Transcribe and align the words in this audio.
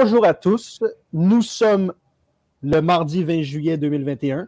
Bonjour 0.00 0.24
à 0.24 0.32
tous. 0.32 0.80
Nous 1.12 1.42
sommes 1.42 1.92
le 2.62 2.80
mardi 2.80 3.24
20 3.24 3.42
juillet 3.42 3.76
2021. 3.76 4.46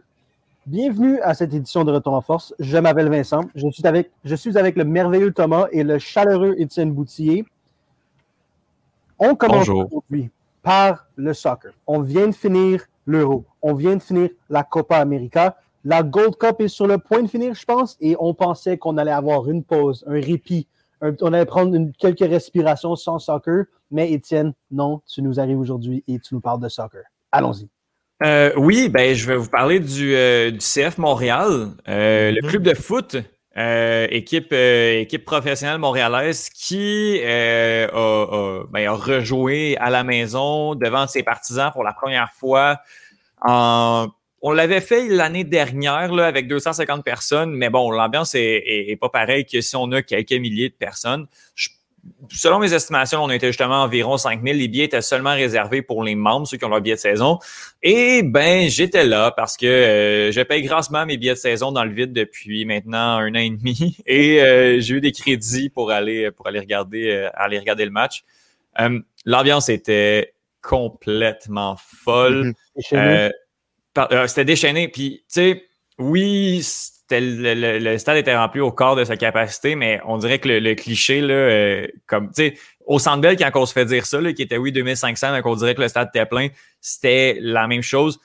Bienvenue 0.65 1.19
à 1.19 1.33
cette 1.33 1.53
édition 1.53 1.83
de 1.83 1.91
Retour 1.91 2.13
en 2.13 2.21
Force. 2.21 2.53
Je 2.57 2.77
m'appelle 2.77 3.09
Vincent. 3.09 3.41
Je 3.53 3.69
suis, 3.69 3.85
avec, 3.85 4.11
je 4.23 4.33
suis 4.33 4.57
avec 4.57 4.77
le 4.77 4.85
merveilleux 4.85 5.33
Thomas 5.33 5.67
et 5.73 5.83
le 5.83 5.99
chaleureux 5.99 6.55
Étienne 6.57 6.93
Boutillier. 6.93 7.43
On 9.19 9.35
commence 9.35 9.67
aujourd'hui 9.67 10.29
par 10.63 11.07
le 11.17 11.33
soccer. 11.33 11.73
On 11.85 11.99
vient 11.99 12.27
de 12.27 12.35
finir 12.35 12.85
l'Euro. 13.05 13.43
On 13.61 13.73
vient 13.73 13.97
de 13.97 14.01
finir 14.01 14.29
la 14.49 14.63
Copa 14.63 14.99
América. 14.99 15.57
La 15.83 16.01
Gold 16.01 16.37
Cup 16.37 16.61
est 16.61 16.69
sur 16.69 16.87
le 16.87 16.97
point 16.97 17.23
de 17.23 17.27
finir, 17.27 17.55
je 17.55 17.65
pense, 17.65 17.97
et 17.99 18.15
on 18.21 18.33
pensait 18.33 18.77
qu'on 18.77 18.97
allait 18.97 19.11
avoir 19.11 19.49
une 19.49 19.63
pause, 19.63 20.05
un 20.07 20.13
répit. 20.13 20.65
On 21.01 21.33
allait 21.33 21.45
prendre 21.45 21.77
quelques 21.97 22.19
respirations 22.19 22.95
sans 22.95 23.19
soccer. 23.19 23.65
Mais 23.89 24.11
Étienne, 24.11 24.53
non, 24.69 25.01
tu 25.07 25.21
nous 25.21 25.39
arrives 25.39 25.59
aujourd'hui 25.59 26.03
et 26.07 26.19
tu 26.19 26.33
nous 26.33 26.41
parles 26.41 26.61
de 26.61 26.69
soccer. 26.69 27.03
Allons-y. 27.31 27.69
Euh, 28.23 28.51
oui, 28.55 28.87
ben, 28.89 29.15
je 29.15 29.25
vais 29.25 29.35
vous 29.35 29.49
parler 29.49 29.79
du, 29.79 30.15
euh, 30.15 30.51
CF 30.59 30.97
Montréal, 30.97 31.69
euh, 31.87 32.31
le 32.31 32.41
mhm. 32.43 32.49
club 32.49 32.63
de 32.63 32.73
foot, 32.75 33.17
équipe, 33.55 34.53
équipe 34.53 35.25
professionnelle 35.25 35.79
montréalaise 35.79 36.49
qui 36.49 37.19
a, 37.23 37.87
ben, 38.71 38.87
a, 38.87 38.91
rejoué 38.91 39.75
à 39.77 39.89
la 39.89 40.03
maison 40.03 40.75
devant 40.75 41.07
ses 41.07 41.23
partisans 41.23 41.71
pour 41.71 41.83
la 41.83 41.93
première 41.93 42.31
fois. 42.31 42.79
On 44.41 44.51
l'avait 44.51 44.81
fait 44.81 45.07
l'année 45.07 45.43
dernière 45.43 46.13
là, 46.13 46.25
avec 46.25 46.47
250 46.47 47.03
personnes, 47.03 47.51
mais 47.51 47.69
bon, 47.69 47.91
l'ambiance 47.91 48.33
est, 48.35 48.97
pas 48.99 49.09
pareille 49.09 49.45
que 49.45 49.61
si 49.61 49.75
on 49.75 49.91
a 49.91 50.01
quelques 50.01 50.33
milliers 50.33 50.69
de 50.69 50.75
personnes. 50.75 51.27
Je 51.55 51.69
selon 52.29 52.59
mes 52.59 52.73
estimations, 52.73 53.23
on 53.23 53.29
était 53.29 53.47
justement 53.47 53.83
environ 53.83 54.17
5000. 54.17 54.57
Les 54.57 54.67
billets 54.67 54.85
étaient 54.85 55.01
seulement 55.01 55.33
réservés 55.33 55.81
pour 55.81 56.03
les 56.03 56.15
membres, 56.15 56.47
ceux 56.47 56.57
qui 56.57 56.65
ont 56.65 56.69
leur 56.69 56.81
billet 56.81 56.95
de 56.95 56.99
saison. 56.99 57.39
Et 57.83 58.23
ben, 58.23 58.69
j'étais 58.69 59.05
là 59.05 59.31
parce 59.31 59.57
que 59.57 59.65
euh, 59.65 60.31
je 60.31 60.41
paye 60.41 60.61
grassement 60.63 61.05
mes 61.05 61.17
billets 61.17 61.33
de 61.33 61.37
saison 61.37 61.71
dans 61.71 61.83
le 61.83 61.91
vide 61.91 62.13
depuis 62.13 62.65
maintenant 62.65 63.17
un 63.17 63.31
an 63.31 63.39
et 63.39 63.49
demi. 63.49 63.97
Et 64.05 64.41
euh, 64.41 64.79
j'ai 64.79 64.95
eu 64.95 65.01
des 65.01 65.11
crédits 65.11 65.69
pour 65.69 65.91
aller 65.91 66.31
pour 66.31 66.47
aller 66.47 66.59
regarder 66.59 67.11
euh, 67.11 67.29
aller 67.33 67.59
regarder 67.59 67.85
le 67.85 67.91
match. 67.91 68.23
L'ambiance 69.25 69.69
était 69.69 70.33
complètement 70.61 71.75
folle. 71.77 72.53
Mhm. 73.97 74.27
C'était 74.27 74.45
déchaîné. 74.45 74.87
Puis, 74.87 75.23
tu 75.27 75.33
sais, 75.33 75.65
oui, 75.97 76.65
le, 77.09 77.97
stade 77.97 78.17
était 78.17 78.35
rempli 78.35 78.61
au 78.61 78.71
corps 78.71 78.95
de 78.95 79.03
sa 79.03 79.17
capacité, 79.17 79.75
mais 79.75 79.99
on 80.05 80.17
dirait 80.17 80.39
que 80.39 80.47
le, 80.47 80.75
cliché, 80.75 81.21
là, 81.21 81.33
euh, 81.33 81.87
comme, 82.07 82.27
tu 82.27 82.33
sais, 82.35 82.53
au 82.85 82.99
Centre 82.99 83.21
Bell, 83.21 83.37
quand 83.37 83.51
on 83.55 83.65
se 83.65 83.73
fait 83.73 83.85
dire 83.85 84.05
ça, 84.05 84.19
là, 84.19 84.33
qui 84.33 84.41
était, 84.41 84.57
oui, 84.57 84.71
2500, 84.71 85.31
mais 85.31 85.41
qu'on 85.41 85.55
dirait 85.55 85.75
que 85.75 85.81
le 85.81 85.87
stade 85.87 86.09
était 86.13 86.25
plein, 86.25 86.47
c'était 86.79 87.37
la 87.41 87.67
même 87.67 87.81
chose. 87.81 88.19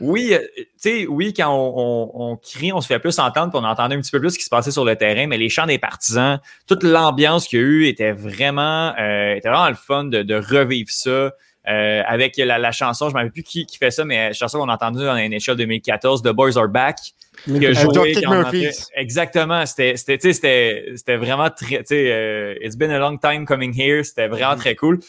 Oui, 0.00 0.32
euh, 0.32 0.38
tu 0.56 0.66
sais, 0.76 1.06
oui, 1.08 1.34
quand 1.34 1.50
on, 1.50 2.36
crie, 2.36 2.72
on 2.72 2.80
se 2.80 2.86
fait 2.86 3.00
plus 3.00 3.18
entendre, 3.18 3.50
puis 3.50 3.60
on 3.60 3.66
entendait 3.66 3.96
un 3.96 4.00
petit 4.00 4.12
peu 4.12 4.20
plus 4.20 4.30
ce 4.30 4.38
qui 4.38 4.44
se 4.44 4.50
passait 4.50 4.70
sur 4.70 4.84
le 4.84 4.94
terrain, 4.94 5.26
mais 5.26 5.38
les 5.38 5.48
chants 5.48 5.66
des 5.66 5.78
partisans, 5.78 6.40
toute 6.66 6.84
l'ambiance 6.84 7.48
qu'il 7.48 7.58
y 7.58 7.62
a 7.62 7.64
eu 7.64 7.86
était 7.86 8.12
vraiment, 8.12 8.94
euh, 8.98 9.34
était 9.34 9.48
vraiment 9.48 9.68
le 9.68 9.74
fun 9.74 10.04
de, 10.04 10.34
revivre 10.34 10.90
ça. 10.90 11.32
Avec 11.68 12.36
la, 12.36 12.72
chanson, 12.72 13.10
je 13.10 13.16
ne 13.16 13.24
me 13.24 13.30
plus 13.30 13.42
qui, 13.42 13.66
qui 13.66 13.78
fait 13.78 13.90
ça, 13.90 14.04
mais 14.04 14.28
la 14.28 14.32
chanson 14.32 14.58
qu'on 14.58 14.68
a 14.68 14.74
entendue 14.74 15.04
dans 15.04 15.14
NHL 15.14 15.56
2014, 15.56 16.22
The 16.22 16.28
Boys 16.28 16.56
Are 16.56 16.68
Back, 16.68 16.96
Exactement. 18.94 19.64
C'était 19.66 21.16
vraiment 21.16 21.50
très. 21.50 21.84
Euh, 21.92 22.54
It's 22.60 22.76
been 22.76 22.90
a 22.90 22.98
long 22.98 23.18
time 23.18 23.44
coming 23.44 23.72
here. 23.72 24.04
C'était 24.04 24.28
vraiment 24.28 24.54
mm-hmm. 24.54 24.58
très 24.58 24.74
cool. 24.74 25.00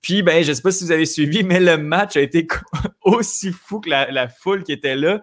Puis, 0.00 0.22
ben, 0.22 0.44
je 0.44 0.52
sais 0.52 0.62
pas 0.62 0.70
si 0.70 0.84
vous 0.84 0.92
avez 0.92 1.06
suivi, 1.06 1.42
mais 1.42 1.60
le 1.60 1.76
match 1.76 2.16
a 2.16 2.20
été 2.20 2.46
aussi 3.02 3.52
fou 3.52 3.80
que 3.80 3.90
la, 3.90 4.28
foule 4.28 4.62
qui 4.62 4.72
était 4.72 4.96
là. 4.96 5.22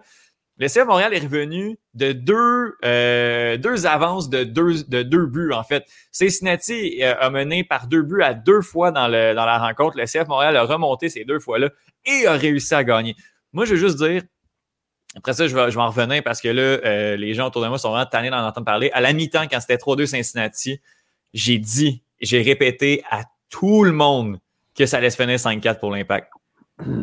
Le 0.58 0.68
CF 0.68 0.86
Montréal 0.86 1.12
est 1.12 1.20
revenu 1.20 1.78
de 1.92 2.12
deux, 2.12 2.76
euh, 2.84 3.58
deux 3.58 3.86
avances 3.86 4.30
de 4.30 4.42
deux, 4.42 4.84
de 4.84 5.02
deux 5.02 5.26
buts, 5.26 5.52
en 5.52 5.62
fait. 5.62 5.84
Cincinnati 6.12 7.02
euh, 7.02 7.14
a 7.20 7.28
mené 7.28 7.62
par 7.62 7.88
deux 7.88 8.02
buts 8.02 8.22
à 8.22 8.32
deux 8.32 8.62
fois 8.62 8.90
dans, 8.90 9.06
le, 9.06 9.34
dans 9.34 9.44
la 9.44 9.58
rencontre. 9.58 9.98
Le 9.98 10.04
CF 10.04 10.28
Montréal 10.28 10.56
a 10.56 10.62
remonté 10.62 11.10
ces 11.10 11.24
deux 11.24 11.40
fois-là 11.40 11.68
et 12.06 12.26
a 12.26 12.32
réussi 12.32 12.74
à 12.74 12.84
gagner. 12.84 13.14
Moi, 13.52 13.66
je 13.66 13.74
veux 13.74 13.80
juste 13.80 13.98
dire, 13.98 14.22
après 15.14 15.34
ça, 15.34 15.46
je 15.46 15.54
vais, 15.54 15.70
je 15.70 15.76
vais 15.76 15.82
en 15.82 15.88
revenir 15.88 16.22
parce 16.22 16.40
que 16.40 16.48
là, 16.48 16.62
euh, 16.62 17.16
les 17.16 17.34
gens 17.34 17.48
autour 17.48 17.62
de 17.62 17.68
moi 17.68 17.78
sont 17.78 17.90
vraiment 17.90 18.06
tannés 18.06 18.30
d'en 18.30 18.46
entendre 18.46 18.64
parler. 18.64 18.90
À 18.94 19.02
la 19.02 19.12
mi-temps, 19.12 19.48
quand 19.50 19.60
c'était 19.60 19.76
3-2 19.76 20.06
Cincinnati, 20.06 20.80
j'ai 21.34 21.58
dit, 21.58 22.02
j'ai 22.20 22.40
répété 22.40 23.04
à 23.10 23.24
tout 23.50 23.84
le 23.84 23.92
monde 23.92 24.38
que 24.74 24.86
ça 24.86 24.98
allait 24.98 25.10
se 25.10 25.16
finir 25.16 25.36
5-4 25.36 25.80
pour 25.80 25.90
l'impact. 25.90 26.30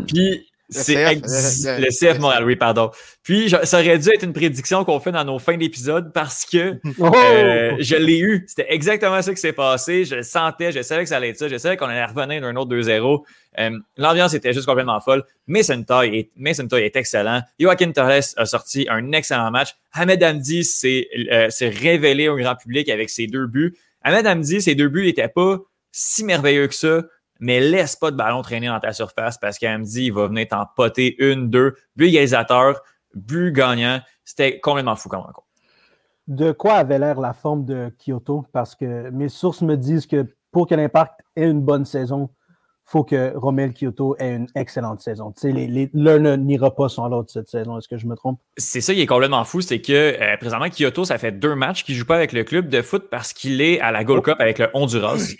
Puis 0.08 0.48
c'est 0.74 1.16
le 1.16 1.88
CF 1.90 2.20
Montréal, 2.20 2.44
oui, 2.46 2.56
pardon. 2.56 2.92
Puis, 3.24 3.50
ça 3.64 3.80
aurait 3.80 3.98
dû 4.00 4.10
être 4.10 4.24
une 4.24 4.34
prédiction 4.34 4.84
qu'on 4.84 5.00
fait 5.00 5.12
dans 5.12 5.24
nos 5.24 5.40
fins 5.40 5.58
d'épisode 5.58 6.12
parce 6.14 6.46
que 6.46 6.80
oh! 7.00 7.12
euh, 7.16 7.76
je 7.80 7.96
l'ai 7.96 8.20
eu. 8.20 8.44
C'était 8.48 8.68
exactement 8.70 9.22
ça 9.22 9.34
qui 9.34 9.40
s'est 9.40 9.54
passé. 9.54 10.06
Je 10.06 10.16
le 10.16 10.24
sentais, 10.24 10.72
je 10.72 10.82
savais 10.82 11.04
que 11.04 11.10
ça 11.10 11.18
allait 11.18 11.30
être 11.30 11.38
ça. 11.38 11.48
Je 11.48 11.58
savais 11.58 11.78
qu'on 11.78 11.86
allait 11.86 12.06
revenir 12.06 12.42
d'un 12.42 12.56
autre 12.56 12.76
2-0. 12.76 13.24
Euh, 13.60 13.80
l'ambiance 13.98 14.34
était 14.34 14.52
juste 14.52 14.66
complètement 14.66 15.00
folle. 15.00 15.24
Mason 15.48 15.84
Toy 15.84 16.18
est, 16.18 16.32
Mason 16.36 16.68
Toy 16.68 16.82
est 16.82 16.96
excellent. 16.96 17.42
Joaquin 17.60 17.92
Torres 17.92 18.34
a 18.36 18.46
sorti 18.46 18.88
un 18.90 19.12
excellent 19.12 19.52
match. 19.52 19.76
Ahmed 19.94 20.24
Hamdi 20.24 20.64
s'est 20.64 21.08
euh, 21.32 21.48
révélé 21.62 22.28
au 22.30 22.36
grand 22.36 22.56
public 22.56 22.90
avec 22.90 23.10
ses 23.10 23.28
deux 23.28 23.48
buts. 23.48 23.76
Ahmed 24.02 24.28
Hamdi, 24.28 24.62
ses 24.62 24.76
deux 24.76 24.90
buts 24.90 25.06
n'étaient 25.06 25.30
pas 25.30 25.60
si 25.92 26.24
merveilleux 26.26 26.68
que 26.68 26.76
ça 26.76 27.04
mais 27.40 27.60
laisse 27.60 27.96
pas 27.96 28.12
de 28.12 28.16
ballon 28.16 28.42
traîner 28.42 28.68
dans 28.68 28.80
ta 28.80 28.94
surface 28.94 29.38
parce 29.38 29.60
dit 29.60 30.06
il 30.06 30.14
va 30.14 30.28
venir 30.28 30.48
t'en 30.50 30.66
poter 30.76 31.16
une, 31.20 31.50
deux, 31.50 31.76
but 31.96 32.08
égalisateur, 32.08 32.82
but 33.14 33.52
gagnant. 33.52 34.00
C'était 34.24 34.60
complètement 34.60 34.96
fou 34.96 35.10
comme 35.10 35.22
rencontre. 35.22 35.48
De 36.28 36.54
quoi 36.54 36.76
avait 36.76 37.00
l'air 37.00 37.20
la 37.20 37.34
forme 37.34 37.66
de 37.66 37.92
Kyoto? 38.00 38.46
Parce 38.54 38.76
que 38.76 39.10
mes 39.10 39.28
sources 39.28 39.62
me 39.62 39.76
disent 39.76 40.08
que 40.08 40.26
pour 40.52 40.68
que 40.68 40.76
l'Impact 40.76 41.20
ait 41.36 41.50
une 41.50 41.62
bonne 41.62 41.84
saison, 41.84 42.30
il 42.86 42.92
faut 42.92 43.04
que 43.04 43.36
Romel 43.36 43.74
Kyoto 43.74 44.16
ait 44.20 44.36
une 44.36 44.48
excellente 44.56 45.02
saison. 45.02 45.34
L'un 45.94 46.38
n'ira 46.38 46.74
pas 46.74 46.88
sans 46.88 47.10
l'autre 47.10 47.32
cette 47.32 47.50
saison. 47.50 47.78
Est-ce 47.78 47.90
que 47.90 47.98
je 47.98 48.08
me 48.08 48.16
trompe? 48.16 48.40
C'est 48.58 48.82
ça 48.82 48.94
qui 48.94 49.02
est 49.02 49.06
complètement 49.06 49.44
fou, 49.44 49.62
c'est 49.62 49.82
que 49.82 49.92
euh, 49.94 50.38
présentement, 50.38 50.70
Kyoto, 50.70 51.04
ça 51.04 51.18
fait 51.18 51.32
deux 51.32 51.56
matchs 51.56 51.84
qu'il 51.84 51.96
ne 51.96 52.00
joue 52.00 52.06
pas 52.06 52.16
avec 52.16 52.32
le 52.32 52.44
club 52.44 52.70
de 52.70 52.82
foot 52.82 53.10
parce 53.10 53.34
qu'il 53.34 53.62
est 53.62 53.82
à 53.82 53.92
la 53.92 54.04
Gold 54.04 54.20
oh. 54.20 54.32
Cup 54.32 54.36
avec 54.40 54.60
le 54.60 54.70
Honduras. 54.74 55.34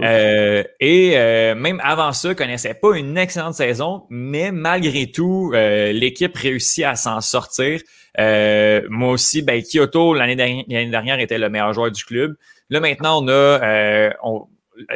Euh, 0.00 0.64
et 0.80 1.12
euh, 1.16 1.54
même 1.54 1.80
avant 1.84 2.12
ça, 2.12 2.34
connaissait 2.34 2.74
pas 2.74 2.96
une 2.96 3.16
excellente 3.16 3.54
saison, 3.54 4.06
mais 4.10 4.50
malgré 4.50 5.10
tout, 5.10 5.52
euh, 5.54 5.92
l'équipe 5.92 6.36
réussit 6.36 6.84
à 6.84 6.96
s'en 6.96 7.20
sortir. 7.20 7.80
moi 8.18 9.10
aussi, 9.10 9.42
ben, 9.42 9.62
Kyoto, 9.62 10.14
l'année 10.14 10.36
dernière, 10.36 10.90
dernière, 10.90 11.20
était 11.20 11.38
le 11.38 11.48
meilleur 11.48 11.72
joueur 11.72 11.90
du 11.90 12.04
club. 12.04 12.34
Là, 12.70 12.80
maintenant, 12.80 13.24
on 13.24 13.28
a 13.28 14.10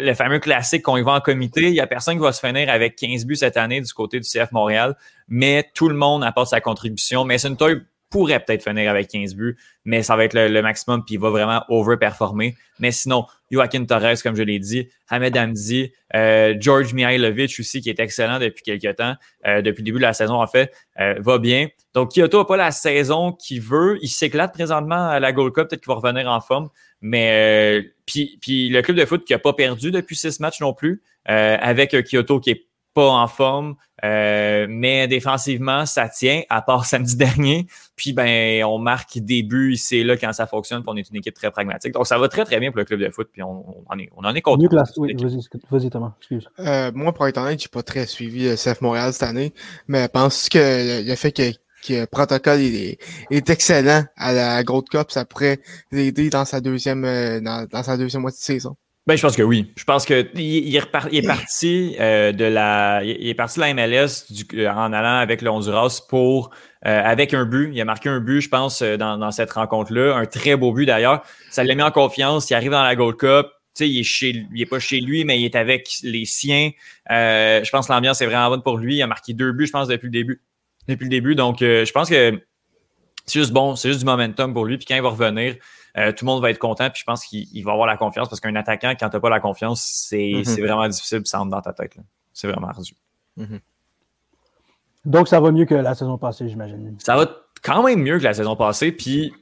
le 0.00 0.14
fameux 0.14 0.40
classique 0.40 0.82
qu'on 0.82 0.96
y 0.96 1.02
va 1.02 1.12
en 1.12 1.20
comité. 1.20 1.62
Il 1.62 1.74
y 1.74 1.80
a 1.80 1.86
personne 1.86 2.14
qui 2.14 2.22
va 2.22 2.32
se 2.32 2.44
finir 2.44 2.68
avec 2.68 2.96
15 2.96 3.26
buts 3.26 3.36
cette 3.36 3.56
année 3.56 3.80
du 3.80 3.92
côté 3.92 4.18
du 4.18 4.28
CF 4.28 4.50
Montréal, 4.50 4.96
mais 5.28 5.70
tout 5.74 5.88
le 5.88 5.94
monde 5.94 6.24
apporte 6.24 6.48
sa 6.48 6.60
contribution. 6.60 7.24
Mais 7.24 7.38
c'est 7.38 7.48
une 7.48 7.56
taille 7.56 7.80
pourrait 8.10 8.40
peut-être 8.40 8.62
finir 8.62 8.90
avec 8.90 9.08
15 9.08 9.34
buts, 9.34 9.56
mais 9.84 10.02
ça 10.02 10.16
va 10.16 10.24
être 10.24 10.34
le, 10.34 10.62
maximum, 10.62 11.04
puis 11.04 11.14
il 11.16 11.20
va 11.20 11.30
vraiment 11.30 11.64
overperformer. 11.68 12.56
Mais 12.78 12.90
sinon, 12.90 13.26
Joaquin 13.50 13.84
Torres, 13.84 14.22
comme 14.22 14.36
je 14.36 14.42
l'ai 14.42 14.58
dit, 14.58 14.88
Ahmed 15.08 15.36
Hamdi, 15.36 15.92
euh, 16.14 16.54
George 16.58 16.94
Mihailovic 16.94 17.56
aussi, 17.58 17.80
qui 17.80 17.90
est 17.90 18.00
excellent 18.00 18.38
depuis 18.38 18.62
quelques 18.62 18.96
temps, 18.96 19.14
euh, 19.46 19.62
depuis 19.62 19.80
le 19.80 19.86
début 19.86 19.98
de 19.98 20.02
la 20.02 20.14
saison 20.14 20.40
en 20.40 20.46
fait, 20.46 20.72
euh, 21.00 21.14
va 21.18 21.38
bien. 21.38 21.68
Donc 21.94 22.12
Kyoto 22.12 22.38
n'a 22.38 22.44
pas 22.44 22.56
la 22.56 22.70
saison 22.70 23.32
qu'il 23.32 23.60
veut. 23.60 23.98
Il 24.02 24.08
s'éclate 24.08 24.52
présentement 24.52 25.08
à 25.08 25.20
la 25.20 25.32
Gold 25.32 25.52
Cup, 25.52 25.68
peut-être 25.68 25.82
qu'il 25.82 25.92
va 25.92 26.00
revenir 26.00 26.30
en 26.30 26.40
forme. 26.40 26.68
Mais 27.00 27.92
puis, 28.06 28.38
puis 28.40 28.68
le 28.68 28.82
club 28.82 28.96
de 28.96 29.04
foot 29.04 29.24
qui 29.24 29.32
n'a 29.32 29.38
pas 29.38 29.52
perdu 29.52 29.90
depuis 29.90 30.16
six 30.16 30.40
matchs 30.40 30.60
non 30.60 30.72
plus, 30.72 31.02
avec 31.24 31.94
Kyoto 32.08 32.40
qui 32.40 32.50
est 32.50 32.68
pas 32.94 33.08
en 33.08 33.28
forme, 33.28 33.76
euh, 34.04 34.66
mais 34.68 35.08
défensivement, 35.08 35.86
ça 35.86 36.08
tient, 36.08 36.42
à 36.48 36.62
part 36.62 36.84
samedi 36.86 37.16
dernier. 37.16 37.66
Puis, 37.96 38.12
ben, 38.12 38.64
on 38.64 38.78
marque 38.78 39.18
des 39.18 39.42
buts 39.42 39.72
ici 39.72 40.04
là 40.04 40.16
quand 40.16 40.32
ça 40.32 40.46
fonctionne. 40.46 40.82
Puis 40.82 40.90
on 40.92 40.96
est 40.96 41.08
une 41.08 41.16
équipe 41.16 41.34
très 41.34 41.50
pragmatique. 41.50 41.92
Donc, 41.92 42.06
ça 42.06 42.18
va 42.18 42.28
très, 42.28 42.44
très 42.44 42.60
bien 42.60 42.70
pour 42.70 42.78
le 42.78 42.84
club 42.84 43.00
de 43.00 43.10
foot. 43.10 43.28
Puis, 43.32 43.42
on, 43.42 43.84
en, 43.88 43.98
est, 43.98 44.10
on 44.16 44.24
en 44.24 44.34
est 44.34 44.42
content. 44.42 44.62
Oui, 44.98 45.14
vas-y, 45.70 45.90
Thomas. 45.90 46.14
Excuse. 46.18 46.48
Euh, 46.60 46.92
moi, 46.94 47.12
pour 47.12 47.26
être 47.26 47.38
honnête, 47.38 47.60
j'ai 47.60 47.68
pas 47.68 47.82
très 47.82 48.06
suivi 48.06 48.44
le 48.44 48.52
euh, 48.52 48.56
CF 48.56 48.80
Montréal 48.80 49.12
cette 49.12 49.28
année. 49.28 49.52
Mais 49.88 50.04
je 50.04 50.08
pense 50.08 50.48
que 50.48 51.08
le 51.08 51.14
fait 51.16 51.32
que 51.32 51.42
le 51.88 52.04
protocole 52.06 52.60
est, 52.60 52.98
est, 53.30 53.50
excellent 53.50 54.04
à 54.16 54.32
la 54.32 54.62
Gold 54.62 54.88
Cup, 54.88 55.10
ça 55.10 55.24
pourrait 55.24 55.60
aider 55.92 56.28
dans 56.28 56.44
sa 56.44 56.60
deuxième 56.60 57.02
dans, 57.02 57.66
dans 57.70 57.82
sa 57.82 57.96
deuxième 57.96 58.22
moitié 58.22 58.38
de 58.38 58.60
saison? 58.60 58.76
Ben, 59.08 59.16
je 59.16 59.22
pense 59.22 59.36
que 59.36 59.42
oui. 59.42 59.72
Je 59.74 59.84
pense 59.84 60.04
que 60.04 60.28
il, 60.34 60.76
est, 60.76 60.82
parti 61.26 61.96
euh, 61.98 62.30
de 62.30 62.44
la, 62.44 63.02
il 63.02 63.26
est 63.26 63.32
parti 63.32 63.58
de 63.58 63.64
la 63.64 63.72
MLS 63.72 64.26
euh, 64.52 64.68
en 64.68 64.92
allant 64.92 65.16
avec 65.16 65.40
le 65.40 65.48
Honduras 65.48 66.02
pour 66.10 66.50
euh, 66.84 67.02
avec 67.02 67.32
un 67.32 67.46
but. 67.46 67.70
Il 67.72 67.80
a 67.80 67.86
marqué 67.86 68.10
un 68.10 68.20
but, 68.20 68.42
je 68.42 68.50
pense, 68.50 68.82
dans, 68.82 69.30
cette 69.30 69.50
rencontre-là, 69.52 70.14
un 70.14 70.26
très 70.26 70.56
beau 70.56 70.74
but 70.74 70.84
d'ailleurs. 70.84 71.22
Ça 71.48 71.64
l'a 71.64 71.74
mis 71.74 71.80
en 71.80 71.90
confiance. 71.90 72.50
Il 72.50 72.54
arrive 72.54 72.72
dans 72.72 72.82
la 72.82 72.94
Gold 72.96 73.16
Cup. 73.16 73.46
il 73.80 73.98
est 73.98 74.02
chez 74.02 74.44
il 74.54 74.60
est 74.60 74.66
pas 74.66 74.78
chez 74.78 75.00
lui, 75.00 75.24
mais 75.24 75.40
il 75.40 75.46
est 75.46 75.56
avec 75.56 75.88
les 76.02 76.26
siens. 76.26 76.72
Je 77.08 77.70
pense 77.70 77.86
que 77.86 77.92
l'ambiance 77.94 78.20
est 78.20 78.26
vraiment 78.26 78.50
bonne 78.50 78.62
pour 78.62 78.76
lui. 78.76 78.96
Il 78.96 79.02
a 79.02 79.06
marqué 79.06 79.32
deux 79.32 79.52
buts, 79.52 79.68
je 79.68 79.72
pense, 79.72 79.88
depuis 79.88 80.08
le 80.08 80.12
début. 80.12 80.42
Depuis 80.86 81.04
le 81.04 81.10
début. 81.10 81.34
Donc, 81.34 81.60
je 81.60 81.90
pense 81.92 82.10
que 82.10 82.38
c'est 83.24 83.38
juste 83.38 83.52
bon, 83.52 83.74
c'est 83.74 83.88
juste 83.88 84.00
du 84.00 84.06
momentum 84.06 84.52
pour 84.52 84.66
lui. 84.66 84.76
Puis 84.76 84.84
quand 84.84 84.96
il 84.96 85.02
va 85.02 85.08
revenir, 85.08 85.54
euh, 85.98 86.12
tout 86.12 86.24
le 86.24 86.30
monde 86.30 86.42
va 86.42 86.50
être 86.50 86.58
content. 86.58 86.88
Puis 86.90 87.00
je 87.00 87.04
pense 87.04 87.24
qu'il 87.24 87.64
va 87.64 87.72
avoir 87.72 87.86
la 87.86 87.96
confiance 87.96 88.28
parce 88.28 88.40
qu'un 88.40 88.54
attaquant, 88.54 88.94
quand 88.98 89.08
tu 89.08 89.16
n'as 89.16 89.20
pas 89.20 89.30
la 89.30 89.40
confiance, 89.40 89.82
c'est 89.82 90.18
mm-hmm. 90.18 90.62
vraiment 90.62 90.88
difficile, 90.88 91.22
ça 91.24 91.38
rentre 91.38 91.50
dans 91.50 91.60
ta 91.60 91.72
tête. 91.72 91.96
C'est 92.32 92.48
vraiment 92.48 92.68
ardu. 92.68 92.94
Mm-hmm. 93.38 93.60
Donc, 95.04 95.28
ça 95.28 95.40
va 95.40 95.50
mieux 95.50 95.64
que 95.64 95.74
la 95.74 95.94
saison 95.94 96.18
passée, 96.18 96.48
j'imagine. 96.48 96.96
Ça 96.98 97.16
va 97.16 97.26
quand 97.62 97.82
même 97.82 98.00
mieux 98.00 98.18
que 98.18 98.24
la 98.24 98.34
saison 98.34 98.56
passée. 98.56 98.92
Puis, 98.92 99.32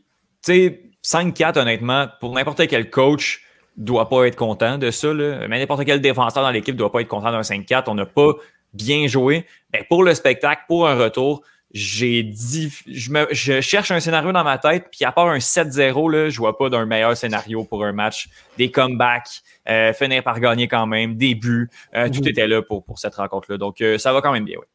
tu 0.42 0.52
sais, 0.52 0.82
5-4, 1.04 1.58
honnêtement, 1.58 2.06
pour 2.20 2.32
n'importe 2.32 2.66
quel 2.68 2.90
coach, 2.90 3.42
doit 3.76 4.08
pas 4.08 4.26
être 4.26 4.36
content 4.36 4.78
de 4.78 4.90
ça. 4.90 5.12
Là. 5.12 5.46
Mais 5.48 5.58
n'importe 5.58 5.84
quel 5.84 6.00
défenseur 6.00 6.42
dans 6.42 6.50
l'équipe 6.50 6.76
doit 6.76 6.92
pas 6.92 7.00
être 7.00 7.08
content 7.08 7.30
d'un 7.30 7.42
5-4. 7.42 7.84
On 7.88 7.94
n'a 7.94 8.06
pas 8.06 8.32
bien 8.72 9.06
joué. 9.06 9.46
Mais 9.72 9.84
pour 9.88 10.02
le 10.02 10.14
spectacle, 10.14 10.62
pour 10.68 10.88
un 10.88 10.94
retour, 10.94 11.42
j'ai 11.72 12.22
dit, 12.22 12.72
je, 12.86 13.10
me, 13.10 13.26
je, 13.32 13.60
cherche 13.60 13.90
un 13.90 14.00
scénario 14.00 14.32
dans 14.32 14.44
ma 14.44 14.58
tête, 14.58 14.86
puis 14.90 15.04
à 15.04 15.12
part 15.12 15.28
un 15.28 15.38
7-0, 15.38 16.10
là, 16.10 16.28
je 16.28 16.38
vois 16.38 16.56
pas 16.56 16.70
d'un 16.70 16.86
meilleur 16.86 17.16
scénario 17.16 17.64
pour 17.64 17.84
un 17.84 17.92
match. 17.92 18.28
Des 18.56 18.70
comebacks, 18.70 19.42
euh, 19.68 19.92
finir 19.92 20.22
par 20.22 20.38
gagner 20.40 20.68
quand 20.68 20.86
même, 20.86 21.16
des 21.16 21.34
buts, 21.34 21.68
euh, 21.94 22.08
tout 22.08 22.22
mhm. 22.22 22.28
était 22.28 22.46
là 22.46 22.62
pour, 22.62 22.84
pour 22.84 22.98
cette 22.98 23.14
rencontre-là. 23.16 23.58
Donc, 23.58 23.80
euh, 23.80 23.98
ça 23.98 24.12
va 24.12 24.20
quand 24.22 24.32
même 24.32 24.44
bien, 24.44 24.56
oui. 24.58 24.66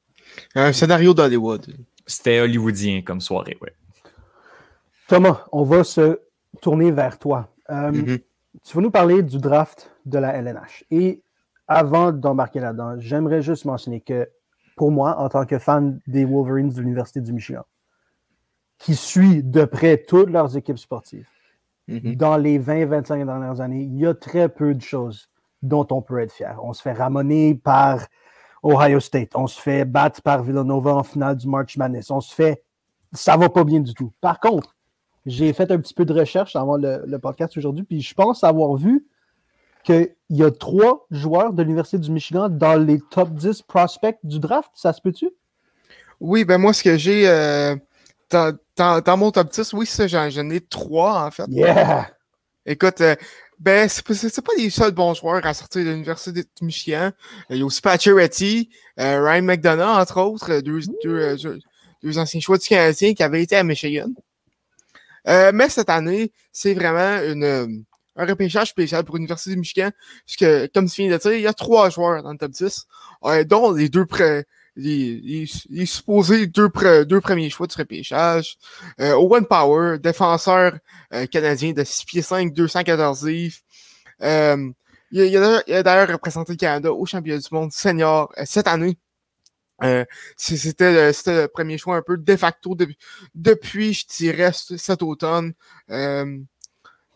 Un 0.55 0.71
scénario 0.73 1.13
d'Hollywood. 1.13 1.65
C'était 2.05 2.39
hollywoodien 2.39 3.01
comme 3.01 3.21
soirée, 3.21 3.57
oui. 3.61 3.69
Thomas, 5.07 5.45
on 5.51 5.63
va 5.63 5.83
se 5.83 6.19
tourner 6.61 6.91
vers 6.91 7.19
toi. 7.19 7.49
Mhm. 7.69 8.19
Tu 8.63 8.75
vas 8.75 8.81
nous 8.81 8.91
parler 8.91 9.23
du 9.23 9.39
draft 9.39 9.91
de 10.05 10.19
la 10.19 10.33
LNH. 10.33 10.83
Et 10.91 11.21
avant 11.67 12.11
d'embarquer 12.11 12.59
là-dedans, 12.59 12.95
j'aimerais 12.99 13.41
juste 13.41 13.65
mentionner 13.65 14.01
que 14.01 14.29
pour 14.75 14.91
moi, 14.91 15.17
en 15.19 15.29
tant 15.29 15.45
que 15.45 15.59
fan 15.59 15.99
des 16.07 16.25
Wolverines 16.25 16.69
de 16.69 16.81
l'Université 16.81 17.21
du 17.21 17.33
Michigan, 17.33 17.65
qui 18.77 18.95
suit 18.95 19.43
de 19.43 19.65
près 19.65 19.97
toutes 19.97 20.29
leurs 20.29 20.57
équipes 20.57 20.79
sportives, 20.79 21.27
mhm. 21.87 22.15
dans 22.15 22.37
les 22.37 22.59
20-25 22.59 23.25
dernières 23.25 23.61
années, 23.61 23.83
il 23.83 23.97
y 23.97 24.05
a 24.05 24.13
très 24.13 24.49
peu 24.49 24.73
de 24.73 24.81
choses 24.81 25.29
dont 25.61 25.87
on 25.91 26.01
peut 26.01 26.19
être 26.19 26.33
fier. 26.33 26.59
On 26.63 26.73
se 26.73 26.81
fait 26.81 26.93
ramoner 26.93 27.55
par 27.55 28.07
Ohio 28.63 28.99
State. 28.99 29.35
On 29.35 29.47
se 29.47 29.59
fait 29.59 29.85
battre 29.85 30.21
par 30.21 30.43
Villanova 30.43 30.95
en 30.95 31.03
finale 31.03 31.37
du 31.37 31.47
March 31.47 31.77
Madness. 31.77 32.11
On 32.11 32.21
se 32.21 32.33
fait. 32.33 32.63
Ça 33.13 33.37
va 33.37 33.49
pas 33.49 33.63
bien 33.63 33.81
du 33.81 33.93
tout. 33.93 34.11
Par 34.21 34.39
contre, 34.39 34.75
j'ai 35.25 35.53
fait 35.53 35.69
un 35.71 35.79
petit 35.79 35.93
peu 35.93 36.05
de 36.05 36.13
recherche 36.13 36.55
avant 36.55 36.77
le, 36.77 37.17
podcast 37.17 37.55
aujourd'hui, 37.57 37.83
puis 37.83 38.01
je 38.01 38.13
pense 38.13 38.43
avoir 38.43 38.75
vu 38.75 39.05
qu'il 39.83 40.13
y 40.29 40.43
a 40.43 40.51
trois 40.51 41.05
joueurs 41.11 41.53
de 41.53 41.63
l'Université 41.63 41.97
du 41.97 42.11
Michigan 42.11 42.49
dans 42.49 42.75
les 42.75 42.99
top 43.09 43.33
10 43.33 43.61
prospects 43.63 44.17
du 44.23 44.39
draft. 44.39 44.69
Ça 44.75 44.93
se 44.93 45.01
peut-tu? 45.01 45.29
Oui, 46.19 46.45
ben 46.45 46.57
moi, 46.57 46.73
ce 46.73 46.83
que 46.83 46.97
j'ai 46.97 47.27
euh, 47.27 47.75
dans, 48.31 49.17
mon 49.17 49.31
top 49.31 49.51
10, 49.51 49.73
oui, 49.73 49.85
ça, 49.85 50.07
j'en 50.07 50.49
ai 50.49 50.61
trois, 50.61 51.25
en 51.25 51.31
fait. 51.31 51.45
Yeah! 51.49 52.11
Écoute, 52.65 53.01
euh, 53.01 53.15
ben, 53.59 53.89
c'est 53.89 54.41
pas 54.41 54.53
les 54.57 54.69
seuls 54.69 54.91
bons 54.91 55.13
joueurs 55.13 55.45
à 55.45 55.53
sortir 55.53 55.83
de 55.83 55.89
l'Université 55.89 56.43
de 56.43 56.65
Michigan. 56.65 57.11
Il 57.49 57.57
y 57.57 57.61
a 57.61 57.65
aussi 57.65 57.81
Pacioretty, 57.81 58.69
euh, 58.99 59.23
Ryan 59.23 59.43
McDonough, 59.43 59.99
entre 59.99 60.21
autres, 60.21 60.61
deux, 60.61 60.79
deux, 61.03 61.59
deux, 62.03 62.17
anciens 62.17 62.39
choix 62.39 62.57
du 62.57 62.67
Canadien 62.67 63.13
qui 63.13 63.23
avaient 63.23 63.43
été 63.43 63.55
à 63.55 63.63
Michigan. 63.63 64.09
Euh, 65.27 65.51
mais 65.53 65.69
cette 65.69 65.89
année, 65.89 66.31
c'est 66.51 66.73
vraiment 66.73 67.21
une, 67.23 67.83
un 68.21 68.25
repêchage 68.25 68.69
spécial 68.69 69.03
pour 69.03 69.15
l'Université 69.15 69.51
du 69.51 69.57
Michigan. 69.57 69.89
Puisque, 70.25 70.71
comme 70.73 70.89
tu 70.89 71.01
viens 71.01 71.11
de 71.11 71.17
dire, 71.17 71.33
il 71.33 71.41
y 71.41 71.47
a 71.47 71.53
trois 71.53 71.89
joueurs 71.89 72.23
dans 72.23 72.31
le 72.31 72.37
top 72.37 72.51
10, 72.51 72.85
dont 73.47 73.71
les 73.71 73.89
deux 73.89 74.05
les, 74.75 75.45
supposés 75.85 76.47
deux, 76.47 76.69
premiers 76.69 77.49
choix 77.49 77.67
de 77.67 77.73
repêchage. 77.73 78.57
Euh, 78.99 79.13
Owen 79.13 79.45
Power, 79.45 79.99
défenseur 79.99 80.77
euh, 81.13 81.25
canadien 81.25 81.73
de 81.73 81.83
6 81.83 82.05
pieds 82.05 82.21
5, 82.21 82.53
214 82.53 83.25
livres. 83.27 83.57
Euh, 84.21 84.71
il, 85.11 85.37
a, 85.37 85.83
d'ailleurs 85.83 86.09
représenté 86.09 86.53
le 86.53 86.57
Canada 86.57 86.93
au 86.93 87.05
championnat 87.05 87.39
du 87.39 87.47
monde 87.51 87.71
senior 87.71 88.31
euh, 88.37 88.43
cette 88.45 88.67
année. 88.67 88.97
Euh, 89.83 90.05
c'était 90.37 91.11
le, 91.11 91.41
le, 91.41 91.47
premier 91.47 91.77
choix 91.79 91.97
un 91.97 92.03
peu 92.03 92.15
de 92.15 92.35
facto 92.35 92.77
depuis, 93.33 93.93
je 93.93 94.05
dirais, 94.07 94.51
cet 94.53 95.01
automne. 95.01 95.53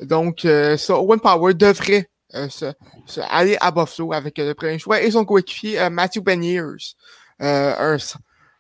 Donc, 0.01 0.47
ça, 0.77 0.99
Owen 0.99 1.19
Power 1.19 1.53
devrait 1.53 2.09
se, 2.49 2.73
aller 3.29 3.57
à 3.61 3.71
Buffalo 3.71 4.13
avec 4.13 4.37
le 4.37 4.53
premier 4.53 4.79
choix 4.79 5.01
et 5.01 5.11
son 5.11 5.25
coéquipier 5.25 5.89
Matthew 5.89 6.19
Beniers. 6.19 6.95
Euh, 7.41 7.97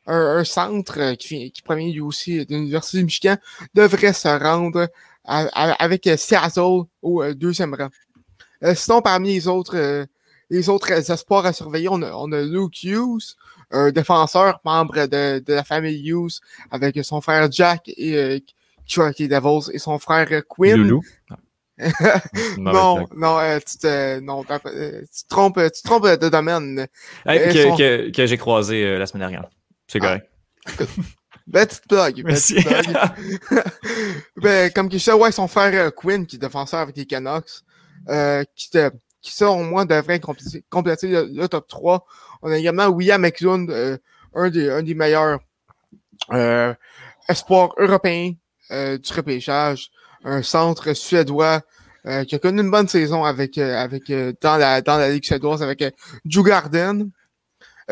un, 0.07 0.43
centre 0.43 0.99
euh, 0.99 1.15
qui, 1.15 1.51
qui 1.51 1.61
provient 1.63 1.91
lui 1.91 2.01
aussi 2.01 2.45
de 2.45 2.53
l'Université 2.53 2.99
du 2.99 3.05
Michigan 3.05 3.37
devrait 3.73 4.13
se 4.13 4.27
rendre 4.27 4.87
avec 5.23 6.07
Seattle 6.17 6.83
au 7.01 7.23
euh, 7.23 7.33
deuxième 7.33 7.73
rang. 7.73 7.89
sinon, 8.75 9.01
parmi 9.01 9.33
les 9.33 9.47
autres, 9.47 10.05
les 10.51 10.69
autres 10.69 10.91
espoirs 10.91 11.47
à 11.47 11.53
surveiller, 11.53 11.87
on 11.89 12.03
a, 12.03 12.11
on 12.13 12.31
a 12.31 12.41
Luke 12.43 12.83
Hughes, 12.83 13.35
un 13.71 13.91
défenseur 13.91 14.59
membre 14.63 15.07
de, 15.07 15.39
de 15.39 15.53
la 15.53 15.63
famille 15.63 16.07
Hughes, 16.07 16.39
avec 16.69 17.03
son 17.03 17.21
frère 17.21 17.51
Jack 17.51 17.89
et 17.97 18.43
qui 18.85 19.23
les 19.23 19.27
Devils 19.27 19.71
et 19.73 19.79
son 19.79 19.99
frère 19.99 20.27
Quinn. 20.47 21.01
non, 22.57 23.05
non, 23.15 23.37
euh, 23.39 23.59
tu 23.59 23.77
te, 23.77 24.19
non, 24.21 24.45
euh, 24.49 25.01
tu 25.01 25.23
te 25.23 25.27
trompes, 25.27 25.59
tu 25.61 25.81
te 25.81 25.87
trompes 25.87 26.07
de 26.07 26.29
domaine. 26.29 26.87
que, 27.25 27.77
que, 27.77 28.11
que 28.11 28.25
j'ai 28.25 28.37
croisé 28.37 28.83
euh, 28.83 28.97
la 28.97 29.05
semaine 29.05 29.27
dernière. 29.27 29.49
C'est 29.87 29.99
ah. 30.01 30.19
correct. 30.19 30.29
ben, 31.47 31.65
petite 31.65 31.87
blague. 31.89 32.23
Merci. 32.23 32.55
ben, 34.37 34.71
comme 34.71 34.89
sais, 34.91 35.11
ouais, 35.11 35.31
son 35.33 35.47
frère 35.49 35.93
Quinn, 35.93 36.25
qui 36.25 36.37
est 36.37 36.39
défenseur 36.39 36.79
avec 36.79 36.95
les 36.95 37.05
Canucks, 37.05 37.63
qui, 38.55 38.69
te, 38.69 38.89
qui 39.21 39.33
ça, 39.33 39.49
au 39.49 39.63
moins, 39.63 39.85
devrait 39.85 40.21
compléter, 40.21 40.63
compléter 40.69 41.07
le, 41.09 41.47
top 41.49 41.67
3. 41.67 42.05
On 42.41 42.51
a 42.51 42.57
également 42.57 42.87
William 42.87 43.21
McLeod, 43.21 43.99
un, 44.33 44.49
des, 44.49 44.69
un 44.69 44.81
des 44.81 44.95
meilleurs 44.95 45.39
espoirs 47.27 47.73
européens 47.77 48.31
du 48.69 49.13
repêchage 49.13 49.91
un 50.25 50.41
centre 50.41 50.93
suédois 50.93 51.61
euh, 52.07 52.23
qui 52.23 52.35
a 52.35 52.39
connu 52.39 52.61
une 52.61 52.71
bonne 52.71 52.87
saison 52.87 53.23
avec, 53.23 53.57
euh, 53.57 53.77
avec 53.77 54.09
euh, 54.09 54.33
dans, 54.41 54.57
la, 54.57 54.81
dans 54.81 54.97
la 54.97 55.09
Ligue 55.09 55.23
suédoise 55.23 55.63
avec 55.63 55.83
Drew 56.25 56.43
Garden. 56.43 57.09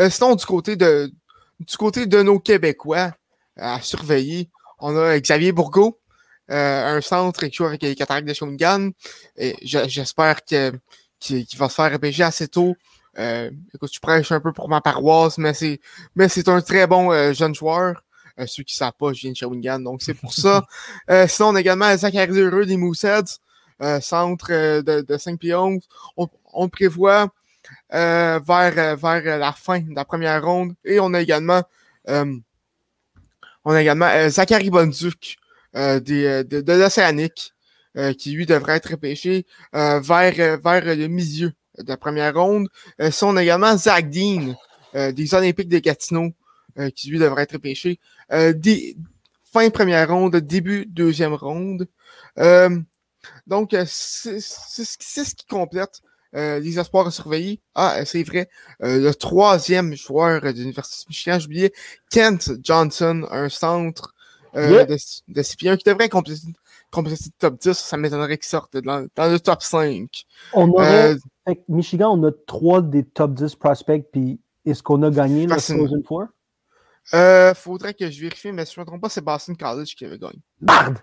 sinon, 0.10 0.36
du 0.36 0.46
côté 0.46 0.76
de 0.76 1.12
du 1.60 1.78
côté 1.78 2.08
de 2.08 2.22
nos 2.22 2.40
Québécois 2.40 3.14
à 3.56 3.80
surveiller, 3.80 4.50
on 4.80 4.98
a 4.98 5.18
Xavier 5.18 5.54
Bourgault, 5.54 6.00
un 6.50 7.00
centre 7.00 7.46
qui 7.46 7.56
joue 7.56 7.66
avec 7.66 7.84
les 7.84 7.96
Cataractes 7.96 8.28
de 8.28 8.34
Shawinigan. 8.34 8.90
Et 9.38 9.56
j'espère 9.62 10.44
qu'il 10.44 10.80
va 11.58 11.70
se 11.70 11.76
faire 11.76 11.92
repêcher 11.92 12.24
assez 12.24 12.50
tôt. 12.50 12.76
écoute, 13.16 13.92
je 13.94 14.00
prêche 14.02 14.32
un 14.34 14.42
peu 14.42 14.52
pour 14.52 14.68
ma 14.68 14.82
paroisse, 14.82 15.38
mais 15.38 15.54
c'est 15.54 16.50
un 16.50 16.60
très 16.60 16.86
bon 16.86 17.34
jeune 17.34 17.56
joueur. 17.56 18.04
Euh, 18.40 18.46
ceux 18.48 18.64
qui 18.64 18.74
ne 18.74 18.78
savent 18.78 18.94
pas, 18.98 19.14
je 19.14 19.22
viens 19.22 19.32
de 19.32 19.36
Shawinigan, 19.36 19.80
donc 19.80 20.02
c'est 20.02 20.14
pour 20.14 20.34
ça. 20.34 20.66
Euh, 21.10 21.28
sinon, 21.28 21.50
on 21.50 21.56
a 21.56 21.60
également 21.60 21.96
Zachary 21.98 22.40
Heureux 22.40 22.66
des 22.66 22.78
Mooseheads, 22.78 23.40
euh, 23.82 24.00
centre 24.00 24.82
de, 24.82 25.02
de 25.02 25.18
5 25.18 25.38
pieds 25.38 25.54
11. 25.54 25.82
On, 26.18 26.28
on 26.54 26.70
prévoit 26.70 27.28
vers, 27.92 28.42
vers 28.98 29.38
la 29.38 29.52
fin 29.52 29.82
de 29.82 29.94
la 29.94 30.06
première 30.06 30.44
ronde. 30.44 30.74
Et 30.86 31.00
on 31.00 31.14
a 31.14 31.22
également, 31.22 31.62
on 32.08 32.42
a 33.66 33.82
également 33.82 34.30
Zachary 34.30 34.70
Bonduc 34.70 35.38
des, 35.74 36.00
de, 36.44 36.62
de 36.62 36.74
l'Océanique, 36.74 37.54
qui 38.18 38.32
lui 38.32 38.46
devrait 38.46 38.78
être 38.78 38.92
repêché 38.92 39.46
vers, 39.74 40.02
vers 40.02 40.96
le 40.96 41.08
milieu 41.08 41.52
de 41.80 41.88
la 41.88 41.98
première 41.98 42.34
ronde. 42.34 42.70
sinon, 43.12 43.32
on 43.32 43.38
a 43.38 43.44
également 43.44 43.76
Zach 43.76 44.10
Dean 44.10 44.56
des 44.94 45.34
Olympiques 45.34 45.70
de 45.70 45.80
Gatineau, 45.80 46.26
euh, 46.28 46.32
qui 46.96 47.10
lui 47.10 47.20
devrait 47.20 47.44
être 47.44 47.58
pêché. 47.58 48.00
Euh, 48.32 48.54
fin 49.44 49.70
première 49.70 50.10
ronde, 50.10 50.36
début 50.38 50.86
deuxième 50.88 51.34
ronde. 51.34 51.88
Euh, 52.40 52.80
donc, 53.48 53.76
c'est 53.86 54.40
ce 54.40 55.36
qui 55.36 55.46
complète 55.46 56.02
les 56.34 56.80
espoirs 56.80 57.08
à 57.08 57.12
surveiller. 57.12 57.62
Ah, 57.76 58.04
c'est 58.06 58.24
vrai. 58.24 58.50
le 58.80 59.12
troisième 59.12 59.94
joueur 59.94 60.42
de 60.42 60.50
l'Université 60.50 61.06
de 61.06 61.10
Michigan, 61.10 61.40
j'oubliais, 61.40 61.72
Kent 62.10 62.52
Johnson, 62.64 63.28
un 63.30 63.50
centre 63.50 64.14
de, 64.56 64.86
de 65.28 65.42
CP1 65.42 65.78
qui 65.78 65.84
devrait 65.90 66.10
compléter, 66.10 66.48
compléter 66.94 67.26
le 67.26 67.32
top 67.40 67.60
10. 67.60 67.74
Ça 67.74 67.98
m'étonnerait 67.98 68.38
qu'il 68.38 68.48
sorte 68.48 68.78
dans, 68.78 69.06
dans, 69.16 69.32
le 69.32 69.40
top 69.40 69.62
5. 69.62 70.10
On 70.54 70.70
aurait, 70.72 71.18
Michigan, 71.68 72.18
on 72.18 72.24
a 72.24 72.32
trois 72.48 72.82
des 72.82 73.04
top 73.04 73.34
10 73.34 73.56
prospects, 73.56 74.06
puis 74.12 74.40
est-ce 74.66 74.82
qu'on 74.82 75.04
a 75.04 75.10
gagné 75.10 75.46
le 75.46 75.58
Frozen 75.58 76.04
Four? 76.06 76.26
Euh, 77.14 77.54
faudrait 77.54 77.94
que 77.94 78.10
je 78.10 78.22
vérifie, 78.22 78.52
mais 78.52 78.66
si 78.66 78.76
je 78.76 78.80
ne 78.80 78.84
me 78.84 78.88
trompe 78.88 79.02
pas, 79.02 79.10
c'est 79.10 79.24
Boston 79.24 79.56
College 79.58 79.96
qui 79.96 80.06
avait 80.06 80.18
gagné. 80.18 80.40
Barde! 80.62 80.98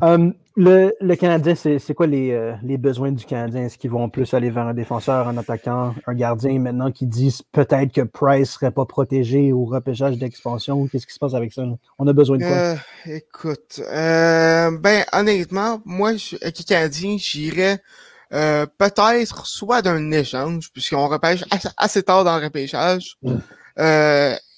Um, 0.00 0.34
le, 0.56 0.92
le, 1.00 1.16
Canadien, 1.16 1.54
c'est 1.54 1.94
quoi 1.94 2.06
les, 2.06 2.30
euh, 2.30 2.54
les, 2.62 2.76
besoins 2.76 3.10
du 3.10 3.24
Canadien? 3.24 3.64
Est-ce 3.64 3.78
qu'ils 3.78 3.90
vont 3.90 4.08
plus 4.08 4.32
aller 4.34 4.50
vers 4.50 4.66
un 4.66 4.74
défenseur, 4.74 5.26
un 5.26 5.36
attaquant, 5.38 5.94
un 6.06 6.14
gardien 6.14 6.58
maintenant 6.60 6.92
qui 6.92 7.06
disent 7.06 7.42
peut-être 7.42 7.92
que 7.92 8.02
Price 8.02 8.50
serait 8.50 8.70
pas 8.70 8.84
protégé 8.84 9.52
au 9.52 9.64
repêchage 9.64 10.18
d'expansion? 10.18 10.86
Qu'est-ce 10.86 11.06
qui 11.06 11.14
se 11.14 11.18
passe 11.18 11.34
avec 11.34 11.52
ça? 11.52 11.64
On 11.98 12.06
a 12.06 12.12
besoin 12.12 12.36
de 12.38 12.44
quoi? 12.44 12.52
Euh, 12.52 12.76
écoute, 13.06 13.80
euh, 13.90 14.70
ben 14.78 15.04
honnêtement, 15.12 15.80
moi, 15.84 16.10
avec 16.10 16.58
les 16.58 16.64
Canadiens, 16.64 17.16
j'irais 17.18 17.80
peut-être 18.30 19.46
soit 19.46 19.82
d'un 19.82 20.10
échange, 20.10 20.70
puisqu'on 20.72 21.08
repêche 21.08 21.44
assez, 21.76 22.02
tard 22.02 22.24
dans 22.24 22.38
le 22.38 22.44
repêchage. 22.44 23.16
Mm. 23.22 23.36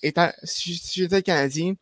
étant, 0.02 0.30
si, 0.44 0.74
si 0.74 1.00
j'étais 1.00 1.22
Canadien, 1.22 1.74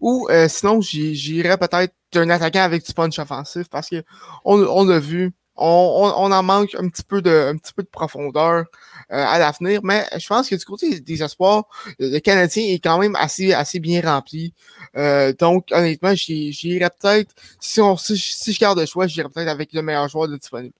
ou 0.00 0.28
euh, 0.30 0.48
sinon, 0.48 0.80
j'irais 0.80 1.58
peut-être 1.58 1.94
d'un 2.12 2.30
attaquant 2.30 2.62
avec 2.62 2.84
du 2.84 2.92
punch 2.92 3.18
offensif 3.18 3.68
parce 3.70 3.88
que 3.90 4.02
on, 4.44 4.60
on 4.62 4.84
l'a 4.84 4.98
vu, 4.98 5.32
on, 5.56 6.12
on, 6.16 6.32
en 6.32 6.42
manque 6.42 6.74
un 6.74 6.88
petit 6.88 7.02
peu 7.02 7.20
de, 7.20 7.30
un 7.30 7.56
petit 7.56 7.74
peu 7.74 7.82
de 7.82 7.88
profondeur 7.88 8.64
euh, 9.12 9.24
à 9.26 9.38
l'avenir, 9.38 9.80
mais 9.84 10.06
je 10.16 10.26
pense 10.26 10.48
que 10.48 10.54
du 10.54 10.64
côté 10.64 11.00
des 11.00 11.22
espoirs, 11.22 11.64
le 11.98 12.18
Canadien 12.18 12.64
est 12.64 12.82
quand 12.82 12.98
même 12.98 13.14
assez, 13.16 13.52
assez 13.52 13.78
bien 13.78 14.00
rempli. 14.00 14.54
Euh, 14.96 15.34
donc, 15.38 15.68
honnêtement, 15.70 16.14
j'irais 16.14 16.90
peut-être, 16.98 17.34
si, 17.60 17.80
on, 17.80 17.96
si, 17.96 18.16
si, 18.16 18.52
je 18.52 18.58
garde 18.58 18.78
le 18.78 18.86
choix, 18.86 19.06
j'irais 19.06 19.28
peut-être 19.28 19.48
avec 19.48 19.72
le 19.74 19.82
meilleur 19.82 20.08
joueur 20.08 20.28
de 20.28 20.36
disponible. 20.36 20.74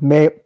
Mais 0.00 0.44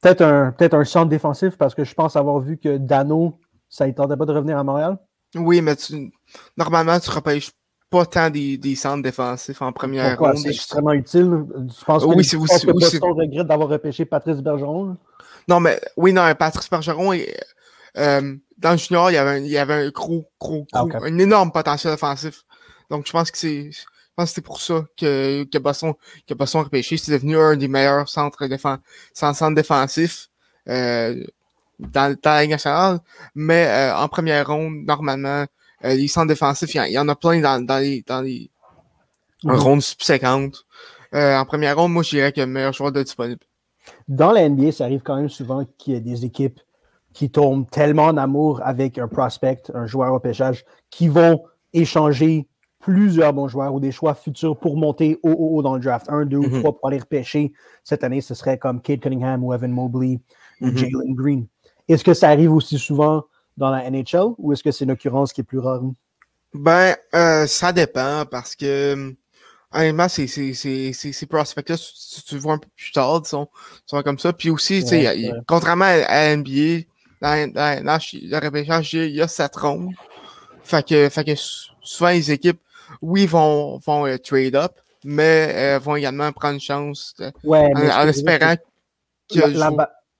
peut-être 0.00 0.22
un, 0.22 0.52
peut 0.52 0.68
un 0.72 0.84
centre 0.84 1.08
défensif 1.08 1.56
parce 1.56 1.74
que 1.74 1.84
je 1.84 1.94
pense 1.94 2.16
avoir 2.16 2.40
vu 2.40 2.58
que 2.58 2.76
Dano, 2.78 3.38
ça 3.68 3.86
ne 3.86 3.92
tentait 3.92 4.16
pas 4.16 4.26
de 4.26 4.32
revenir 4.32 4.58
à 4.58 4.64
Montréal. 4.64 4.98
Oui, 5.34 5.60
mais 5.60 5.76
tu, 5.76 6.10
normalement, 6.56 6.98
tu 6.98 7.10
repêches 7.10 7.50
pas 7.90 8.06
tant 8.06 8.30
des, 8.30 8.58
des 8.58 8.74
centres 8.74 9.02
défensifs 9.02 9.62
en 9.62 9.72
première 9.72 10.10
Pourquoi? 10.10 10.32
ronde. 10.32 10.38
C'est 10.38 10.50
extrêmement 10.50 10.92
utile. 10.92 11.44
Je 11.78 11.84
pense 11.84 12.04
que, 12.04 12.08
oui, 12.08 12.24
c'est 12.24 12.36
aussi. 12.36 12.66
Que 12.66 12.72
oui, 12.72 12.84
regrette 13.02 13.46
d'avoir 13.46 13.68
repêché 13.68 14.04
Patrice 14.04 14.38
Bergeron. 14.38 14.96
Non, 15.48 15.60
mais 15.60 15.80
oui, 15.96 16.12
non, 16.12 16.22
Patrice 16.34 16.68
Bergeron, 16.68 17.12
euh, 17.96 18.36
dans 18.58 18.70
le 18.72 18.76
junior, 18.76 19.10
il 19.10 19.14
y 19.14 19.16
avait 19.16 19.30
un, 19.30 19.38
il 19.38 19.50
y 19.50 19.58
avait 19.58 19.74
un 19.74 19.90
gros, 19.90 20.30
gros, 20.38 20.66
ah, 20.72 20.84
un 21.02 21.18
énorme 21.18 21.50
potentiel 21.52 21.94
offensif. 21.94 22.44
Donc, 22.90 23.06
je 23.06 23.12
pense 23.12 23.30
que 23.30 23.38
c'est. 23.38 23.70
Je 24.18 24.22
pense 24.24 24.30
que 24.30 24.34
c'est 24.34 24.42
pour 24.42 24.60
ça 24.60 24.84
que, 24.96 25.44
que 25.44 25.58
Boston, 25.58 25.94
que 26.26 26.34
Boston 26.34 26.62
a 26.62 26.64
repêché. 26.64 26.96
C'est 26.96 27.12
devenu 27.12 27.38
un 27.38 27.54
des 27.56 27.68
meilleurs 27.68 28.08
centres, 28.08 28.48
défensifs. 29.54 30.28
Euh, 30.68 31.22
dans, 31.78 32.16
dans 32.20 32.30
la 32.30 32.42
Ligue 32.42 32.50
nationale, 32.50 32.98
mais 33.36 33.68
euh, 33.68 33.96
en 33.96 34.08
première 34.08 34.48
ronde, 34.48 34.84
normalement, 34.84 35.46
euh, 35.84 35.94
les 35.94 36.08
centres 36.08 36.26
défensifs, 36.26 36.74
il 36.74 36.90
y, 36.90 36.98
en 36.98 37.08
a 37.08 37.14
plein 37.14 37.40
dans, 37.40 37.64
dans 37.64 37.78
les, 37.78 38.02
dans 38.08 38.20
les 38.20 38.50
mm 39.44 39.52
rondes 39.52 39.82
subséquentes. 39.82 40.64
En 41.12 41.44
première 41.46 41.78
ronde, 41.78 41.92
moi, 41.92 42.02
je 42.02 42.10
dirais 42.10 42.32
a 42.36 42.40
le 42.40 42.46
meilleur 42.46 42.72
joueur 42.72 42.90
de 42.90 43.04
disponible. 43.04 43.42
Dans 44.08 44.32
la 44.32 44.48
NBA, 44.48 44.72
ça 44.72 44.86
arrive 44.86 45.02
quand 45.04 45.14
même 45.14 45.28
souvent 45.28 45.64
qu'il 45.78 45.94
y 45.94 45.96
ait 45.96 46.00
des 46.00 46.24
équipes 46.24 46.58
qui 47.12 47.30
tombent 47.30 47.70
tellement 47.70 48.06
en 48.06 48.16
amour 48.16 48.60
avec 48.64 48.98
un 48.98 49.06
prospect, 49.06 49.62
un 49.72 49.86
joueur 49.86 50.12
au 50.12 50.18
pêchage, 50.18 50.64
qui 50.90 51.06
vont 51.06 51.44
échanger 51.72 52.47
plusieurs 52.80 53.32
bons 53.32 53.48
joueurs 53.48 53.74
ou 53.74 53.80
des 53.80 53.92
choix 53.92 54.14
futurs 54.14 54.58
pour 54.58 54.76
monter 54.76 55.18
au 55.22 55.30
haut, 55.30 55.56
haut 55.56 55.62
dans 55.62 55.74
le 55.74 55.80
draft. 55.80 56.06
Un, 56.08 56.24
deux 56.24 56.38
ou 56.38 56.44
mm-hmm. 56.44 56.60
trois 56.60 56.78
pour 56.78 56.88
aller 56.88 56.98
repêcher. 56.98 57.52
Cette 57.84 58.04
année, 58.04 58.20
ce 58.20 58.34
serait 58.34 58.58
comme 58.58 58.80
Kate 58.80 59.00
Cunningham 59.00 59.44
ou 59.44 59.52
Evan 59.52 59.70
Mobley 59.70 60.20
ou 60.60 60.68
mm-hmm. 60.68 60.76
Jalen 60.76 61.14
Green. 61.14 61.46
Est-ce 61.88 62.04
que 62.04 62.14
ça 62.14 62.28
arrive 62.28 62.52
aussi 62.52 62.78
souvent 62.78 63.24
dans 63.56 63.70
la 63.70 63.90
NHL 63.90 64.34
ou 64.38 64.52
est-ce 64.52 64.62
que 64.62 64.70
c'est 64.70 64.84
une 64.84 64.92
occurrence 64.92 65.32
qui 65.32 65.40
est 65.40 65.44
plus 65.44 65.58
rare? 65.58 65.82
Ben, 66.54 66.94
euh, 67.14 67.46
ça 67.46 67.72
dépend 67.72 68.24
parce 68.30 68.54
que 68.54 69.14
honnêtement, 69.72 70.08
c'est 70.08 70.26
ces 70.26 71.26
prospects-là, 71.28 71.76
tu, 71.76 72.22
tu, 72.22 72.38
vois 72.38 72.54
un 72.54 72.58
peu 72.58 72.68
plus 72.76 72.92
tard, 72.92 73.20
ils 73.24 73.28
sont, 73.28 73.48
sont 73.86 74.02
comme 74.02 74.18
ça. 74.18 74.32
Puis 74.32 74.50
aussi, 74.50 74.84
contrairement 75.46 75.84
à, 75.84 76.36
NBA, 76.36 76.84
dans, 77.20 77.52
dans, 77.52 77.84
dans 77.84 77.98
le 78.22 78.44
repêchage, 78.44 78.94
il 78.94 79.14
y 79.14 79.20
a 79.20 79.28
cette 79.28 79.56
ronde. 79.56 79.92
Fait 80.62 80.86
que, 80.86 81.08
fait 81.08 81.24
que 81.24 81.32
souvent 81.82 82.10
les 82.10 82.30
équipes, 82.30 82.60
oui, 83.02 83.26
vont, 83.26 83.78
vont 83.78 84.06
euh, 84.06 84.18
trade 84.18 84.54
up, 84.54 84.72
mais 85.04 85.52
euh, 85.54 85.78
vont 85.78 85.96
également 85.96 86.32
prendre 86.32 86.60
chance 86.60 87.14
ouais, 87.44 87.70
en, 87.74 88.08
espérant 88.08 88.54
que, 89.30 89.58
la, 89.58 89.70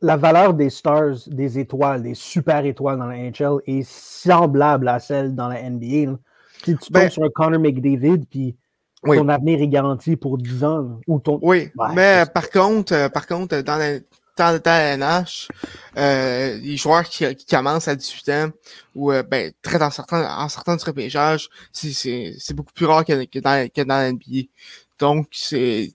la 0.00 0.16
valeur 0.16 0.54
des 0.54 0.70
stars, 0.70 1.16
des 1.26 1.58
étoiles, 1.58 2.02
des 2.02 2.14
super 2.14 2.64
étoiles 2.64 2.98
dans 2.98 3.06
la 3.06 3.16
NHL 3.16 3.60
est 3.66 3.88
semblable 3.88 4.88
à 4.88 5.00
celle 5.00 5.34
dans 5.34 5.48
la 5.48 5.68
NBA. 5.68 6.16
Si 6.64 6.76
tu 6.76 6.92
ben, 6.92 7.02
tombes 7.02 7.10
sur 7.10 7.24
un 7.24 7.30
Connor 7.30 7.60
McDavid, 7.60 8.24
puis 8.30 8.56
ton 9.04 9.28
avenir 9.28 9.60
est 9.60 9.68
garanti 9.68 10.16
pour 10.16 10.38
10 10.38 10.64
ans. 10.64 11.00
ou 11.06 11.18
ton... 11.20 11.38
Oui, 11.42 11.70
mais 11.94 12.24
par 12.32 12.50
contre, 12.50 12.94
euh, 12.94 13.08
par 13.08 13.26
contre, 13.26 13.60
dans 13.60 13.76
la, 13.76 13.98
dans, 14.38 14.60
la 14.64 14.96
NH, 14.96 15.48
euh, 15.96 16.56
les 16.58 16.76
joueurs 16.76 17.04
qui, 17.04 17.34
qui, 17.34 17.46
commencent 17.46 17.88
à 17.88 17.96
18 17.96 18.28
ans, 18.30 18.50
ou 18.94 19.12
euh, 19.12 19.22
ben, 19.22 19.52
très 19.62 19.82
en 19.82 19.90
certains, 19.90 20.24
en 20.24 20.76
du 20.76 20.84
repêchage, 20.84 21.48
c'est 21.72 22.54
beaucoup 22.54 22.72
plus 22.72 22.86
rare 22.86 23.04
que, 23.04 23.24
que, 23.24 23.38
dans, 23.38 23.68
que 23.68 23.82
dans 23.82 23.96
la 23.96 24.12
NBA. 24.12 24.48
Donc, 24.98 25.28
c'est 25.32 25.92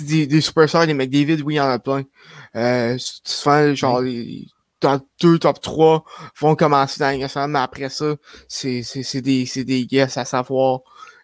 des, 0.00 0.26
des 0.26 0.40
superstars, 0.40 0.86
des 0.86 0.94
McDavid, 0.94 1.42
oui, 1.42 1.54
il 1.54 1.56
y 1.58 1.60
en 1.60 1.68
a 1.68 1.78
plein. 1.78 2.04
Euh, 2.56 2.96
souvent, 2.98 3.74
genre, 3.74 4.00
les 4.00 4.46
top 4.80 5.06
2, 5.20 5.38
top 5.38 5.60
3 5.60 6.04
vont 6.40 6.56
commencer 6.56 7.00
dans 7.00 7.18
la 7.18 7.46
mais 7.48 7.58
après 7.58 7.88
ça, 7.88 8.16
c'est, 8.48 8.82
des, 9.22 9.44
des 9.56 9.86
guesses 9.86 10.16
à 10.16 10.24
savoir. 10.24 10.80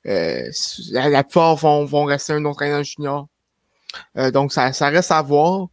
Euh, 0.07 0.51
la, 0.93 1.09
la 1.09 1.25
plupart 1.25 1.57
vont, 1.57 1.85
vont 1.85 2.05
rester 2.05 2.33
un 2.33 2.45
autre 2.45 2.63
année 2.63 2.85
junior. 2.85 3.29
Euh, 4.17 4.31
donc, 4.31 4.53
ça, 4.53 4.73
ça 4.73 4.89
reste 4.89 5.11
à 5.11 5.23
voir. 5.23 5.69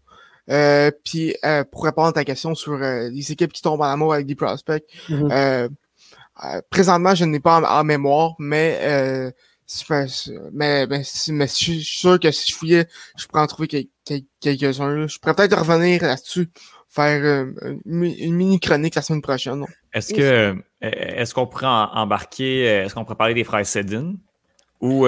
Euh, 0.49 0.91
puis, 1.03 1.35
euh, 1.45 1.63
pour 1.63 1.83
répondre 1.83 2.07
à 2.07 2.13
ta 2.13 2.23
question 2.23 2.55
sur 2.55 2.73
euh, 2.73 3.09
les 3.09 3.31
équipes 3.31 3.51
qui 3.51 3.61
tombent 3.61 3.81
en 3.81 3.85
amour 3.85 4.13
avec 4.13 4.25
des 4.25 4.35
prospects, 4.35 4.83
mm-hmm. 5.09 5.69
présentement, 6.69 7.15
je 7.15 7.25
n'ai 7.25 7.39
pas 7.39 7.61
en, 7.61 7.83
mémoire, 7.83 8.35
mais 8.39 9.33
mais, 10.53 10.87
mais, 10.87 11.03
mais, 11.29 11.47
je 11.47 11.53
suis 11.53 11.83
sûr 11.83 12.19
que 12.19 12.31
si 12.31 12.51
je 12.51 12.55
fouillais, 12.55 12.87
je 13.17 13.27
pourrais 13.27 13.41
en 13.41 13.47
trouver 13.47 13.89
quelques-uns. 14.39 15.07
Je 15.07 15.19
pourrais 15.19 15.35
peut-être 15.35 15.59
revenir 15.59 16.01
là-dessus, 16.01 16.49
faire 16.87 17.21
euh, 17.23 17.77
une 17.85 18.35
mini-chronique 18.35 18.95
la 18.95 19.01
semaine 19.01 19.21
prochaine. 19.21 19.65
Est-ce 19.93 20.13
que 20.13 20.55
est-ce 20.79 21.33
qu'on 21.33 21.47
pourrait 21.47 21.65
embarquer, 21.65 22.61
est-ce 22.61 22.93
qu'on 22.93 23.03
pourrait 23.03 23.17
parler 23.17 23.33
des 23.33 23.43
frères 23.43 23.65
Sedin? 23.65 24.13
Ou 24.79 25.05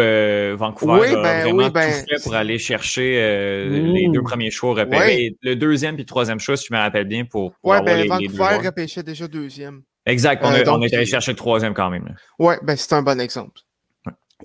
Vancouver 0.57 0.99
oui, 0.99 1.13
ben, 1.13 1.43
vraiment 1.43 1.63
oui, 1.65 1.69
ben, 1.69 1.91
tout 1.91 2.05
fait 2.09 2.23
pour 2.23 2.33
aller 2.33 2.57
chercher 2.57 3.67
les 3.69 4.07
deux 4.09 4.23
premiers 4.23 4.51
choix 4.51 4.73
repérés. 4.73 5.35
Le 5.43 5.55
deuxième 5.55 5.95
puis 5.95 6.03
le 6.03 6.07
troisième 6.07 6.39
choix, 6.39 6.57
si 6.57 6.67
je 6.69 6.73
me 6.73 6.79
rappelle 6.79 7.05
bien, 7.05 7.25
pour, 7.25 7.53
pour 7.61 7.71
ouais, 7.71 7.81
ben, 7.81 8.07
Vancouver 8.07 8.67
repêchait 8.67 9.03
déjà 9.03 9.27
deuxième. 9.27 9.83
Exact, 10.05 10.43
on, 10.43 10.49
on 10.49 10.81
est 10.81 10.93
allé 10.93 11.05
chercher 11.05 11.31
le 11.31 11.37
troisième 11.37 11.73
quand 11.73 11.89
même. 11.89 12.15
Oui, 12.39 12.55
ben 12.63 12.75
c'est 12.75 12.93
un 12.93 13.03
bon 13.03 13.19
exemple. 13.19 13.61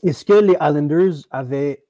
Est-ce 0.02 0.24
que 0.24 0.34
les 0.34 0.54
Islanders 0.60 1.14
avaient. 1.30 1.84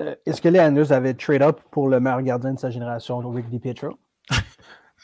Euh, 0.00 0.14
est-ce 0.26 0.40
que 0.40 0.48
les 0.48 0.58
Islanders 0.58 0.92
avaient 0.92 1.14
trade 1.14 1.42
up 1.42 1.60
pour 1.70 1.88
le 1.88 2.00
meilleur 2.00 2.22
gardien 2.22 2.54
de 2.54 2.58
sa 2.58 2.70
génération, 2.70 3.18
Rick 3.30 3.48
DiPietro? 3.48 3.98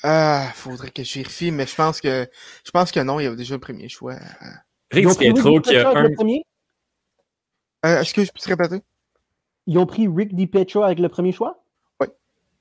Ah, 0.03 0.51
faudrait 0.55 0.91
que 0.91 1.03
je 1.03 1.15
vérifie, 1.15 1.51
mais 1.51 1.67
je 1.67 1.75
pense 1.75 2.03
que 2.03 2.29
je 2.65 2.71
pense 2.71 2.93
que 2.93 3.01
non, 3.01 3.19
il 3.19 3.25
y 3.25 3.27
avait 3.27 3.35
déjà 3.35 3.55
le 3.55 3.61
premier 3.61 3.89
choix. 3.89 4.17
Rick 4.91 5.09
DiPietro 5.09 5.59
qui 5.63 5.75
a 5.75 5.89
un. 5.89 6.11
Euh, 7.85 8.01
Est-ce 8.01 8.15
que 8.15 8.25
je 8.25 8.33
peux 8.33 8.39
te 8.39 8.49
répéter? 8.49 8.83
Ils 9.67 9.79
ont 9.79 9.87
pris 9.87 10.09
Rick 10.09 10.35
DiPietro 10.35 10.83
avec 10.83 10.99
le 10.99 11.09
premier 11.09 11.33
choix? 11.33 11.63
Oui. 12.01 12.07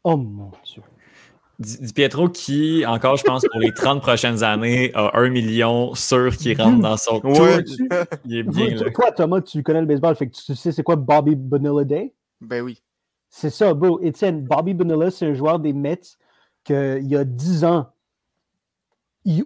Oh 0.03 0.17
mon 0.17 0.51
Dieu. 0.63 0.81
Di 1.57 1.93
Pietro 1.93 2.27
qui, 2.27 2.85
encore, 2.85 3.15
je 3.15 3.23
pense, 3.23 3.45
pour 3.49 3.61
les 3.61 3.71
30 3.71 4.01
prochaines 4.01 4.43
années, 4.43 4.91
a 4.93 5.17
un 5.17 5.29
million 5.29 5.95
sûr 5.95 6.35
qui 6.35 6.53
rentre 6.53 6.81
dans 6.81 6.97
son 6.97 7.21
ouais. 7.21 7.63
Il 8.25 8.39
est 8.39 8.43
bien 8.43 8.75
là. 8.75 8.91
Toi, 8.91 9.11
Thomas, 9.13 9.39
tu 9.39 9.63
connais 9.63 9.79
le 9.79 9.87
baseball, 9.87 10.15
fait 10.17 10.27
que 10.27 10.35
tu 10.35 10.53
sais 10.53 10.73
c'est 10.73 10.83
quoi 10.83 10.97
Bobby 10.97 11.35
Bonilla 11.35 11.85
Day? 11.85 12.13
Ben 12.41 12.61
oui. 12.61 12.81
C'est 13.29 13.49
ça, 13.49 13.73
bro. 13.73 14.01
Etienne, 14.03 14.43
Bobby 14.43 14.73
Bonilla, 14.73 15.09
c'est 15.11 15.27
un 15.27 15.33
joueur 15.33 15.59
des 15.59 15.71
Mets 15.71 16.01
qu'il 16.65 17.07
y 17.07 17.15
a 17.15 17.23
10 17.23 17.63
ans, 17.63 17.87
il, 19.25 19.43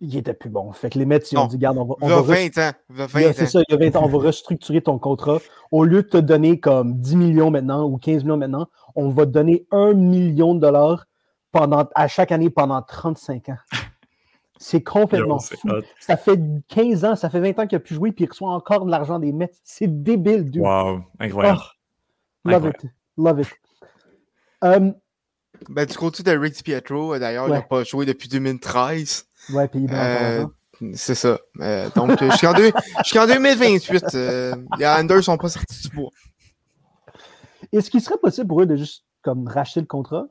il, 0.00 0.16
était 0.16 0.34
plus 0.34 0.50
bon. 0.50 0.72
Fait 0.72 0.90
que 0.90 0.98
les 0.98 1.06
Mets, 1.06 1.18
ils 1.30 1.38
ont 1.38 1.46
dit, 1.46 1.56
garde, 1.56 1.78
on 1.78 1.84
va. 1.84 1.94
On 2.00 2.08
va 2.08 2.20
20 2.20 2.58
ans. 2.58 2.72
20 2.88 3.32
c'est 3.32 3.46
ça, 3.46 3.60
il 3.68 3.72
y 3.72 3.74
a 3.74 3.78
20 3.78 3.96
ans, 3.96 4.02
on 4.04 4.08
va 4.08 4.18
restructurer 4.18 4.80
ton 4.80 4.98
contrat. 4.98 5.38
Au 5.70 5.84
lieu 5.84 6.02
de 6.02 6.08
te 6.08 6.16
donner 6.16 6.58
comme 6.58 6.98
10 6.98 7.16
millions 7.16 7.50
maintenant 7.50 7.84
ou 7.84 7.96
15 7.96 8.24
millions 8.24 8.36
maintenant, 8.36 8.66
on 8.96 9.08
va 9.08 9.26
te 9.26 9.30
donner 9.30 9.66
1 9.70 9.94
million 9.94 10.54
de 10.54 10.60
dollars 10.60 11.06
pendant, 11.52 11.88
à 11.94 12.08
chaque 12.08 12.32
année 12.32 12.50
pendant 12.50 12.82
35 12.82 13.50
ans. 13.50 13.56
C'est 14.58 14.82
complètement 14.82 15.38
fou. 15.38 15.56
Ça 16.00 16.18
fait 16.18 16.38
15 16.68 17.04
ans, 17.04 17.16
ça 17.16 17.30
fait 17.30 17.40
20 17.40 17.58
ans 17.60 17.66
qu'il 17.66 17.76
n'a 17.76 17.80
plus 17.80 17.94
joué, 17.94 18.12
puis 18.12 18.24
il 18.24 18.28
reçoit 18.28 18.50
encore 18.50 18.84
de 18.84 18.90
l'argent 18.90 19.18
des 19.18 19.32
Mets. 19.32 19.52
C'est 19.62 20.02
débile, 20.02 20.50
dude. 20.50 20.62
Wow, 20.62 21.00
incroyable. 21.18 21.60
Oh, 22.44 22.50
love 22.50 22.66
it, 22.66 22.86
love 23.16 23.40
it. 23.40 23.48
Um, 24.60 24.94
ben, 25.68 25.86
du 25.86 25.96
côté 25.96 26.22
de 26.22 26.30
Rick 26.30 26.62
Pietro, 26.62 27.18
d'ailleurs, 27.18 27.48
il 27.48 27.52
n'a 27.52 27.62
pas 27.62 27.84
joué 27.84 28.06
depuis 28.06 28.28
2013. 28.28 29.26
Ouais, 29.52 29.68
puis 29.68 29.80
il 29.80 29.90
euh, 29.92 30.46
C'est 30.94 31.14
ça. 31.14 31.38
Euh, 31.60 31.88
donc, 31.94 32.22
jusqu'en 32.22 32.52
2028, 33.26 34.04
euh, 34.14 34.54
les 34.78 34.86
Anders 34.86 35.22
sont 35.22 35.36
pas 35.36 35.48
sortis 35.48 35.88
du 35.88 35.96
bois. 35.96 36.10
Est-ce 37.72 37.90
qu'il 37.90 38.00
serait 38.00 38.18
possible 38.18 38.48
pour 38.48 38.62
eux 38.62 38.66
de 38.66 38.76
juste 38.76 39.04
comme 39.22 39.46
racheter 39.46 39.80
le 39.80 39.86
contrat? 39.86 40.26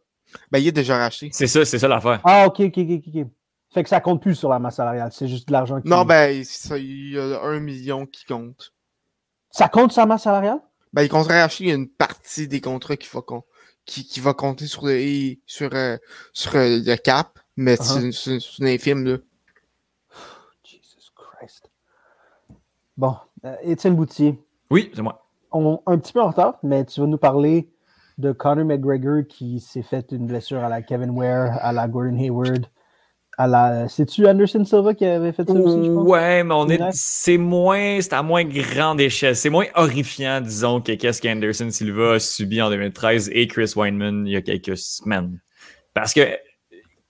Ben, 0.52 0.60
il 0.60 0.68
est 0.68 0.72
déjà 0.72 0.98
racheté. 0.98 1.30
C'est 1.32 1.48
ça, 1.48 1.66
c'est 1.66 1.80
ça 1.80 1.88
l'affaire. 1.88 2.20
Ah, 2.24 2.46
ok, 2.48 2.60
ok, 2.60 2.78
ok, 2.78 3.02
ok. 3.08 3.28
Fait 3.72 3.84
que 3.84 3.90
ça 3.90 4.02
compte 4.02 4.22
plus 4.22 4.36
sur 4.36 4.50
la 4.50 4.58
masse 4.58 4.78
salariale, 4.78 5.12
c'est 5.14 5.28
juste 5.28 5.48
de 5.48 5.54
l'argent 5.54 5.80
qui. 5.80 5.88
Non, 5.88 6.04
ben, 6.04 6.44
ça, 6.44 6.78
il 6.78 7.12
y 7.12 7.20
a 7.20 7.42
un 7.44 7.60
million 7.60 8.06
qui 8.08 8.26
compte. 8.26 8.74
Ça 9.52 9.68
compte 9.68 9.92
sur 9.92 10.02
la 10.02 10.08
masse 10.08 10.24
salariale? 10.24 10.60
Ben, 10.92 11.04
il 11.04 11.10
compterait 11.10 11.42
racheter 11.42 11.72
une 11.72 11.88
partie 11.88 12.19
des 12.38 12.62
contrats 12.62 12.98
qui 12.98 13.10
va, 13.14 13.22
con- 13.22 13.44
qui, 13.86 14.06
qui 14.06 14.20
va 14.20 14.34
compter 14.34 14.68
sur 14.68 14.86
le, 14.86 15.36
sur, 15.46 15.74
euh, 15.74 15.98
sur 16.34 16.56
euh, 16.56 16.80
le 16.86 16.96
cap, 16.96 17.40
mais 17.58 17.76
Uh-huh. 17.76 18.12
c'est- 18.12 18.12
c'est 18.12 18.40
c'est 18.40 18.58
une 18.60 18.68
infime, 18.68 19.04
là. 19.06 19.18
Jesus 20.64 21.12
Christ. 21.16 21.70
Bon, 22.98 23.16
euh, 23.46 23.56
Étienne 23.64 23.96
Boutier, 23.96 24.40
Oui, 24.70 24.92
c'est 24.94 25.02
moi. 25.02 25.26
on 25.52 25.82
un 25.86 25.98
petit 25.98 26.14
peu 26.14 26.22
en 26.22 26.28
retard, 26.30 26.60
mais 26.64 26.86
tu 26.86 27.00
vas 27.02 27.08
nous 27.08 27.18
parler 27.18 27.70
de 28.18 28.32
Conor 28.34 28.66
McGregor 28.66 29.24
qui 29.28 29.60
s'est 29.62 29.82
fait 29.82 30.12
une 30.12 30.28
blessure 30.28 30.60
à 30.64 30.68
la 30.70 30.82
Kevin 30.82 31.12
Ware, 31.12 31.58
à 31.62 31.72
la 31.72 31.88
Gordon 31.88 32.18
Hayward, 32.18 32.66
la. 33.48 33.88
C'est-tu 33.88 34.28
Anderson 34.28 34.66
Silva 34.66 34.94
qui 34.94 35.06
avait 35.06 35.32
fait 35.32 35.50
ça 35.50 35.60
aussi, 35.60 35.84
je 35.84 35.92
pense? 35.92 36.08
Ouais, 36.08 36.44
mais 36.44 36.54
on 36.54 36.68
est, 36.70 36.86
c'est 36.92 37.38
moins, 37.38 38.02
c'est 38.02 38.14
à 38.14 38.24
moins 38.24 38.44
grande 38.44 39.00
échelle. 39.02 39.36
C'est 39.36 39.50
moins 39.50 39.66
horrifiant, 39.76 40.42
disons, 40.42 40.82
que 40.82 40.94
qu'est-ce 40.94 41.22
qu'Anderson 41.22 41.70
Silva 41.70 42.14
a 42.14 42.20
subi 42.20 42.62
en 42.62 42.70
2013 42.70 43.30
et 43.34 43.48
Chris 43.48 43.74
Weinman 43.76 44.26
il 44.28 44.34
y 44.34 44.36
a 44.36 44.42
quelques 44.42 44.78
semaines. 44.78 45.40
Parce 45.94 46.14
que 46.14 46.22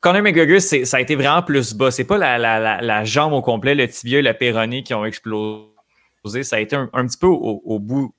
Conor 0.02 0.22
McGregor, 0.22 0.62
ça 0.62 0.98
a 0.98 1.02
été 1.02 1.16
vraiment 1.16 1.42
plus 1.44 1.74
bas. 1.74 1.92
C'est 1.92 2.06
pas 2.06 2.18
la, 2.18 2.38
la, 2.38 2.60
la, 2.60 2.82
la 2.82 3.04
jambe 3.04 3.34
au 3.34 3.42
complet, 3.42 3.76
le 3.76 3.88
tibia 3.88 4.20
et 4.20 4.22
le 4.22 4.34
péroné 4.34 4.84
qui 4.84 4.94
ont 4.94 5.06
explosé. 5.06 6.44
Ça 6.44 6.56
a 6.56 6.60
été 6.60 6.76
un, 6.76 6.90
un 6.94 7.06
petit 7.06 7.18
peu 7.18 7.28
au, 7.28 7.62
au 7.66 7.80
bout. 7.80 8.14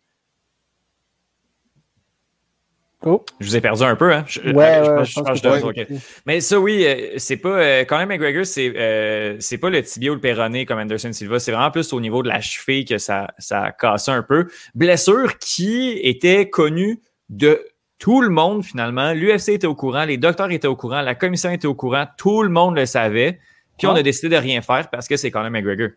Oh, 3.03 3.25
Je 3.41 3.47
vous 3.47 3.57
ai 3.57 3.63
perdu 3.63 3.83
un 3.83 3.97
peu, 3.97 4.13
hein? 4.13 4.25
Je, 4.29 4.41
ouais, 4.41 4.51
je 4.53 4.53
ouais, 4.91 4.97
pense- 4.97 5.07
je 5.09 5.11
je 5.13 5.15
pense 5.21 5.25
pense 5.25 5.41
que 5.41 5.73
que 5.73 5.85
je 5.89 5.95
ok. 5.95 6.01
Mais 6.27 6.41
ça, 6.43 6.61
oui, 6.61 6.85
euh, 6.87 7.15
c'est 7.17 7.39
pas. 7.39 7.49
Euh, 7.59 7.85
Conor 7.87 8.07
McGregor, 8.07 8.45
c'est 8.45 8.71
euh, 8.77 9.37
c'est 9.41 9.57
pas 9.57 9.71
le 9.71 9.83
tibia 9.83 10.11
ou 10.11 10.15
le 10.15 10.21
péroné 10.21 10.67
comme 10.67 10.79
Anderson 10.79 11.11
Silva. 11.13 11.39
C'est 11.39 11.51
vraiment 11.53 11.71
plus 11.71 11.93
au 11.95 12.01
niveau 12.01 12.23
de 12.23 12.29
la 12.29 12.43
cheville 12.43 12.85
que 12.85 12.99
ça, 12.99 13.29
ça 13.39 13.73
cassé 13.73 14.11
un 14.11 14.23
peu. 14.23 14.49
Blessure 14.75 15.39
qui 15.39 15.99
était 16.03 16.51
connue 16.51 17.01
de 17.31 17.65
tout 17.99 18.21
le 18.21 18.29
monde, 18.29 18.65
finalement. 18.65 19.13
L'UFC 19.15 19.51
était 19.55 19.67
au 19.67 19.75
courant, 19.75 20.05
les 20.05 20.19
docteurs 20.19 20.51
étaient 20.51 20.69
au 20.69 20.77
courant, 20.77 21.01
la 21.01 21.15
commission 21.15 21.51
était 21.51 21.67
au 21.69 21.75
courant, 21.75 22.07
tout 22.19 22.43
le 22.43 22.51
monde 22.51 22.77
le 22.77 22.85
savait. 22.85 23.39
Puis 23.79 23.87
on 23.87 23.95
Ouais. 23.95 24.01
a 24.01 24.03
décidé 24.03 24.29
de 24.29 24.37
rien 24.37 24.61
faire 24.61 24.91
parce 24.91 25.09
que 25.09 25.17
c'est 25.17 25.31
Conor 25.31 25.51
McGregor. 25.51 25.89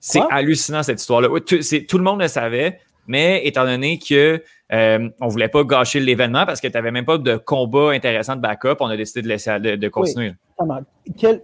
C'est 0.00 0.20
hallucinant 0.30 0.82
cette 0.82 1.00
histoire-là. 1.00 1.28
Tout 1.40 1.98
le 1.98 2.02
monde 2.04 2.20
le 2.20 2.28
savait, 2.28 2.80
mais 3.06 3.46
étant 3.46 3.64
donné 3.64 3.98
que 3.98 4.42
euh, 4.72 5.08
on 5.20 5.28
voulait 5.28 5.48
pas 5.48 5.62
gâcher 5.64 6.00
l'événement 6.00 6.46
parce 6.46 6.60
que 6.60 6.66
tu 6.68 6.72
n'avais 6.74 6.90
même 6.90 7.04
pas 7.04 7.18
de 7.18 7.36
combat 7.36 7.90
intéressant 7.92 8.36
de 8.36 8.40
backup, 8.40 8.76
on 8.80 8.86
a 8.86 8.96
décidé 8.96 9.22
de 9.22 9.28
laisser 9.28 9.58
de, 9.60 9.76
de 9.76 9.88
continuer. 9.88 10.32
Quel- 11.18 11.42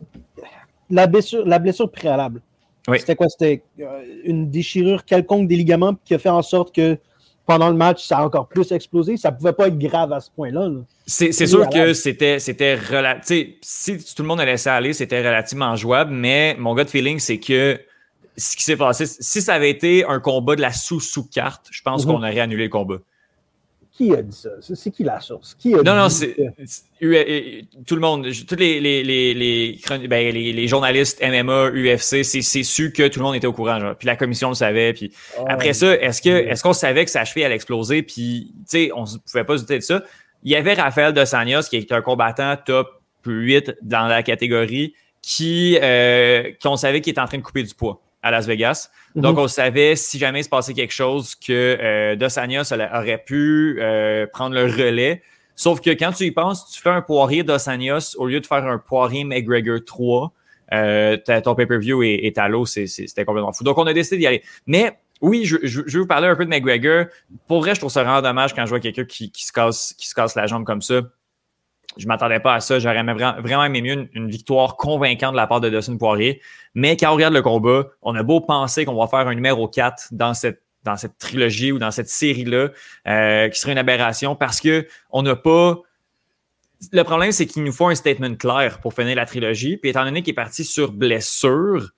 La, 0.88 1.06
blessure, 1.06 1.46
la 1.46 1.58
blessure 1.58 1.90
préalable. 1.90 2.40
Oui. 2.88 2.98
C'était 2.98 3.14
quoi? 3.14 3.28
C'était 3.28 3.62
euh, 3.80 4.02
une 4.24 4.50
déchirure 4.50 5.04
quelconque 5.04 5.46
des 5.48 5.56
ligaments 5.56 5.94
qui 6.04 6.14
a 6.14 6.18
fait 6.18 6.30
en 6.30 6.42
sorte 6.42 6.74
que 6.74 6.96
pendant 7.46 7.68
le 7.68 7.76
match, 7.76 8.04
ça 8.06 8.18
a 8.18 8.24
encore 8.24 8.48
plus 8.48 8.70
explosé. 8.72 9.16
Ça 9.16 9.30
pouvait 9.32 9.52
pas 9.52 9.68
être 9.68 9.78
grave 9.78 10.12
à 10.12 10.20
ce 10.20 10.30
point-là. 10.30 10.68
là. 10.68 10.80
C'est 11.06 11.28
Oui, 11.40 11.48
sûr 11.48 11.68
que 11.68 11.92
c'était 11.94 12.38
c'était 12.38 12.78
si 13.60 13.98
tout 14.14 14.22
le 14.22 14.28
monde 14.28 14.40
a 14.40 14.44
laissé 14.44 14.70
aller, 14.70 14.92
c'était 14.92 15.18
relativement 15.18 15.74
jouable, 15.76 16.12
mais 16.12 16.56
mon 16.58 16.74
gut 16.74 16.86
feeling 16.86 17.18
c'est 17.18 17.38
que 17.38 17.78
ce 18.36 18.56
qui 18.56 18.62
s'est 18.64 18.76
passé, 18.76 19.06
si 19.06 19.42
ça 19.42 19.54
avait 19.54 19.70
été 19.70 20.04
un 20.04 20.20
combat 20.20 20.56
de 20.56 20.60
la 20.60 20.72
sous-sous-carte, 20.72 21.66
je 21.70 21.82
pense 21.82 22.04
Mhm. 22.06 22.12
qu'on 22.12 22.18
aurait 22.18 22.40
annulé 22.40 22.64
le 22.64 22.70
combat. 22.70 22.96
Qui 23.92 24.14
a 24.14 24.22
dit 24.22 24.34
ça? 24.36 24.48
C'est 24.62 24.90
qui 24.90 25.04
la 25.04 25.20
source? 25.20 25.54
Qui 25.58 25.74
a 25.74 25.82
Non, 25.82 25.94
non, 25.94 26.06
dit 26.06 26.14
c'est 26.14 26.36
tout 27.86 27.94
le 27.94 28.00
monde, 28.00 28.26
tous 28.48 28.56
les, 28.56 28.80
les, 28.80 29.02
les, 29.02 29.34
les, 29.34 29.76
chroni- 29.82 30.08
ben, 30.08 30.32
les, 30.32 30.52
les 30.54 30.68
journalistes 30.68 31.20
MMA, 31.22 31.70
UFC, 31.70 32.22
c'est 32.24 32.40
c'est 32.40 32.62
su 32.62 32.92
que 32.92 33.08
tout 33.08 33.18
le 33.18 33.24
monde 33.26 33.34
était 33.36 33.46
au 33.46 33.52
courant. 33.52 33.78
genre. 33.78 33.94
Puis 33.96 34.06
la 34.06 34.16
commission 34.16 34.48
le 34.48 34.54
savait. 34.54 34.94
Puis 34.94 35.12
après 35.46 35.70
Oh, 35.70 35.74
ça, 35.74 35.94
est-ce 35.96 36.22
que 36.22 36.30
est-ce 36.30 36.62
qu'on 36.62 36.72
savait 36.72 37.04
que 37.04 37.10
sa 37.10 37.24
cheville 37.26 37.44
allait 37.44 37.56
exploser? 37.56 38.02
Puis, 38.02 38.52
tu 38.60 38.62
sais, 38.66 38.90
on 38.94 39.02
ne 39.02 39.18
pouvait 39.30 39.44
pas 39.44 39.56
se 39.58 39.62
douter 39.62 39.78
de 39.78 39.82
ça. 39.84 40.02
Il 40.44 40.50
y 40.50 40.56
avait 40.56 40.72
Raphaël 40.74 41.12
Dos 41.12 41.34
Anjos, 41.34 41.68
qui 41.68 41.76
est 41.76 41.92
un 41.92 42.00
combattant 42.00 42.56
top 42.64 42.88
8 43.26 43.74
dans 43.82 44.06
la 44.06 44.22
catégorie, 44.22 44.94
qui, 45.20 45.76
euh, 45.82 46.50
qu'on 46.62 46.76
savait 46.76 47.02
qu'il 47.02 47.10
était 47.10 47.20
en 47.20 47.26
train 47.26 47.36
de 47.36 47.42
couper 47.42 47.62
du 47.64 47.74
poids 47.74 48.00
à 48.22 48.30
Las 48.30 48.46
Vegas. 48.46 48.90
Donc, 49.14 49.36
Mhm. 49.36 49.42
on 49.44 49.48
savait 49.48 49.96
si 49.96 50.18
jamais 50.18 50.40
il 50.40 50.44
se 50.44 50.48
passait 50.48 50.74
quelque 50.74 50.92
chose 50.92 51.34
que 51.34 51.78
euh, 51.80 52.16
Dos 52.16 52.38
Anjos 52.38 52.72
aurait- 52.72 53.22
pu 53.24 53.78
euh, 53.80 54.26
prendre 54.32 54.54
le 54.54 54.64
relais. 54.64 55.22
Sauf 55.56 55.80
que 55.80 55.90
quand 55.90 56.12
tu 56.12 56.24
y 56.24 56.30
penses, 56.30 56.70
tu 56.70 56.80
fais 56.80 56.90
un 56.90 57.02
poirier 57.02 57.42
Dos 57.42 57.68
Anjos 57.68 58.16
au 58.18 58.26
lieu 58.26 58.40
de 58.40 58.46
faire 58.46 58.64
un 58.66 58.78
poirier 58.78 59.24
McGregor 59.24 59.78
3. 59.84 60.32
Euh, 60.72 61.16
ton 61.42 61.54
pay-per-view 61.54 62.02
est, 62.04 62.14
est 62.26 62.38
à 62.38 62.48
l'eau, 62.48 62.64
c'était 62.66 63.24
complètement 63.24 63.52
fou. 63.52 63.64
Donc, 63.64 63.76
on 63.78 63.86
a 63.86 63.92
décidé 63.92 64.18
d'y 64.18 64.26
aller. 64.26 64.42
Mais 64.66 64.96
oui, 65.20 65.44
je, 65.44 65.56
je- 65.64 65.82
je 65.86 65.92
vais 65.94 65.98
vous 65.98 66.06
parler 66.06 66.28
un 66.28 66.36
peu 66.36 66.44
de 66.44 66.50
McGregor. 66.50 67.06
Pour 67.48 67.60
vrai, 67.60 67.74
je 67.74 67.80
trouve 67.80 67.90
ça 67.90 68.04
vraiment 68.04 68.22
dommage 68.22 68.54
quand 68.54 68.64
je 68.64 68.70
vois 68.70 68.80
quelqu'un 68.80 69.04
qui, 69.04 69.30
qui 69.32 69.44
se 69.44 69.52
casse, 69.52 69.94
qui 69.98 70.08
se 70.08 70.14
casse 70.14 70.34
la 70.36 70.46
jambe 70.46 70.64
comme 70.64 70.80
ça. 70.82 71.00
Je 71.96 72.06
m'attendais 72.06 72.40
pas 72.40 72.54
à 72.54 72.60
ça. 72.60 72.78
J'aurais 72.78 73.02
vraiment 73.02 73.64
aimé 73.64 73.82
mieux 73.82 74.08
une, 74.12 74.30
victoire 74.30 74.76
convaincante 74.76 75.32
de 75.32 75.36
la 75.36 75.46
part 75.46 75.60
de 75.60 75.68
Dustin 75.68 75.96
Poirier. 75.96 76.40
Mais 76.74 76.96
quand 76.96 77.10
on 77.10 77.14
regarde 77.14 77.34
le 77.34 77.42
combat, 77.42 77.88
on 78.02 78.14
a 78.14 78.22
beau 78.22 78.40
penser 78.40 78.84
qu'on 78.84 78.94
va 78.94 79.08
faire 79.08 79.26
un 79.26 79.34
numéro 79.34 79.66
4 79.66 80.08
dans 80.12 80.34
cette, 80.34 80.62
dans 80.84 80.96
cette 80.96 81.18
trilogie 81.18 81.72
ou 81.72 81.78
dans 81.78 81.90
cette 81.90 82.08
série-là, 82.08 82.68
euh, 83.08 83.48
qui 83.48 83.58
serait 83.58 83.72
une 83.72 83.78
aberration 83.78 84.36
parce 84.36 84.60
que 84.60 84.86
on 85.10 85.22
n'a 85.22 85.36
pas. 85.36 85.78
Le 86.92 87.02
problème, 87.02 87.32
c'est 87.32 87.46
qu'il 87.46 87.64
nous 87.64 87.72
faut 87.72 87.88
un 87.88 87.94
statement 87.94 88.34
clair 88.36 88.80
pour 88.80 88.94
finir 88.94 89.16
la 89.16 89.26
trilogie. 89.26 89.76
Puis 89.76 89.90
étant 89.90 90.04
donné 90.04 90.22
qu'il 90.22 90.30
est 90.30 90.34
parti 90.34 90.64
sur 90.64 90.92
blessure, 90.92 91.90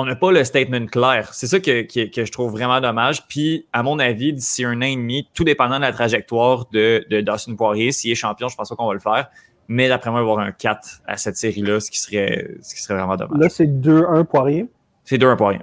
on 0.00 0.04
n'a 0.04 0.14
pas 0.14 0.30
le 0.30 0.44
statement 0.44 0.86
clair. 0.86 1.34
C'est 1.34 1.48
ça 1.48 1.58
que, 1.58 1.82
que, 1.82 2.08
que 2.08 2.24
je 2.24 2.30
trouve 2.30 2.52
vraiment 2.52 2.80
dommage. 2.80 3.26
Puis, 3.26 3.66
à 3.72 3.82
mon 3.82 3.98
avis, 3.98 4.32
d'ici 4.32 4.64
un 4.64 4.76
an 4.78 4.82
et 4.82 4.94
demi, 4.94 5.28
tout 5.34 5.42
dépendant 5.42 5.74
de 5.76 5.82
la 5.82 5.90
trajectoire 5.92 6.66
de, 6.72 7.04
de 7.10 7.20
Dustin 7.20 7.56
Poirier, 7.56 7.90
s'il 7.90 8.12
est 8.12 8.14
champion, 8.14 8.46
je 8.46 8.54
pense 8.54 8.68
pas 8.68 8.76
qu'on 8.76 8.86
va 8.86 8.94
le 8.94 9.00
faire. 9.00 9.28
Mais 9.66 9.88
d'après 9.88 10.12
moi, 10.12 10.20
avoir 10.20 10.38
un 10.38 10.52
4 10.52 11.02
à 11.04 11.16
cette 11.16 11.36
série-là, 11.36 11.80
ce 11.80 11.90
qui 11.90 11.98
serait, 11.98 12.48
ce 12.62 12.76
qui 12.76 12.80
serait 12.82 12.94
vraiment 12.94 13.16
dommage. 13.16 13.40
Là, 13.40 13.48
c'est 13.48 13.66
2-1 13.66 14.24
Poirier. 14.24 14.66
C'est 15.04 15.18
2 15.18 15.26
un 15.26 15.36
Poirier. 15.36 15.60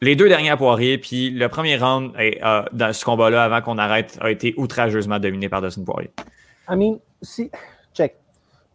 Les 0.00 0.16
deux 0.16 0.28
derniers 0.30 0.50
à 0.50 0.56
Poirier, 0.56 0.96
puis 0.96 1.28
le 1.30 1.48
premier 1.48 1.76
round 1.76 2.12
est, 2.18 2.42
euh, 2.42 2.62
dans 2.72 2.92
ce 2.92 3.04
combat-là, 3.04 3.44
avant 3.44 3.60
qu'on 3.60 3.76
arrête, 3.78 4.18
a 4.22 4.30
été 4.30 4.54
outrageusement 4.56 5.18
dominé 5.20 5.48
par 5.50 5.60
Dustin 5.60 5.84
Poirier. 5.84 6.10
I 6.70 6.74
mean, 6.76 6.98
si. 7.20 7.50
Check. 7.94 8.16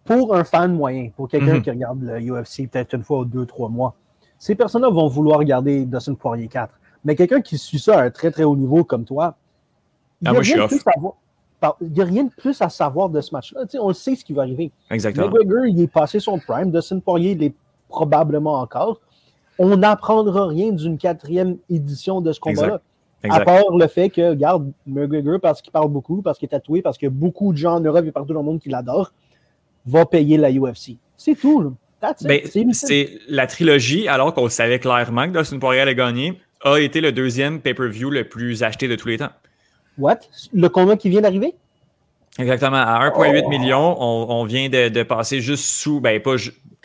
Pour 0.06 0.36
un 0.36 0.44
fan 0.44 0.74
moyen, 0.74 1.10
pour 1.18 1.28
quelqu'un 1.28 1.56
Mhm. 1.56 1.62
qui 1.64 1.70
regarde 1.72 2.00
le 2.04 2.20
UFC 2.22 2.68
peut-être 2.72 2.94
une 2.94 3.04
fois 3.04 3.20
ou 3.20 3.26
deux, 3.26 3.46
trois 3.48 3.68
mois, 3.70 3.96
ces 4.40 4.56
personnes-là 4.56 4.90
vont 4.90 5.08
vouloir 5.08 5.40
regarder 5.40 5.86
Dustin 5.86 6.14
Poirier 6.14 6.48
4. 6.48 6.74
Mais 7.06 7.16
quelqu'un 7.16 7.42
qui 7.42 7.58
suit 7.58 7.80
ça 7.80 8.00
à 8.00 8.04
un 8.04 8.10
très 8.12 8.32
très 8.32 8.44
haut 8.44 8.56
niveau 8.56 8.84
comme 8.84 9.06
toi, 9.06 9.36
il 10.22 10.28
Ah, 10.28 10.32
n'y 10.32 10.38
a, 10.38 10.42
il 11.82 11.98
y 11.98 12.02
a 12.02 12.06
rien 12.06 12.24
de 12.26 12.30
plus 12.30 12.62
à 12.62 12.70
savoir 12.70 13.10
de 13.10 13.20
ce 13.22 13.34
match-là. 13.34 13.66
Tu 13.66 13.72
sais, 13.72 13.80
on 13.80 13.88
le 13.88 13.94
sait 13.94 14.16
ce 14.16 14.24
qui 14.24 14.34
va 14.34 14.44
arriver. 14.44 14.72
Exactement. 14.92 15.28
McGregor, 15.28 15.66
il 15.66 15.80
est 15.82 15.88
passé 15.88 16.20
son 16.20 16.38
prime. 16.40 16.72
Dustin 16.72 17.00
Poirier, 17.00 17.32
il 17.32 17.44
est 17.44 17.54
probablement 17.90 18.60
encore. 18.60 19.00
On 19.60 19.76
n'apprendra 19.78 20.48
rien 20.48 20.72
d'une 20.72 20.98
quatrième 20.98 21.58
édition 21.70 22.22
de 22.22 22.32
ce 22.32 22.40
combat-là. 22.40 22.82
À 23.30 23.40
part 23.42 23.72
le 23.76 23.88
fait 23.88 24.10
que, 24.10 24.30
regarde, 24.30 24.72
McGregor, 24.86 25.40
parce 25.40 25.62
qu'il 25.62 25.72
parle 25.72 25.90
beaucoup, 25.90 26.22
parce 26.22 26.38
qu'il 26.38 26.46
est 26.46 26.50
tatoué, 26.50 26.82
parce 26.84 26.98
qu'il 26.98 27.08
y 27.08 27.12
a 27.12 27.14
beaucoup 27.14 27.52
de 27.52 27.58
gens 27.58 27.76
en 27.76 27.80
Europe 27.80 28.06
et 28.06 28.12
partout 28.12 28.34
dans 28.34 28.42
le 28.42 28.46
monde 28.46 28.60
qui 28.60 28.70
l'adorent, 28.70 29.12
va 29.86 30.06
payer 30.06 30.38
la 30.38 30.52
UFC. 30.52 30.98
C'est 31.18 31.36
tout. 31.36 31.62
là. 31.62 31.72
Ben, 32.24 32.42
C'est 32.74 33.20
la 33.28 33.48
trilogie, 33.48 34.08
alors 34.08 34.34
qu'on 34.34 34.50
savait 34.50 34.80
clairement 34.80 35.32
que 35.32 35.38
Dustin 35.38 35.60
Poirier 35.60 35.82
allait 35.82 35.96
gagner, 35.96 36.40
a 36.64 36.78
été 36.78 37.02
le 37.02 37.12
deuxième 37.12 37.60
pay-per-view 37.62 38.10
le 38.10 38.24
plus 38.28 38.64
acheté 38.64 38.88
de 38.88 38.96
tous 38.96 39.08
les 39.10 39.18
temps. 39.18 39.30
What? 39.98 40.20
Le 40.54 40.70
combat 40.70 40.96
qui 40.96 41.10
vient 41.10 41.22
d'arriver? 41.22 41.54
Exactement. 42.40 42.78
À 42.78 43.00
1,8 43.10 43.44
Oh. 43.46 43.50
million, 43.50 43.96
on, 44.00 44.28
on 44.30 44.44
vient 44.46 44.70
de, 44.70 44.90
de 44.90 45.04
passer 45.04 45.42
juste 45.42 45.64
sous, 45.66 46.00
ben 46.00 46.22
pas, 46.22 46.36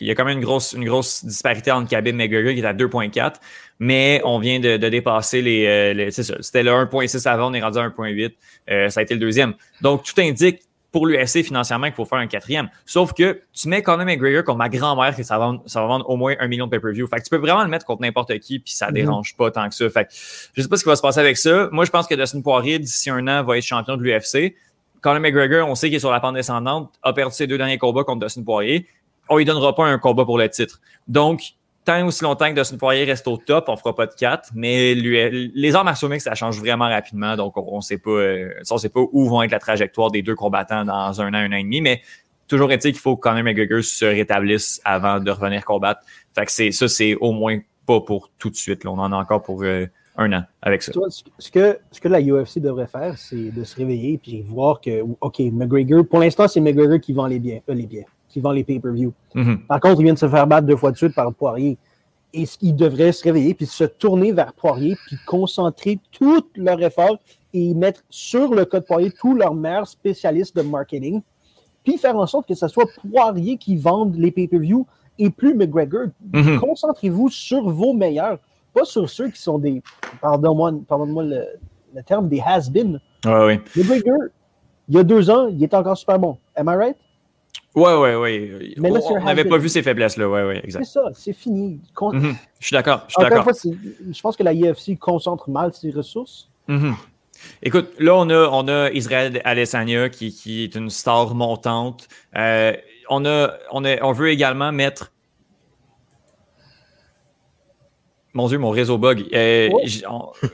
il 0.00 0.06
y 0.06 0.10
a 0.10 0.14
quand 0.14 0.24
même 0.24 0.38
une 0.38 0.44
grosse, 0.44 0.72
une 0.72 0.84
grosse 0.86 1.24
disparité 1.24 1.70
entre 1.70 1.90
Khabib 1.90 2.14
et 2.14 2.16
McGregor 2.16 2.54
qui 2.54 2.60
est 2.60 2.64
à 2.64 2.72
2,4, 2.72 3.34
mais 3.78 4.22
on 4.24 4.38
vient 4.38 4.60
de, 4.60 4.78
de 4.78 4.88
dépasser 4.88 5.42
les, 5.42 5.66
euh, 5.66 5.92
les- 5.92 6.10
c'est 6.10 6.22
ça, 6.22 6.36
c'était 6.40 6.62
le 6.62 6.70
1,6 6.70 7.26
avant, 7.28 7.50
on 7.50 7.54
est 7.54 7.60
rendu 7.60 7.78
à 7.78 7.82
1,8, 7.82 8.32
euh, 8.70 8.88
ça 8.88 9.00
a 9.00 9.02
été 9.02 9.12
le 9.14 9.20
deuxième. 9.20 9.52
Donc 9.82 10.04
tout 10.04 10.18
indique 10.18 10.60
pour 10.92 11.06
l'UFC 11.06 11.42
financièrement 11.42 11.86
qu'il 11.86 11.94
faut 11.96 12.04
faire 12.04 12.18
un 12.18 12.26
quatrième. 12.26 12.68
Sauf 12.84 13.14
que 13.14 13.42
tu 13.52 13.68
mets 13.68 13.82
Conor 13.82 14.04
McGregor 14.06 14.44
contre 14.44 14.58
ma 14.58 14.68
grand-mère 14.68 15.16
que 15.16 15.22
ça 15.22 15.38
va, 15.38 15.46
vendre, 15.46 15.62
ça 15.66 15.80
va 15.80 15.86
vendre 15.86 16.08
au 16.08 16.16
moins 16.16 16.34
un 16.38 16.46
million 16.48 16.66
de 16.66 16.70
pay-per-view. 16.70 17.06
Fait 17.06 17.16
que 17.16 17.22
tu 17.24 17.30
peux 17.30 17.38
vraiment 17.38 17.62
le 17.64 17.68
mettre 17.70 17.86
contre 17.86 18.02
n'importe 18.02 18.38
qui 18.40 18.58
puis 18.58 18.72
ça 18.74 18.88
Mhm. 18.88 18.92
dérange 18.94 19.34
pas 19.36 19.50
tant 19.50 19.68
que 19.68 19.74
ça. 19.74 19.88
Fait 19.90 20.04
que 20.04 20.10
je 20.12 20.60
sais 20.62 20.68
pas 20.68 20.76
ce 20.76 20.82
qui 20.84 20.88
va 20.90 20.96
se 20.96 21.02
passer 21.02 21.18
avec 21.20 21.36
ça. 21.38 21.68
Moi, 21.72 21.84
je 21.86 21.90
pense 21.90 22.06
que 22.06 22.14
Dustin 22.14 22.42
Poirier, 22.42 22.78
d'ici 22.78 23.08
un 23.10 23.26
an, 23.26 23.42
va 23.42 23.56
être 23.58 23.64
champion 23.64 23.96
de 23.96 24.02
l'UFC. 24.02 24.54
Conor 25.00 25.20
McGregor, 25.20 25.66
on 25.68 25.74
sait 25.74 25.88
qu'il 25.88 25.96
est 25.96 26.00
sur 26.00 26.12
la 26.12 26.20
pente 26.20 26.34
descendante, 26.34 26.92
a 27.02 27.12
perdu 27.12 27.34
ses 27.34 27.46
deux 27.46 27.58
derniers 27.58 27.78
combats 27.78 28.04
contre 28.04 28.24
Dustin 28.26 28.42
Poirier. 28.44 28.86
On 29.28 29.38
lui 29.38 29.44
donnera 29.44 29.74
pas 29.74 29.86
un 29.86 29.98
combat 29.98 30.24
pour 30.24 30.36
le 30.38 30.48
titre. 30.48 30.80
Donc, 31.08 31.40
tant 31.84 32.06
aussi 32.06 32.22
longtemps 32.22 32.48
que 32.48 32.58
Dustin 32.58 32.76
Poirier 32.76 33.04
reste 33.04 33.26
au 33.26 33.36
top, 33.36 33.64
on 33.68 33.76
fera 33.76 33.94
pas 33.94 34.06
de 34.06 34.14
4. 34.14 34.50
Mais 34.54 34.94
les 34.94 35.74
arts 35.74 35.84
martiaux 35.84 36.08
mix, 36.08 36.24
ça 36.24 36.34
change 36.34 36.58
vraiment 36.58 36.88
rapidement. 36.88 37.36
Donc, 37.36 37.56
on, 37.56 37.76
ne 37.76 37.82
sait 37.82 37.98
pas, 37.98 38.10
euh, 38.10 38.52
sait 38.62 38.88
pas 38.88 39.00
où 39.12 39.28
vont 39.28 39.42
être 39.42 39.50
la 39.50 39.58
trajectoire 39.58 40.10
des 40.10 40.22
deux 40.22 40.34
combattants 40.34 40.84
dans 40.84 41.20
un 41.20 41.34
an, 41.34 41.38
un 41.38 41.52
an 41.52 41.56
et 41.56 41.62
demi. 41.62 41.80
Mais 41.80 42.02
toujours 42.48 42.70
est-il 42.72 42.92
qu'il 42.92 43.00
faut 43.00 43.16
que 43.16 43.22
Conor 43.22 43.42
McGregor 43.42 43.82
se 43.82 44.04
rétablisse 44.04 44.80
avant 44.84 45.20
de 45.20 45.30
revenir 45.30 45.64
combattre. 45.64 46.00
Fait 46.34 46.46
que 46.46 46.72
ça, 46.72 46.88
c'est 46.88 47.14
au 47.16 47.32
moins 47.32 47.58
pas 47.86 48.00
pour 48.00 48.30
tout 48.38 48.50
de 48.50 48.56
suite. 48.56 48.86
On 48.86 48.98
en 48.98 49.12
a 49.12 49.16
encore 49.16 49.42
pour 49.42 49.62
euh, 49.62 49.86
un 50.16 50.32
an 50.32 50.44
avec 50.60 50.82
ça. 50.82 50.92
ce, 51.38 51.50
que, 51.50 51.78
ce 51.90 52.00
que 52.00 52.08
la 52.08 52.20
UFC 52.20 52.58
devrait 52.58 52.86
faire, 52.86 53.16
c'est 53.18 53.50
de 53.50 53.64
se 53.64 53.76
réveiller 53.76 54.20
et 54.26 54.42
voir 54.42 54.80
que, 54.80 55.02
OK, 55.20 55.40
McGregor, 55.40 56.06
pour 56.06 56.20
l'instant, 56.20 56.46
c'est 56.46 56.60
McGregor 56.60 57.00
qui 57.00 57.12
vend 57.12 57.26
les 57.26 57.38
biens, 57.38 57.60
euh, 57.68 57.74
les 57.74 57.86
biens 57.86 58.04
qui 58.32 58.40
vend 58.40 58.52
les 58.52 58.64
pay-per-view. 58.64 59.12
Mm-hmm. 59.34 59.58
Par 59.66 59.80
contre, 59.80 60.00
il 60.00 60.04
vient 60.04 60.14
de 60.14 60.18
se 60.18 60.28
faire 60.28 60.46
battre 60.46 60.66
deux 60.66 60.76
fois 60.76 60.90
de 60.90 60.96
suite 60.96 61.14
par 61.14 61.32
Poirier. 61.32 61.76
Et 62.34 62.44
il 62.62 62.74
devrait 62.74 63.12
se 63.12 63.22
réveiller 63.24 63.52
puis 63.52 63.66
se 63.66 63.84
tourner 63.84 64.32
vers 64.32 64.54
Poirier 64.54 64.96
puis 65.06 65.16
concentrer 65.26 65.98
tout 66.10 66.46
leur 66.56 66.82
effort 66.82 67.18
et 67.52 67.74
mettre 67.74 68.02
sur 68.08 68.54
le 68.54 68.64
code 68.64 68.86
Poirier 68.86 69.10
tous 69.10 69.34
leurs 69.34 69.54
meilleurs 69.54 69.86
spécialistes 69.86 70.56
de 70.56 70.62
marketing 70.62 71.20
puis 71.84 71.98
faire 71.98 72.16
en 72.16 72.26
sorte 72.26 72.48
que 72.48 72.54
ce 72.54 72.68
soit 72.68 72.86
Poirier 73.10 73.58
qui 73.58 73.76
vende 73.76 74.16
les 74.16 74.30
pay-per-view 74.30 74.86
et 75.18 75.28
plus 75.28 75.54
McGregor. 75.54 76.06
Mm-hmm. 76.32 76.58
Concentrez-vous 76.58 77.28
sur 77.28 77.68
vos 77.68 77.92
meilleurs, 77.92 78.38
pas 78.72 78.84
sur 78.84 79.10
ceux 79.10 79.28
qui 79.28 79.40
sont 79.40 79.58
des, 79.58 79.82
pardonne-moi 80.20 80.72
pardonne 80.88 81.28
le, 81.28 81.44
le, 81.94 82.02
terme, 82.02 82.28
des 82.28 82.40
has-been. 82.40 82.98
Ouais, 83.26 83.46
oui. 83.46 83.60
McGregor, 83.76 84.28
il 84.88 84.94
y 84.94 84.98
a 84.98 85.02
deux 85.02 85.28
ans, 85.28 85.48
il 85.48 85.62
était 85.62 85.76
encore 85.76 85.96
super 85.96 86.18
bon. 86.18 86.38
Am 86.56 86.68
I 86.68 86.76
right? 86.76 86.96
Ouais, 87.74 87.94
ouais, 87.94 88.14
ouais. 88.16 88.74
Mais 88.76 88.90
on 88.90 89.24
n'avait 89.24 89.44
pas 89.44 89.56
vu 89.56 89.68
ces 89.68 89.82
faiblesses-là. 89.82 90.28
Ouais, 90.28 90.44
ouais, 90.44 90.60
exact. 90.62 90.84
C'est 90.84 90.92
ça, 90.92 91.10
c'est 91.14 91.32
fini. 91.32 91.80
Mm-hmm. 91.96 92.34
Je 92.60 92.66
suis 92.66 92.74
d'accord. 92.74 93.04
Je 93.08 93.14
suis 93.14 93.22
d'accord. 93.22 93.46
Je 93.54 94.20
pense 94.20 94.36
que 94.36 94.42
la 94.42 94.54
UFC 94.54 94.98
concentre 94.98 95.48
mal 95.48 95.72
ses 95.72 95.90
ressources. 95.90 96.50
Mm-hmm. 96.68 96.94
Écoute, 97.62 97.88
là, 97.98 98.14
on 98.14 98.28
a, 98.28 98.48
on 98.50 98.68
a 98.68 98.90
Israël 98.90 99.40
Adesanya 99.44 100.08
qui, 100.08 100.32
qui 100.32 100.64
est 100.64 100.74
une 100.74 100.90
star 100.90 101.34
montante. 101.34 102.08
Euh, 102.36 102.72
on, 103.08 103.24
a, 103.24 103.54
on, 103.72 103.84
a, 103.84 104.02
on 104.02 104.12
veut 104.12 104.30
également 104.30 104.70
mettre 104.70 105.12
Mon 108.34 108.48
Dieu, 108.48 108.56
mon 108.56 108.70
réseau 108.70 108.96
bug. 108.96 109.26
Euh, 109.34 109.68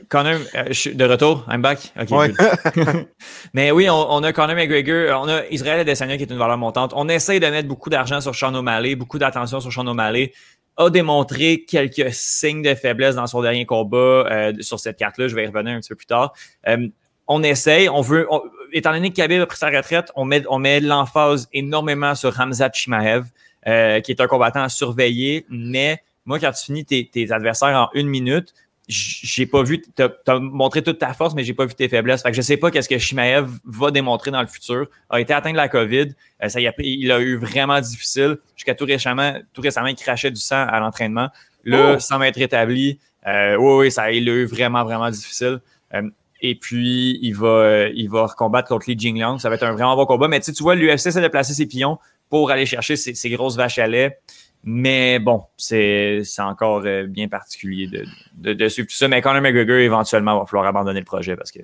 Connor, 0.09 0.39
euh, 0.55 0.65
je 0.67 0.73
suis 0.73 0.95
de 0.95 1.05
retour. 1.05 1.45
I'm 1.49 1.61
back. 1.61 1.93
Mais 3.53 3.71
oui, 3.71 3.89
on, 3.89 4.21
a 4.21 4.33
Conor 4.33 4.55
McGregor, 4.55 5.21
on 5.21 5.29
a 5.29 5.45
Israël 5.47 5.79
Adesanya 5.79 6.17
qui 6.17 6.23
est 6.23 6.31
une 6.31 6.37
valeur 6.37 6.57
montante. 6.57 6.91
On 6.95 7.07
essaye 7.07 7.39
de 7.39 7.47
mettre 7.47 7.69
beaucoup 7.69 7.89
d'argent 7.89 8.19
sur 8.19 8.35
Sean 8.35 8.53
O'Malley, 8.53 8.95
beaucoup 8.95 9.17
d'attention 9.17 9.61
sur 9.61 9.71
Sean 9.71 9.87
O'Malley. 9.87 10.33
A 10.75 10.89
démontré 10.89 11.63
quelques 11.65 12.13
signes 12.13 12.63
de 12.63 12.75
faiblesse 12.75 13.15
dans 13.15 13.27
son 13.27 13.41
dernier 13.41 13.65
combat 13.65 13.97
euh, 13.97 14.53
sur 14.59 14.79
cette 14.79 14.97
carte-là. 14.97 15.29
Je 15.29 15.35
vais 15.35 15.45
y 15.45 15.47
revenir 15.47 15.73
un 15.73 15.79
petit 15.79 15.89
peu 15.89 15.95
plus 15.95 16.05
tard. 16.05 16.33
Euh, 16.67 16.87
on 17.27 17.43
essaye, 17.43 17.87
on 17.87 18.01
veut, 18.01 18.27
étant 18.73 18.91
donné 18.91 19.11
que 19.11 19.15
Khabib 19.15 19.41
a 19.41 19.45
pris 19.45 19.57
sa 19.57 19.69
retraite, 19.69 20.11
on 20.15 20.25
met, 20.25 20.43
on 20.49 20.57
met 20.57 20.79
l'emphase 20.79 21.47
énormément 21.53 22.15
sur 22.15 22.37
Hamzat 22.37 22.71
Chimaev, 22.73 23.25
euh, 23.67 24.01
qui 24.01 24.11
est 24.11 24.19
un 24.19 24.27
combattant 24.27 24.63
à 24.63 24.69
surveiller, 24.69 25.45
mais 25.49 26.01
moi, 26.29 26.39
quand 26.39 26.51
tu 26.51 26.65
finis 26.65 26.85
tes, 26.85 27.31
adversaires 27.31 27.75
en 27.75 27.89
une 27.95 28.07
minute, 28.07 28.53
j'ai 28.87 29.47
pas 29.47 29.63
vu, 29.63 29.81
tu 29.81 30.03
as, 30.03 30.39
montré 30.39 30.83
toute 30.83 30.99
ta 30.99 31.13
force, 31.13 31.33
mais 31.33 31.43
j'ai 31.43 31.55
pas 31.55 31.65
vu 31.65 31.73
tes 31.73 31.89
faiblesses. 31.89 32.21
Fait 32.21 32.29
que 32.29 32.37
je 32.37 32.41
sais 32.43 32.55
pas 32.55 32.69
qu'est-ce 32.69 32.87
que 32.87 32.99
Shimaev 32.99 33.49
va 33.65 33.89
démontrer 33.89 34.29
dans 34.29 34.41
le 34.41 34.47
futur. 34.47 34.87
A 35.09 35.19
été 35.19 35.33
atteint 35.33 35.51
de 35.51 35.57
la 35.57 35.69
COVID. 35.69 36.13
Euh, 36.43 36.49
ça 36.49 36.61
y 36.61 36.67
a, 36.67 36.73
il 36.77 37.11
a 37.11 37.19
eu 37.19 37.37
vraiment 37.37 37.81
difficile. 37.81 38.37
Jusqu'à 38.55 38.75
tout 38.75 38.85
récemment, 38.85 39.33
tout 39.53 39.61
récemment, 39.61 39.87
il 39.87 39.95
crachait 39.95 40.29
du 40.29 40.39
sang 40.39 40.67
à 40.67 40.79
l'entraînement. 40.79 41.29
Là, 41.65 41.95
oh! 41.95 41.99
sans 41.99 42.21
être 42.21 42.37
rétabli, 42.37 42.99
euh, 43.25 43.55
oui, 43.55 43.85
oui, 43.85 43.91
ça, 43.91 44.11
il 44.11 44.29
a 44.29 44.33
eu 44.33 44.45
vraiment, 44.45 44.83
vraiment 44.83 45.09
difficile. 45.09 45.61
Euh, 45.95 46.07
et 46.41 46.53
puis, 46.53 47.17
il 47.23 47.33
va, 47.33 47.87
il 47.87 48.07
va 48.07 48.27
combattre 48.37 48.67
contre 48.67 48.87
Li 48.87 48.97
Jingliang. 48.97 49.39
Ça 49.39 49.49
va 49.49 49.55
être 49.55 49.63
un 49.63 49.73
vraiment 49.73 49.95
bon 49.95 50.05
combat. 50.05 50.27
Mais 50.27 50.39
tu, 50.41 50.51
vois, 50.61 50.75
l'UFC 50.75 51.07
de 51.07 51.27
placer 51.27 51.53
ses 51.55 51.65
pions 51.65 51.97
pour 52.29 52.51
aller 52.51 52.67
chercher 52.67 52.95
ses 52.95 53.29
grosses 53.31 53.57
vaches 53.57 53.79
à 53.79 53.87
lait. 53.87 54.19
Mais 54.63 55.19
bon, 55.19 55.43
c'est 55.57 56.21
encore 56.39 56.83
euh, 56.85 57.05
bien 57.05 57.27
particulier 57.27 57.87
de, 57.87 58.53
de, 58.53 58.67
suivre 58.67 58.89
tout 58.89 58.95
ça. 58.95 59.07
Mais 59.07 59.21
Conor 59.21 59.41
McGregor, 59.41 59.77
éventuellement, 59.77 60.37
va 60.39 60.45
falloir 60.45 60.67
abandonner 60.67 60.99
le 60.99 61.05
projet 61.05 61.35
parce 61.35 61.51
que 61.51 61.61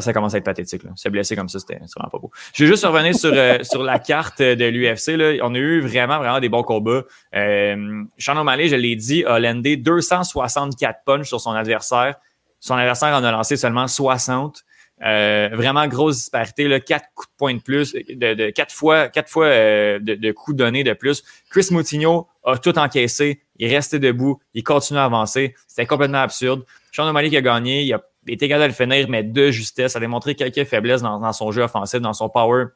ça 0.00 0.12
commence 0.12 0.34
à 0.34 0.38
être 0.38 0.44
pathétique. 0.44 0.82
Se 0.96 1.08
blesser 1.08 1.36
comme 1.36 1.48
ça, 1.48 1.58
c'était 1.58 1.74
vraiment 1.74 2.10
pas 2.10 2.18
beau. 2.18 2.30
Je 2.54 2.64
vais 2.64 2.70
juste 2.70 2.84
revenir 2.84 3.14
sur, 3.14 3.32
euh, 3.34 3.58
sur 3.62 3.82
la 3.82 3.98
carte 3.98 4.40
de 4.40 4.64
l'UFC. 4.64 5.40
On 5.42 5.54
a 5.54 5.58
eu 5.58 5.80
vraiment, 5.80 6.18
vraiment 6.18 6.40
des 6.40 6.48
bons 6.48 6.62
combats. 6.62 7.02
Euh, 7.34 8.04
Sean 8.18 8.36
O'Malley, 8.36 8.68
je 8.68 8.76
l'ai 8.76 8.96
dit, 8.96 9.24
a 9.24 9.38
landé 9.38 9.76
264 9.76 11.04
punches 11.04 11.28
sur 11.28 11.40
son 11.40 11.52
adversaire. 11.52 12.16
Son 12.60 12.74
adversaire 12.74 13.14
en 13.14 13.24
a 13.24 13.32
lancé 13.32 13.56
seulement 13.56 13.88
60. 13.88 14.64
Euh, 15.04 15.48
vraiment 15.52 15.86
grosse 15.88 16.16
disparité, 16.16 16.68
là, 16.68 16.78
quatre 16.78 17.06
coups 17.14 17.28
de 17.28 17.36
poing 17.36 17.54
de 17.54 17.60
plus, 17.60 17.92
de, 17.92 18.34
de 18.34 18.50
quatre 18.50 18.72
fois, 18.72 19.08
quatre 19.08 19.28
fois 19.28 19.46
euh, 19.46 19.98
de, 20.00 20.32
coups 20.32 20.56
donnés 20.56 20.84
de 20.84 20.92
plus. 20.92 21.24
Chris 21.50 21.66
Moutinho 21.72 22.28
a 22.44 22.56
tout 22.56 22.78
encaissé, 22.78 23.42
il 23.56 23.66
est 23.66 23.74
resté 23.74 23.98
debout, 23.98 24.40
il 24.54 24.62
continue 24.62 25.00
à 25.00 25.04
avancer. 25.04 25.54
C'était 25.66 25.86
complètement 25.86 26.22
absurde. 26.22 26.64
Sean 26.92 27.08
O'Malley 27.08 27.30
qui 27.30 27.36
a 27.36 27.40
gagné, 27.40 27.82
il 27.82 27.92
a 27.92 28.00
été 28.28 28.48
capable 28.48 28.72
de 28.72 28.78
le 28.78 28.90
finir, 28.90 29.08
mais 29.08 29.24
de 29.24 29.50
justesse. 29.50 29.92
Ça 29.92 29.98
a 29.98 30.00
démontré 30.00 30.36
quelques 30.36 30.64
faiblesses 30.64 31.02
dans, 31.02 31.32
son 31.32 31.50
jeu 31.50 31.62
offensif, 31.62 32.00
dans 32.00 32.12
son 32.12 32.28
power, 32.28 32.66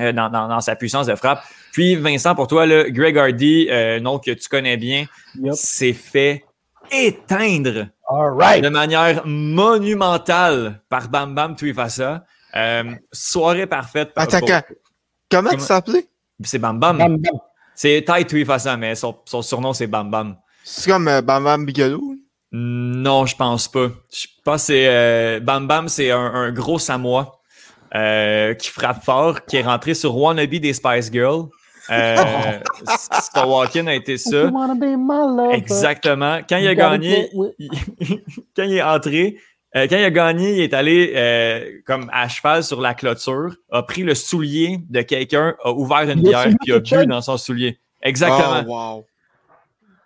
euh, 0.00 0.12
dans, 0.12 0.60
sa 0.60 0.74
puissance 0.74 1.06
de 1.06 1.14
frappe. 1.16 1.42
Puis 1.72 1.96
Vincent, 1.96 2.34
pour 2.34 2.46
toi, 2.46 2.64
le 2.64 2.84
Greg 2.88 3.18
Hardy, 3.18 3.68
nom 4.00 4.18
que 4.18 4.30
tu 4.30 4.48
connais 4.48 4.78
bien, 4.78 5.04
c'est 5.52 5.92
fait 5.92 6.44
éteindre 6.92 7.86
de 8.10 8.68
manière 8.68 9.26
monumentale 9.26 10.80
par 10.88 11.08
Bam 11.08 11.34
Bam 11.34 11.56
Tuifasa. 11.56 12.24
Euh, 12.54 12.94
soirée 13.10 13.66
parfaite. 13.66 14.12
Attaquant. 14.14 14.60
Comment, 15.30 15.50
tu 15.50 15.60
s'appelais? 15.60 16.06
C'est 16.44 16.58
Bam 16.58 16.78
Bam. 16.78 17.18
C'est 17.74 18.04
Tai 18.06 18.24
Tuifasa, 18.26 18.76
mais 18.76 18.94
son, 18.94 19.16
surnom, 19.24 19.72
c'est 19.72 19.86
Bam 19.86 20.10
Bam. 20.10 20.36
C'est 20.62 20.90
comme 20.90 21.08
euh, 21.08 21.22
Bam 21.22 21.44
Bam 21.44 21.64
Bigelow? 21.64 22.16
Non, 22.52 23.24
je 23.24 23.34
pense 23.34 23.66
pas. 23.68 23.88
Je 24.12 24.26
pense 24.44 24.62
que 24.62 24.66
c'est 24.66 24.86
euh, 24.86 25.40
Bam 25.40 25.66
Bam, 25.66 25.88
c'est 25.88 26.10
un, 26.10 26.52
gros 26.52 26.78
Samoa 26.78 27.38
qui 28.58 28.68
frappe 28.68 29.04
fort, 29.04 29.44
qui 29.46 29.56
est 29.56 29.62
rentré 29.62 29.94
sur 29.94 30.16
Wannabe 30.16 30.54
des 30.54 30.74
Spice 30.74 31.10
Girls. 31.10 31.48
Euh, 31.92 32.58
Walken 33.46 33.88
a 33.88 33.94
été 33.94 34.16
ça. 34.16 34.50
Exactement. 35.52 36.40
Quand 36.48 36.56
il 36.56 36.68
a 36.68 36.74
gagné, 36.74 37.30
quand 38.56 38.62
il 38.62 38.74
est 38.74 38.82
entré, 38.82 39.36
euh, 39.74 39.86
quand 39.88 39.96
il 39.96 40.04
a 40.04 40.10
gagné, 40.10 40.56
il 40.56 40.60
est 40.60 40.74
allé 40.74 41.12
euh, 41.14 41.80
comme 41.86 42.10
à 42.12 42.28
cheval 42.28 42.62
sur 42.62 42.80
la 42.80 42.92
clôture, 42.94 43.54
a 43.70 43.82
pris 43.82 44.02
le 44.02 44.14
soulier 44.14 44.78
de 44.90 45.00
quelqu'un, 45.00 45.56
a 45.64 45.72
ouvert 45.72 46.02
une 46.02 46.20
bière 46.20 46.48
puis 46.60 46.72
a 46.72 46.80
bu 46.80 47.06
dans 47.06 47.22
son 47.22 47.38
soulier. 47.38 47.78
Exactement. 48.02 48.64
Oh, 48.68 49.06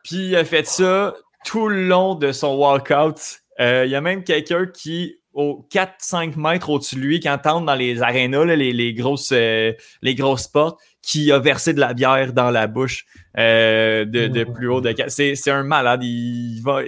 puis 0.05 0.29
il 0.29 0.37
a 0.37 0.45
fait 0.45 0.67
ça 0.67 1.15
tout 1.45 1.69
le 1.69 1.89
long 1.89 2.15
de 2.15 2.31
son 2.31 2.57
walkout. 2.57 3.41
Euh, 3.59 3.85
il 3.87 3.91
y 3.91 3.97
a 3.97 4.01
même 4.01 4.23
quelqu'un 4.23 4.67
qui, 4.67 5.17
au 5.33 5.67
4-5 5.73 6.39
mètres 6.39 6.71
au-dessus 6.71 6.97
de 6.97 7.01
lui, 7.01 7.21
qui 7.21 7.29
entend 7.29 7.61
dans 7.61 7.75
les 7.75 8.03
arénas, 8.03 8.45
les, 8.45 8.73
les, 8.73 8.95
grosses, 8.95 9.33
les 9.33 10.15
grosses 10.15 10.47
portes, 10.47 10.79
qui 11.07 11.31
a 11.31 11.39
versé 11.39 11.73
de 11.73 11.79
la 11.79 11.95
bière 11.95 12.33
dans 12.33 12.51
la 12.51 12.67
bouche 12.67 13.07
euh, 13.39 14.05
de, 14.05 14.27
de, 14.27 14.43
plus 14.43 14.69
haut 14.69 14.81
de 14.81 14.93
c'est 15.07 15.37
c'est 15.37 15.53
un 15.53 15.63
malade. 15.63 16.03
Il 16.03 16.61
va 16.63 16.81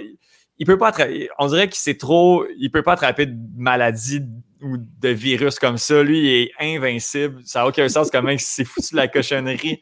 il 0.57 0.65
peut 0.65 0.77
pas 0.77 0.89
attraper 0.89 1.29
on 1.39 1.47
dirait 1.47 1.69
qu'il 1.69 1.77
c'est 1.77 1.97
trop 1.97 2.45
il 2.57 2.69
peut 2.69 2.83
pas 2.83 2.93
attraper 2.93 3.27
de 3.27 3.37
maladie 3.55 4.21
ou 4.61 4.75
de 4.77 5.09
virus 5.09 5.57
comme 5.57 5.77
ça. 5.77 6.03
Lui 6.03 6.19
il 6.19 6.27
est 6.27 6.51
invincible. 6.59 7.41
Ça 7.45 7.59
n'a 7.59 7.67
aucun 7.67 7.87
sens 7.87 8.11
comment 8.11 8.29
il 8.29 8.41
s'est 8.41 8.65
foutu 8.65 8.91
de 8.91 8.97
la 8.97 9.07
cochonnerie 9.07 9.79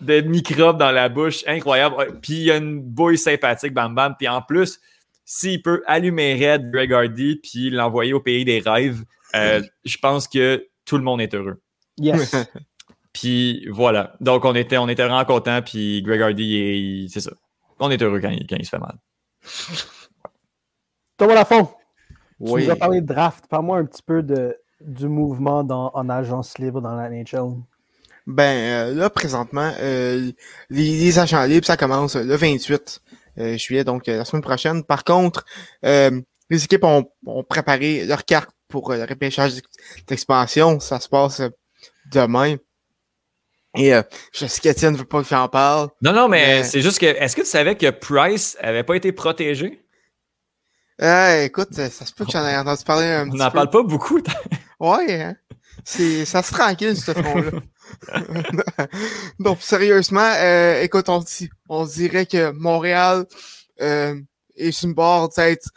de 0.00 0.22
microbes 0.22 0.78
dans 0.78 0.90
la 0.90 1.08
bouche. 1.08 1.44
Incroyable. 1.46 2.18
Puis 2.20 2.32
il 2.32 2.42
y 2.44 2.50
a 2.50 2.56
une 2.56 2.80
bouille 2.80 3.16
sympathique 3.16 3.72
bam 3.74 3.94
bam. 3.94 4.16
Puis 4.18 4.26
en 4.26 4.42
plus 4.42 4.80
s'il 5.24 5.62
peut 5.62 5.84
allumer 5.86 6.34
Red 6.34 6.72
Greg 6.72 6.92
Hardy 6.92 7.36
puis 7.36 7.70
l'envoyer 7.70 8.12
au 8.12 8.20
pays 8.20 8.44
des 8.44 8.58
rêves 8.58 9.04
euh, 9.36 9.62
je 9.84 9.98
pense 9.98 10.26
que 10.26 10.66
tout 10.84 10.96
le 10.96 11.04
monde 11.04 11.20
est 11.20 11.34
heureux. 11.34 11.60
Yes 11.98 12.34
Puis 13.12 13.66
voilà. 13.70 14.14
Donc, 14.20 14.44
on 14.44 14.54
était, 14.54 14.78
on 14.78 14.88
était 14.88 15.02
vraiment 15.02 15.24
contents. 15.24 15.62
Puis 15.62 16.02
Greg 16.02 16.20
Hardy, 16.20 17.08
c'est 17.12 17.20
ça. 17.20 17.32
On 17.80 17.90
est 17.90 18.02
heureux 18.02 18.20
quand 18.20 18.30
il, 18.30 18.46
quand 18.46 18.56
il 18.58 18.64
se 18.64 18.70
fait 18.70 18.78
mal. 18.78 18.96
Thomas 21.16 21.34
Lafont, 21.34 21.68
oui. 22.40 22.62
tu 22.62 22.66
nous 22.66 22.72
as 22.72 22.76
parlé 22.76 23.00
de 23.00 23.06
draft. 23.06 23.46
Parle-moi 23.48 23.78
un 23.78 23.84
petit 23.84 24.02
peu 24.02 24.22
de, 24.22 24.56
du 24.80 25.08
mouvement 25.08 25.64
dans, 25.64 25.90
en 25.94 26.08
agence 26.08 26.58
libre 26.58 26.80
dans 26.80 26.94
la 26.94 27.08
NHL. 27.10 27.56
Ben, 28.26 28.90
euh, 28.90 28.94
là, 28.94 29.10
présentement, 29.10 29.72
euh, 29.80 30.30
les, 30.68 31.18
agents 31.18 31.44
libres, 31.44 31.66
ça 31.66 31.76
commence 31.76 32.14
le 32.14 32.36
28 32.36 33.00
euh, 33.38 33.56
juillet, 33.56 33.84
donc 33.84 34.06
la 34.06 34.24
semaine 34.24 34.42
prochaine. 34.42 34.84
Par 34.84 35.02
contre, 35.02 35.44
les 35.82 36.64
équipes 36.64 36.84
ont, 36.84 37.10
ont 37.26 37.42
préparé 37.42 38.04
leur 38.04 38.24
carte 38.24 38.50
pour 38.68 38.92
le 38.92 39.02
repêchage 39.04 39.54
d'expansion. 40.06 40.78
Ça 40.78 41.00
se 41.00 41.08
passe 41.08 41.42
demain. 42.12 42.56
Et 43.76 43.94
euh, 43.94 44.02
je 44.32 44.46
sais 44.46 44.60
qu'Étienne 44.60 44.94
ne 44.94 44.98
veut 44.98 45.04
pas 45.04 45.22
que 45.22 45.28
j'en 45.28 45.48
parle. 45.48 45.88
Non, 46.02 46.12
non, 46.12 46.28
mais, 46.28 46.64
c'est 46.64 46.80
juste 46.80 46.98
que. 46.98 47.06
Est-ce 47.06 47.36
que 47.36 47.42
tu 47.42 47.48
savais 47.48 47.76
que 47.76 47.90
Price 47.90 48.56
avait 48.60 48.84
pas 48.84 48.96
été 48.96 49.12
protégé? 49.12 49.84
Euh, 51.00 51.44
écoute, 51.44 51.74
ça 51.74 51.88
se 51.90 52.12
peut 52.12 52.24
que 52.24 52.32
j'en 52.32 52.46
ai 52.46 52.56
entendu 52.56 52.82
parler 52.84 53.06
un 53.06 53.30
On 53.30 53.34
n'en 53.34 53.50
parle 53.50 53.70
pas 53.70 53.82
beaucoup. 53.82 54.20
ouais, 54.80 55.22
hein? 55.22 55.36
C'est, 55.84 56.24
ça 56.24 56.42
se 56.42 56.52
tranquille, 56.52 56.96
ce 56.96 57.12
front-là. 57.12 57.50
Donc, 59.38 59.58
sérieusement, 59.62 60.32
euh, 60.36 60.82
écoute, 60.82 61.08
on, 61.08 61.22
on 61.68 61.86
dirait 61.86 62.26
que 62.26 62.50
Montréal 62.50 63.26
euh, 63.80 64.20
est 64.56 64.72
sur 64.72 64.88
une 64.88 64.94
bord 64.94 65.28
d'être 65.30 65.70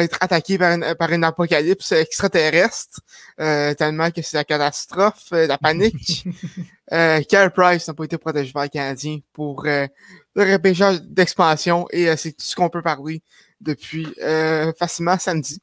d'être 0.00 0.18
attaqué 0.20 0.58
par 0.58 0.72
une, 0.72 0.94
par 0.94 1.12
une 1.12 1.24
apocalypse 1.24 1.92
extraterrestre, 1.92 3.00
euh, 3.40 3.74
tellement 3.74 4.10
que 4.10 4.22
c'est 4.22 4.36
la 4.36 4.44
catastrophe, 4.44 5.28
euh, 5.32 5.46
la 5.46 5.58
panique. 5.58 6.26
euh, 6.92 7.20
Price 7.54 7.88
n'a 7.88 7.94
pas 7.94 8.04
été 8.04 8.18
protégé 8.18 8.52
par 8.52 8.62
les 8.62 8.68
Canadiens 8.68 9.18
pour 9.32 9.66
euh, 9.66 9.86
le 10.34 10.52
repêchage 10.52 11.02
d'expansion 11.02 11.86
et 11.90 12.16
c'est 12.16 12.32
tout 12.32 12.44
ce 12.44 12.56
qu'on 12.56 12.68
peut 12.68 12.82
parler 12.82 13.22
depuis 13.60 14.06
facilement 14.78 15.18
samedi. 15.18 15.60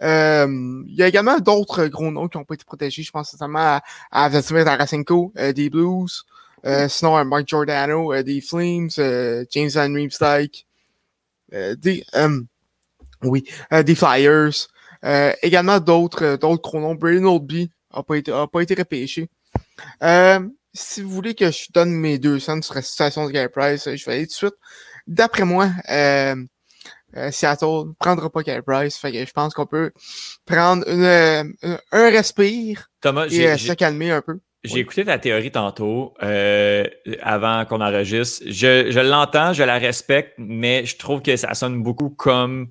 Il 0.00 0.94
y 0.94 1.02
a 1.02 1.08
également 1.08 1.38
d'autres 1.38 1.86
gros 1.86 2.10
noms 2.10 2.28
qui 2.28 2.38
n'ont 2.38 2.44
pas 2.44 2.54
été 2.54 2.64
protégés. 2.64 3.02
Je 3.02 3.10
pense 3.10 3.32
notamment 3.34 3.58
à, 3.58 3.82
à 4.10 4.28
Vladimir 4.28 4.64
Tarasenko 4.64 5.32
des 5.54 5.68
Blues, 5.68 6.24
sinon 6.88 7.16
à 7.16 7.24
Mark 7.24 7.46
Giordano 7.46 8.22
des 8.22 8.40
Flames, 8.40 8.90
James 9.50 9.70
Van 9.74 9.92
Riemsdyk, 9.92 10.66
des 11.52 12.04
oui, 13.22 13.44
euh, 13.72 13.82
des 13.82 13.94
Flyers. 13.94 14.68
Euh, 15.02 15.32
également 15.42 15.80
d'autres 15.80 16.24
euh, 16.24 16.36
d'autres 16.36 16.62
chronos. 16.62 16.94
Brandon 16.94 17.36
Oldby 17.36 17.70
n'a 17.94 18.02
pas 18.02 18.16
été, 18.16 18.32
a 18.32 18.46
pas 18.46 18.60
été 18.60 18.74
repêché. 18.74 19.28
si 20.72 21.02
vous 21.02 21.10
voulez 21.10 21.34
que 21.34 21.50
je 21.50 21.66
donne 21.72 21.90
mes 21.90 22.18
deux 22.18 22.38
cents 22.38 22.62
sur 22.62 22.74
la 22.74 22.82
situation 22.82 23.26
de 23.26 23.32
Gary 23.32 23.48
Price, 23.48 23.84
je 23.84 24.04
vais 24.04 24.12
aller 24.12 24.26
tout 24.26 24.32
de 24.32 24.34
suite. 24.34 24.54
D'après 25.06 25.44
moi, 25.44 25.70
Seattle 25.88 27.88
ne 27.88 27.92
prendra 27.98 28.30
pas 28.30 28.42
Gary 28.42 28.62
Price. 28.62 28.98
Fait 28.98 29.10
que 29.10 29.24
je 29.24 29.32
pense 29.32 29.54
qu'on 29.54 29.66
peut 29.66 29.90
prendre 30.44 30.86
une, 30.86 31.54
un 31.92 32.10
respire 32.10 32.90
Thomas, 33.00 33.26
et 33.26 33.56
se 33.56 33.72
calmer 33.72 34.12
un 34.12 34.20
peu. 34.20 34.38
J'ai 34.62 34.80
écouté 34.80 35.06
ta 35.06 35.18
théorie 35.18 35.50
tantôt, 35.50 36.12
euh, 36.22 36.84
avant 37.22 37.64
qu'on 37.64 37.80
enregistre. 37.80 38.44
Je, 38.46 38.90
je 38.90 39.00
l'entends, 39.00 39.54
je 39.54 39.62
la 39.62 39.78
respecte, 39.78 40.34
mais 40.36 40.84
je 40.84 40.98
trouve 40.98 41.22
que 41.22 41.34
ça 41.36 41.54
sonne 41.54 41.82
beaucoup 41.82 42.10
comme 42.10 42.68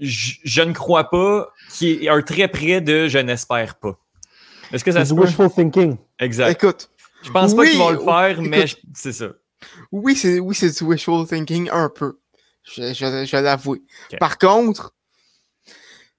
je, 0.00 0.62
ne 0.62 0.72
crois 0.72 1.10
pas 1.10 1.48
qu'il 1.70 2.02
y 2.02 2.06
ait 2.06 2.08
un 2.08 2.22
très 2.22 2.48
près 2.48 2.80
de 2.80 3.08
je 3.08 3.18
n'espère 3.18 3.76
pas. 3.76 3.98
Est-ce 4.72 4.84
que 4.84 4.92
ça 4.92 5.04
se 5.04 5.14
wishful 5.14 5.50
thinking. 5.50 5.96
Exact. 6.18 6.50
Écoute. 6.50 6.90
Je 7.22 7.30
pense 7.30 7.54
pas 7.54 7.66
qu'ils 7.66 7.78
vont 7.78 7.90
le 7.90 7.98
faire, 7.98 8.40
mais 8.42 8.66
c'est 8.94 9.12
ça. 9.12 9.28
Oui, 9.90 10.14
c'est 10.14 10.38
oui, 10.38 10.56
du 10.60 10.84
wishful 10.84 11.26
thinking 11.26 11.68
un 11.72 11.88
peu. 11.88 12.18
Je, 12.62 12.92
je, 12.92 13.30
vais 13.30 13.42
l'avouer. 13.42 13.82
Par 14.20 14.38
contre, 14.38 14.94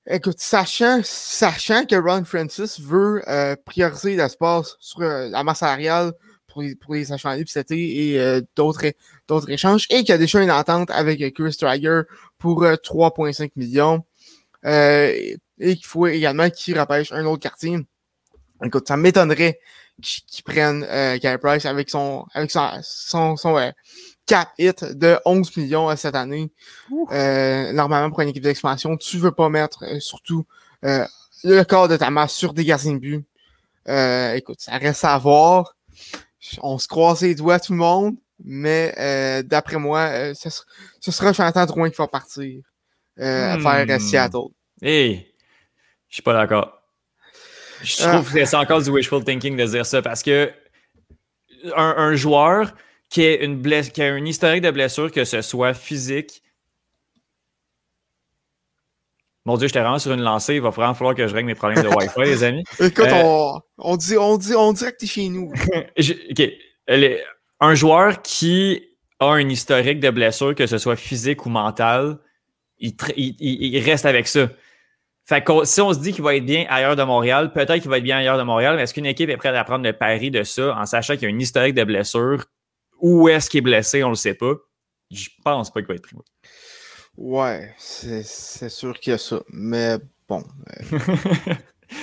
écoute, 0.08 0.40
sachant, 0.40 1.02
sachant 1.04 1.86
que 1.86 1.96
Ron 1.96 2.26
Francis 2.26 2.80
veut 2.80 3.22
euh, 3.30 3.56
prioriser 3.66 4.16
l'espace 4.16 4.76
sur 4.80 5.02
euh, 5.02 5.30
la 5.30 5.44
masse 5.44 5.60
salariale 5.60 6.14
pour 6.48 6.64
les, 6.64 6.76
pour 6.76 6.96
les 6.96 7.12
achats 7.12 7.36
libres 7.36 7.50
cet 7.50 7.72
été 7.72 8.14
et 8.14 8.20
euh, 8.20 8.42
d'autres, 8.56 8.92
d'autres 9.28 9.50
échanges, 9.52 9.86
et 9.92 10.00
qu'il 10.00 10.10
y 10.10 10.14
a 10.14 10.18
déjà 10.18 10.42
une 10.42 10.52
entente 10.52 10.90
avec 10.90 11.34
Chris 11.36 11.56
Traeger 11.56 12.02
pour 12.40 12.64
3,5 12.64 13.44
euh, 13.44 13.48
millions. 13.56 14.04
Euh, 14.66 15.36
et 15.60 15.76
qu'il 15.76 15.86
faut 15.86 16.08
également 16.08 16.50
qu'il 16.50 16.80
repêche 16.80 17.12
un 17.12 17.26
autre 17.26 17.42
quartier. 17.42 17.78
Écoute, 18.64 18.88
ça 18.88 18.98
m'étonnerait 18.98 19.60
qu'ils 20.02 20.44
prennent 20.44 20.86
euh, 20.90 21.18
Gary 21.18 21.38
Price 21.38 21.66
avec 21.66 21.90
son 21.90 22.26
avec 22.34 22.52
son, 22.52 22.70
son, 22.82 23.36
son 23.36 23.58
euh, 23.58 23.72
cap 24.26 24.50
hit 24.58 24.84
de 24.84 25.18
11 25.26 25.56
millions 25.58 25.96
cette 25.96 26.16
année. 26.16 26.52
normalement, 26.90 28.10
pour 28.10 28.22
une 28.22 28.30
équipe 28.30 28.44
d'expansion, 28.44 28.98
tu 28.98 29.18
veux 29.18 29.32
pas 29.32 29.50
mettre 29.50 29.84
surtout 30.02 30.46
le 30.82 31.64
corps 31.64 31.88
de 31.88 31.98
ta 31.98 32.10
masse 32.10 32.34
sur 32.34 32.54
des 32.54 32.66
gardiens 32.66 32.94
de 32.94 33.00
but. 33.00 34.38
écoute, 34.38 34.60
ça 34.60 34.78
reste 34.78 35.04
à 35.04 35.18
voir. 35.18 35.76
On 36.62 36.78
se 36.78 36.88
croise 36.88 37.22
les 37.22 37.36
doigts 37.36 37.60
tout 37.60 37.74
le 37.74 37.80
monde. 37.80 38.16
Mais 38.44 38.94
euh, 38.98 39.44
d'après 39.44 39.78
moi, 39.78 40.00
euh, 40.00 40.34
ce, 40.34 40.50
sera, 40.50 40.66
ce 41.00 41.12
sera 41.12 41.34
Jonathan 41.34 41.66
Drouin 41.66 41.90
qui 41.90 41.98
va 41.98 42.08
partir 42.08 42.62
euh, 43.20 43.58
hmm. 43.58 43.62
faire 43.62 44.02
Seattle. 44.02 44.48
Hey, 44.82 45.28
je 46.08 46.16
suis 46.16 46.24
pas 46.24 46.34
d'accord. 46.34 46.82
Je 47.84 47.98
ah. 48.04 48.14
trouve 48.14 48.34
que 48.34 48.46
c'est 48.46 48.56
encore 48.56 48.82
du 48.82 48.90
wishful 48.90 49.24
thinking 49.24 49.58
de 49.58 49.66
dire 49.66 49.86
ça 49.86 50.02
parce 50.02 50.24
que 50.24 50.52
un, 51.76 52.16
joueur 52.16 52.74
qui, 53.10 53.24
est 53.24 53.44
une 53.44 53.58
bless, 53.58 53.90
qui 53.90 54.02
a 54.02 54.14
un 54.14 54.26
historique 54.26 54.62
de 54.62 54.72
blessure, 54.72 55.12
que 55.12 55.26
ce 55.26 55.42
soit 55.42 55.74
physique. 55.74 56.42
Mon 59.46 59.58
Dieu, 59.58 59.68
je 59.68 59.74
t'ai 59.74 59.80
vraiment 59.80 60.00
sur 60.00 60.14
une 60.14 60.22
lancée. 60.22 60.56
Il 60.56 60.62
va 60.62 60.70
vraiment 60.70 60.94
falloir 60.94 61.16
que 61.16 61.28
je 61.28 61.34
règle 61.34 61.48
mes 61.48 61.56
problèmes 61.56 61.84
de 61.84 61.90
Wi-Fi, 61.90 62.22
les 62.22 62.44
amis. 62.44 62.64
Écoute, 62.80 63.08
on, 63.12 63.60
on, 63.78 63.98
dit, 63.98 64.18
on, 64.18 64.38
dit, 64.38 64.56
on 64.56 64.72
dirait 64.72 64.92
que 64.94 64.98
t'es 64.98 65.08
chez 65.08 65.28
nous. 65.28 65.52
OK 66.00 66.50
un 67.60 67.76
joueur 67.76 68.22
qui 68.22 68.90
a 69.20 69.28
un 69.28 69.50
historique 69.50 70.00
de 70.00 70.10
blessure, 70.10 70.56
que 70.56 70.68
ce 70.68 70.78
soit 70.78 70.96
physique 70.96 71.46
ou 71.46 71.50
mental, 71.50 72.20
il, 72.80 73.84
reste 73.84 74.06
avec 74.06 74.28
ça. 74.28 74.50
Fait 75.26 75.44
que 75.44 75.66
si 75.66 75.82
on 75.82 75.94
se 75.94 76.00
dit 76.00 76.14
qu'il 76.14 76.24
va 76.24 76.36
être 76.36 76.46
bien 76.46 76.66
ailleurs 76.70 76.96
de 76.96 77.04
Montréal, 77.04 77.52
peut-être 77.54 77.82
qu'il 77.82 77.90
va 77.90 77.98
être 77.98 78.04
bien 78.04 78.18
ailleurs 78.18 78.38
de 78.38 78.44
Montréal, 78.44 78.76
mais 78.76 78.84
est-ce 78.84 78.94
qu'une 78.94 79.06
équipe 79.06 79.30
est 79.30 79.38
prête 79.38 79.54
à 79.54 79.64
prendre 79.64 79.84
le 79.84 79.94
pari 79.94 80.32
de 80.32 80.44
ça 80.44 80.76
en 80.76 80.86
sachant 80.86 81.16
qu'il 81.16 81.30
y 81.30 81.32
a 81.32 81.36
un 81.36 81.40
historique 81.40 81.76
de 81.76 81.84
blessure? 81.84 82.46
Où 83.00 83.30
est-ce 83.30 83.50
qu'il 83.50 83.60
est 83.60 83.62
blessé? 83.62 84.04
On 84.04 84.08
ne 84.08 84.14
le 84.14 84.18
sait 84.18 84.34
pas. 84.34 84.54
Je 85.12 85.30
pense 85.44 85.72
pas 85.72 85.82
qu'il 85.82 85.88
va 85.88 85.96
être 85.96 86.02
pris. 86.02 86.16
Ouais, 87.18 87.74
c'est 87.78 88.24
sûr 88.70 89.00
qu'il 89.00 89.12
y 89.12 89.14
a 89.14 89.18
ça. 89.18 89.42
Mais 89.50 89.98
bon. 90.28 90.44
Euh, 91.52 91.56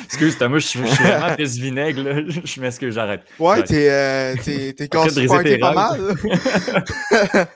Excuse, 0.04 0.36
Thomas, 0.36 0.58
je 0.58 0.66
suis, 0.66 0.80
vraiment 0.80 1.34
pisse 1.36 1.56
vinaigre, 1.56 2.02
là. 2.02 2.22
Je 2.44 2.60
m'excuse, 2.60 2.94
j'arrête. 2.94 3.22
Ouais, 3.38 3.62
t'es 3.62 3.88
euh, 3.90 4.34
t'es 4.44 4.88
cassé 4.88 5.26
pas 5.58 5.72
mal. 5.72 6.16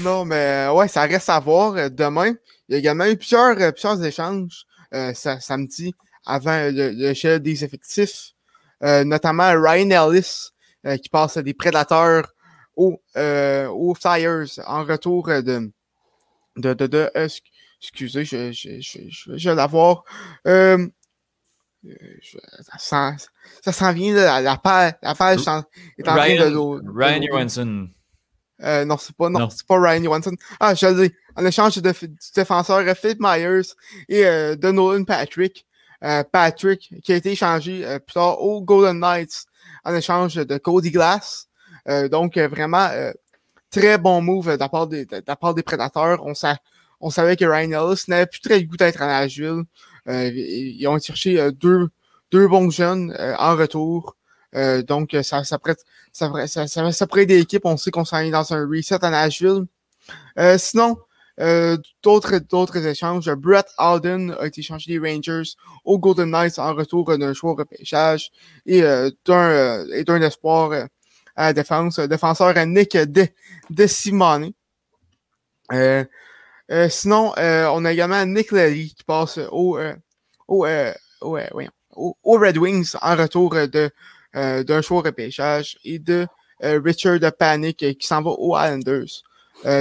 non, 0.00 0.24
mais 0.24 0.68
ouais, 0.68 0.88
ça 0.88 1.02
reste 1.02 1.28
à 1.28 1.40
voir. 1.40 1.74
Euh, 1.76 1.88
demain, 1.88 2.34
il 2.68 2.74
y 2.74 2.76
a 2.76 2.78
également 2.78 3.06
eu 3.06 3.16
plusieurs, 3.16 3.60
euh, 3.60 3.72
plusieurs 3.72 4.02
échanges 4.04 4.64
euh, 4.94 5.12
samedi 5.14 5.94
avant 6.24 6.70
le, 6.70 6.92
le 6.92 7.38
des 7.38 7.64
effectifs, 7.64 8.32
euh, 8.84 9.02
notamment 9.04 9.52
Ryan 9.60 9.90
Ellis 10.08 10.50
qui 11.02 11.08
passe 11.10 11.36
des 11.36 11.52
prédateurs 11.52 12.32
aux, 12.74 13.02
aux 13.14 13.94
Flyers 13.94 14.46
en 14.66 14.84
retour 14.84 15.26
de. 15.26 15.70
de, 16.56 16.72
de, 16.72 16.86
de 16.86 17.10
excusez, 17.82 18.24
je, 18.24 18.52
je, 18.52 18.80
je, 18.80 19.00
je, 19.10 19.36
je 19.36 19.50
vais 19.50 19.56
l'avoir. 19.56 20.04
Euh, 21.86 21.94
ça, 22.78 23.14
ça 23.62 23.72
s'en 23.72 23.92
vient, 23.92 24.14
la, 24.14 24.40
la 24.40 24.56
page, 24.56 24.92
la 25.02 25.14
page 25.14 25.40
est 25.40 25.48
en 25.48 25.62
train 26.04 26.36
de. 26.36 26.98
Ryan 26.98 27.22
Johansson. 27.22 27.88
Euh, 28.62 28.84
non, 28.84 28.98
c'est 28.98 29.16
pas, 29.16 29.30
non, 29.30 29.48
c'est 29.48 29.66
pas 29.66 29.80
Ryan 29.80 30.04
Johansson. 30.04 30.36
Ah, 30.58 30.74
je 30.74 30.86
le 30.86 31.08
dis, 31.08 31.14
en 31.36 31.46
échange 31.46 31.76
de, 31.76 31.90
du 31.90 32.16
défenseur 32.34 32.84
Philip 32.96 33.18
Myers 33.18 33.72
et 34.08 34.26
euh, 34.26 34.56
de 34.56 34.70
Nolan 34.70 35.04
Patrick. 35.04 35.66
Euh, 36.02 36.24
Patrick, 36.24 36.94
qui 37.02 37.12
a 37.12 37.16
été 37.16 37.32
échangé 37.32 37.86
euh, 37.86 37.98
plus 37.98 38.14
tard 38.14 38.40
aux 38.40 38.62
Golden 38.62 38.98
Knights 39.00 39.44
en 39.84 39.94
échange 39.94 40.34
de 40.34 40.56
Cody 40.58 40.90
Glass. 40.90 41.48
Euh, 41.88 42.08
donc, 42.08 42.36
euh, 42.36 42.48
vraiment, 42.48 42.88
très 43.70 43.98
bon 43.98 44.20
move 44.22 44.52
de 44.52 44.58
la 44.58 44.68
part 44.68 44.86
des, 44.86 45.04
de 45.04 45.22
la 45.26 45.36
part 45.36 45.54
des 45.54 45.62
prédateurs. 45.62 46.24
On, 46.24 46.34
sa, 46.34 46.56
on 47.00 47.10
savait 47.10 47.36
que 47.36 47.44
Ryan 47.44 47.90
Ellis 47.90 48.04
n'avait 48.08 48.26
plus 48.26 48.40
très 48.40 48.60
le 48.60 48.66
goût 48.66 48.76
d'être 48.76 49.00
en 49.02 49.06
Nashville. 49.06 49.62
Euh, 50.08 50.30
ils 50.34 50.86
ont 50.88 50.98
cherché 50.98 51.40
euh, 51.40 51.50
deux, 51.50 51.88
deux 52.30 52.48
bons 52.48 52.70
jeunes 52.70 53.14
euh, 53.18 53.34
en 53.38 53.56
retour. 53.56 54.16
donc, 54.88 55.16
ça, 55.22 55.44
ça, 55.44 55.58
prête, 55.58 55.84
ça, 56.12 56.32
ça, 56.46 56.66
ça, 56.66 56.92
ça 56.92 57.06
pourrait 57.06 57.22
aider 57.22 57.38
l'équipe. 57.38 57.64
On 57.64 57.76
sait 57.76 57.90
qu'on 57.90 58.04
s'en 58.04 58.18
est 58.18 58.30
dans 58.30 58.52
un 58.52 58.66
reset 58.66 59.04
à 59.04 59.10
Nashville. 59.10 59.66
sinon, 60.58 60.96
euh, 61.38 61.76
d'autres, 62.02 62.38
d'autres 62.38 62.84
échanges. 62.84 63.30
Brett 63.34 63.66
Alden 63.78 64.36
a 64.38 64.46
été 64.46 64.60
échangé 64.60 64.92
des 64.92 64.98
Rangers 64.98 65.54
aux 65.84 65.98
Golden 65.98 66.30
Knights 66.30 66.58
en 66.58 66.74
retour 66.74 67.16
d'un 67.16 67.32
choix 67.32 67.52
au 67.52 67.54
repêchage 67.54 68.30
et 68.66 68.82
d'un, 69.24 69.86
et 69.92 70.04
d'un 70.04 70.20
espoir 70.20 70.72
à 71.36 71.46
la 71.46 71.52
défense. 71.52 71.98
Défenseur 72.00 72.54
Nick 72.66 72.96
De, 72.96 73.28
De 73.70 73.86
Simone. 73.86 74.52
Euh, 76.70 76.88
sinon, 76.88 77.32
euh, 77.38 77.66
on 77.72 77.84
a 77.84 77.92
également 77.92 78.24
Nick 78.26 78.52
Lally 78.52 78.94
qui 78.94 79.04
passe 79.04 79.38
au, 79.50 79.78
euh, 79.78 79.94
au, 80.46 80.66
au, 81.20 81.38
au, 81.96 82.38
Red 82.38 82.58
Wings 82.58 82.92
en 83.00 83.16
retour 83.16 83.54
de 83.54 83.90
d'un 84.32 84.80
choix 84.80 85.02
repêchage 85.02 85.76
et 85.84 85.98
de 85.98 86.24
Richard 86.62 87.18
Panic 87.36 87.78
qui 87.78 88.06
s'en 88.06 88.22
va 88.22 88.30
aux 88.30 88.56
Islanders. 88.56 89.24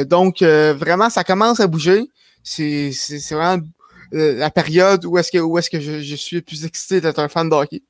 donc, 0.07 0.41
vraiment, 0.41 1.11
ça 1.11 1.23
commence 1.23 1.59
à 1.59 1.67
bouger. 1.67 2.09
C'est 2.43 2.91
vraiment 3.29 3.63
la 4.11 4.49
période 4.49 5.05
où 5.05 5.19
est-ce 5.19 5.31
que, 5.31 5.37
où 5.37 5.59
est-ce 5.59 5.69
que 5.69 5.79
je, 5.79 6.01
je 6.01 6.15
suis 6.15 6.37
le 6.37 6.41
plus 6.41 6.65
excité 6.65 6.99
d'être 6.99 7.19
un 7.19 7.29
fan 7.29 7.47
de 7.47 7.53
hockey. 7.53 7.83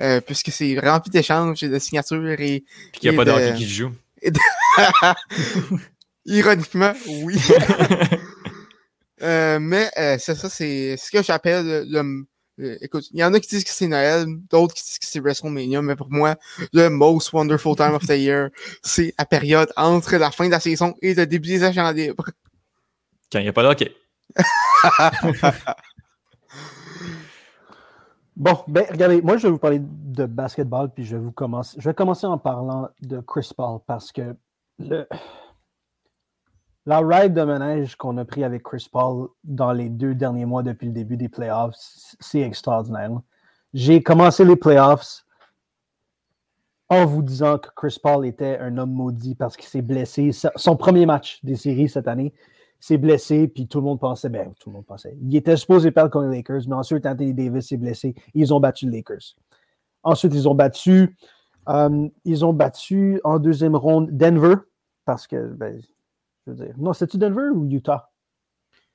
Euh, 0.00 0.20
puisque 0.20 0.50
c'est 0.50 0.78
rempli 0.78 1.10
d'échanges 1.10 1.62
et 1.62 1.68
de 1.68 1.78
signatures 1.78 2.40
et. 2.40 2.64
Puis 2.92 3.00
qu'il 3.00 3.10
n'y 3.10 3.16
a 3.16 3.24
pas 3.24 3.24
de 3.24 3.30
hockey 3.30 3.54
qui 3.58 3.68
joue. 3.68 3.92
Ironiquement, 6.24 6.92
oui. 7.06 7.36
euh, 9.22 9.58
mais 9.60 9.90
euh, 9.98 10.16
c'est 10.18 10.34
ça, 10.34 10.48
c'est 10.48 10.96
ce 10.96 11.10
que 11.10 11.22
j'appelle 11.22 11.86
le, 11.88 12.26
écoute, 12.80 13.04
il 13.12 13.20
y 13.20 13.24
en 13.24 13.32
a 13.34 13.40
qui 13.40 13.48
disent 13.48 13.64
que 13.64 13.70
c'est 13.70 13.86
Noël, 13.88 14.26
d'autres 14.50 14.74
qui 14.74 14.82
disent 14.82 14.98
que 14.98 15.06
c'est 15.06 15.20
WrestleMania, 15.20 15.80
mais 15.82 15.96
pour 15.96 16.10
moi, 16.10 16.36
le 16.72 16.88
most 16.88 17.32
wonderful 17.32 17.76
time 17.76 17.94
of 17.94 18.06
the 18.06 18.18
year, 18.18 18.50
c'est 18.82 19.14
la 19.18 19.24
période 19.24 19.72
entre 19.76 20.16
la 20.16 20.30
fin 20.30 20.46
de 20.46 20.50
la 20.50 20.60
saison 20.60 20.94
et 21.02 21.14
le 21.14 21.26
début 21.26 21.48
des 21.48 21.64
agents 21.64 21.90
libres. 21.90 22.30
Quand 23.30 23.38
il 23.38 23.42
n'y 23.42 23.48
a 23.48 23.52
pas 23.52 23.62
d'hockey. 23.62 23.94
bon, 28.36 28.58
ben 28.66 28.86
regardez, 28.90 29.20
moi 29.22 29.36
je 29.36 29.46
vais 29.46 29.52
vous 29.52 29.58
parler 29.58 29.80
de 29.80 30.26
basketball, 30.26 30.90
puis 30.90 31.04
je 31.04 31.16
vais 31.16 31.22
vous 31.22 31.32
commencer. 31.32 31.76
Je 31.80 31.88
vais 31.88 31.94
commencer 31.94 32.26
en 32.26 32.38
parlant 32.38 32.88
de 33.00 33.20
Chris 33.20 33.50
Paul 33.56 33.80
parce 33.86 34.12
que 34.12 34.34
le, 34.78 35.06
la 36.86 37.00
ride 37.00 37.34
de 37.34 37.42
manège 37.42 37.96
qu'on 37.96 38.16
a 38.18 38.24
pris 38.24 38.44
avec 38.44 38.62
Chris 38.62 38.88
Paul 38.90 39.28
dans 39.44 39.72
les 39.72 39.88
deux 39.88 40.14
derniers 40.14 40.46
mois 40.46 40.62
depuis 40.62 40.86
le 40.86 40.92
début 40.92 41.16
des 41.16 41.28
playoffs, 41.28 41.74
c'est 42.20 42.40
extraordinaire. 42.40 43.10
J'ai 43.72 44.02
commencé 44.02 44.44
les 44.44 44.56
playoffs 44.56 45.24
en 46.88 47.06
vous 47.06 47.22
disant 47.22 47.58
que 47.58 47.68
Chris 47.74 47.98
Paul 48.02 48.26
était 48.26 48.58
un 48.58 48.76
homme 48.78 48.92
maudit 48.92 49.34
parce 49.34 49.56
qu'il 49.56 49.68
s'est 49.68 49.82
blessé. 49.82 50.30
Son 50.56 50.76
premier 50.76 51.06
match 51.06 51.38
des 51.42 51.56
séries 51.56 51.88
cette 51.88 52.08
année, 52.08 52.34
s'est 52.82 52.98
blessé, 52.98 53.46
puis 53.46 53.68
tout 53.68 53.78
le 53.78 53.84
monde 53.84 54.00
pensait, 54.00 54.28
ben, 54.28 54.52
tout 54.58 54.68
le 54.68 54.74
monde 54.74 54.84
pensait. 54.84 55.16
Il 55.22 55.36
était 55.36 55.56
supposé 55.56 55.92
perdre 55.92 56.10
contre 56.10 56.26
les 56.26 56.38
Lakers, 56.38 56.62
mais 56.66 56.74
ensuite 56.74 57.06
Anthony 57.06 57.32
Davis 57.32 57.68
s'est 57.68 57.76
blessé. 57.76 58.12
Ils 58.34 58.52
ont 58.52 58.58
battu 58.58 58.86
les 58.86 58.98
Lakers. 58.98 59.36
Ensuite, 60.02 60.34
ils 60.34 60.48
ont 60.48 60.56
battu, 60.56 61.16
euh, 61.68 62.08
ils 62.24 62.44
ont 62.44 62.52
battu 62.52 63.20
en 63.22 63.38
deuxième 63.38 63.76
ronde 63.76 64.10
Denver 64.10 64.56
parce 65.04 65.28
que 65.28 65.54
ben, 65.54 65.80
je 66.46 66.52
veux 66.52 66.66
dire. 66.66 66.74
Non, 66.78 66.92
c'est-tu 66.92 67.18
Denver 67.18 67.50
ou 67.54 67.66
Utah? 67.70 68.10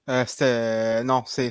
Euh, 0.09 0.23
c'était. 0.25 1.03
Non, 1.03 1.23
c'est 1.25 1.49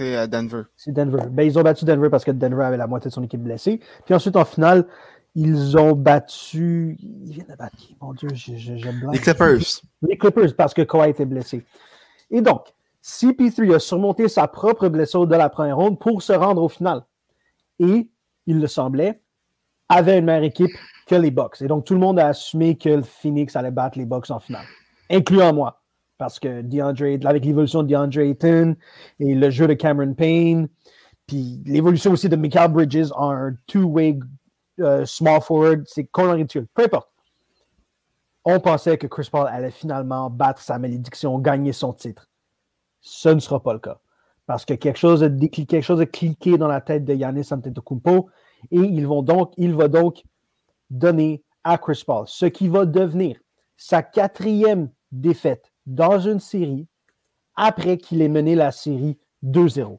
euh, 0.00 0.26
Denver. 0.26 0.62
C'est 0.76 0.92
Denver. 0.92 1.22
Ben, 1.30 1.42
ils 1.42 1.58
ont 1.58 1.62
battu 1.62 1.84
Denver 1.84 2.08
parce 2.08 2.24
que 2.24 2.30
Denver 2.30 2.64
avait 2.64 2.78
la 2.78 2.86
moitié 2.86 3.10
de 3.10 3.14
son 3.14 3.22
équipe 3.22 3.42
blessée. 3.42 3.80
Puis 4.06 4.14
ensuite, 4.14 4.36
en 4.36 4.44
finale, 4.44 4.86
ils 5.34 5.76
ont 5.76 5.92
battu. 5.92 6.96
Ils 7.00 7.32
viennent 7.32 7.46
de 7.46 7.56
battre 7.56 7.76
qui? 7.76 7.96
Mon 8.00 8.14
Dieu, 8.14 8.28
j'aime 8.34 9.10
Les 9.12 9.18
Clippers. 9.18 9.82
Les 10.02 10.16
Clippers 10.16 10.56
parce 10.56 10.72
que 10.72 10.82
Kawhi 10.82 11.10
était 11.10 11.26
blessé. 11.26 11.64
Et 12.30 12.40
donc, 12.40 12.72
CP3 13.04 13.74
a 13.74 13.78
surmonté 13.78 14.28
sa 14.28 14.48
propre 14.48 14.88
blessure 14.88 15.26
de 15.26 15.36
la 15.36 15.50
première 15.50 15.76
ronde 15.76 15.98
pour 15.98 16.22
se 16.22 16.32
rendre 16.32 16.62
au 16.62 16.68
final. 16.68 17.02
Et, 17.78 18.08
il 18.46 18.60
le 18.60 18.66
semblait, 18.66 19.20
avait 19.88 20.18
une 20.18 20.24
meilleure 20.24 20.44
équipe 20.44 20.70
que 21.06 21.14
les 21.14 21.30
Bucks. 21.30 21.60
Et 21.60 21.66
donc, 21.66 21.84
tout 21.84 21.94
le 21.94 22.00
monde 22.00 22.18
a 22.18 22.28
assumé 22.28 22.78
que 22.78 22.88
le 22.88 23.02
Phoenix 23.02 23.56
allait 23.56 23.70
battre 23.70 23.98
les 23.98 24.06
Bucks 24.06 24.30
en 24.30 24.40
finale 24.40 24.66
incluant 25.10 25.52
moi. 25.52 25.82
Parce 26.18 26.38
que 26.38 26.62
DeAndre, 26.62 27.26
avec 27.26 27.44
l'évolution 27.44 27.82
de 27.82 27.88
DeAndre 27.88 28.20
Ayton 28.20 28.76
et 29.18 29.34
le 29.34 29.50
jeu 29.50 29.66
de 29.66 29.74
Cameron 29.74 30.14
Payne, 30.14 30.68
puis 31.26 31.62
l'évolution 31.64 32.12
aussi 32.12 32.28
de 32.28 32.36
Michael 32.36 32.72
Bridges 32.72 33.10
en 33.14 33.30
un 33.30 33.56
two-way 33.66 34.18
euh, 34.80 35.04
small 35.06 35.40
forward, 35.40 35.84
c'est 35.86 36.04
contre 36.04 36.42
Peu 36.74 36.84
importe. 36.84 37.08
On 38.44 38.58
pensait 38.60 38.96
que 38.96 39.06
Chris 39.06 39.28
Paul 39.30 39.46
allait 39.48 39.70
finalement 39.70 40.30
battre 40.30 40.60
sa 40.62 40.78
malédiction, 40.78 41.38
gagner 41.38 41.72
son 41.72 41.92
titre. 41.92 42.28
Ce 43.00 43.28
ne 43.28 43.40
sera 43.40 43.62
pas 43.62 43.72
le 43.72 43.78
cas. 43.78 43.98
Parce 44.46 44.64
que 44.64 44.74
quelque 44.74 44.98
chose 44.98 45.22
a 45.22 45.28
quelque 45.30 45.82
chose 45.82 46.00
a 46.00 46.06
cliqué 46.06 46.58
dans 46.58 46.66
la 46.66 46.80
tête 46.80 47.04
de 47.04 47.14
Yannis 47.14 47.48
Antetokounmpo 47.52 48.30
et 48.70 48.78
ils 48.78 49.06
vont 49.06 49.22
donc, 49.22 49.52
il 49.56 49.74
va 49.74 49.88
donc 49.88 50.24
donner 50.88 51.44
à 51.62 51.78
Chris 51.78 52.02
Paul 52.04 52.24
ce 52.26 52.46
qui 52.46 52.68
va 52.68 52.86
devenir 52.86 53.38
sa 53.76 54.02
quatrième 54.02 54.90
défaite 55.12 55.72
dans 55.86 56.18
une 56.18 56.40
série 56.40 56.86
après 57.56 57.98
qu'il 57.98 58.22
ait 58.22 58.28
mené 58.28 58.54
la 58.54 58.72
série 58.72 59.18
2-0. 59.44 59.98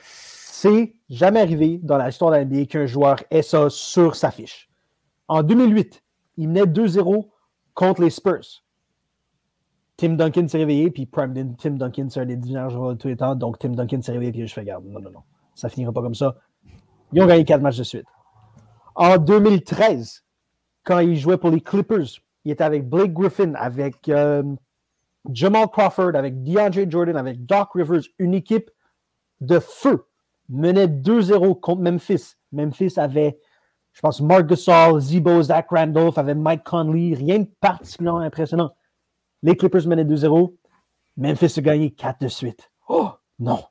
C'est 0.00 0.94
jamais 1.10 1.40
arrivé 1.40 1.78
dans 1.82 1.96
la 1.96 2.08
histoire 2.08 2.30
de 2.30 2.36
la 2.36 2.44
NBA 2.44 2.66
qu'un 2.66 2.86
joueur 2.86 3.22
ait 3.30 3.42
ça 3.42 3.68
sur 3.68 4.14
sa 4.14 4.30
fiche. 4.30 4.70
En 5.28 5.42
2008, 5.42 6.02
il 6.36 6.48
menait 6.48 6.64
2-0 6.64 7.28
contre 7.74 8.02
les 8.02 8.10
Spurs. 8.10 8.64
Tim 9.96 10.10
Duncan 10.10 10.48
s'est 10.48 10.58
réveillé, 10.58 10.90
puis 10.90 11.06
Prime 11.06 11.54
Tim 11.56 11.72
Duncan, 11.72 12.08
c'est 12.10 12.20
un 12.20 12.26
des 12.26 12.36
meilleurs 12.36 12.70
joueurs 12.70 12.90
de 12.90 12.98
tous 12.98 13.08
les 13.08 13.16
temps, 13.16 13.34
donc 13.34 13.58
Tim 13.58 13.70
Duncan 13.70 14.00
s'est 14.02 14.12
réveillé, 14.12 14.32
puis 14.32 14.46
je 14.46 14.52
fais 14.52 14.64
garde. 14.64 14.84
Non, 14.84 15.00
non, 15.00 15.10
non. 15.10 15.22
Ça 15.54 15.68
finira 15.68 15.92
pas 15.92 16.02
comme 16.02 16.14
ça. 16.14 16.36
Ils 17.12 17.22
ont 17.22 17.26
gagné 17.26 17.44
quatre 17.44 17.60
matchs 17.60 17.78
de 17.78 17.84
suite. 17.84 18.06
En 18.94 19.18
2013, 19.18 20.24
quand 20.84 20.98
il 21.00 21.16
jouait 21.16 21.36
pour 21.36 21.50
les 21.50 21.60
Clippers, 21.60 22.21
il 22.44 22.52
était 22.52 22.64
avec 22.64 22.88
Blake 22.88 23.12
Griffin, 23.12 23.54
avec 23.54 24.08
euh, 24.08 24.42
Jamal 25.30 25.68
Crawford, 25.68 26.14
avec 26.14 26.42
DeAndre 26.42 26.90
Jordan, 26.90 27.16
avec 27.16 27.44
Doc 27.46 27.70
Rivers, 27.74 28.02
une 28.18 28.34
équipe 28.34 28.70
de 29.40 29.58
feu. 29.58 30.04
Menait 30.48 30.88
2-0 30.88 31.60
contre 31.60 31.82
Memphis. 31.82 32.34
Memphis 32.50 32.94
avait, 32.96 33.38
je 33.92 34.00
pense, 34.00 34.20
Mark 34.20 34.46
Gasol, 34.46 35.00
Zibo, 35.00 35.42
Zach 35.42 35.68
Randolph, 35.70 36.18
avait 36.18 36.34
Mike 36.34 36.64
Conley. 36.64 37.14
Rien 37.14 37.40
de 37.40 37.48
particulièrement 37.60 38.20
impressionnant. 38.20 38.72
Les 39.42 39.56
Clippers 39.56 39.86
menaient 39.86 40.04
2-0. 40.04 40.54
Memphis 41.16 41.54
a 41.58 41.62
gagné 41.62 41.90
4 41.92 42.20
de 42.22 42.28
suite. 42.28 42.70
Oh, 42.88 43.10
non. 43.38 43.62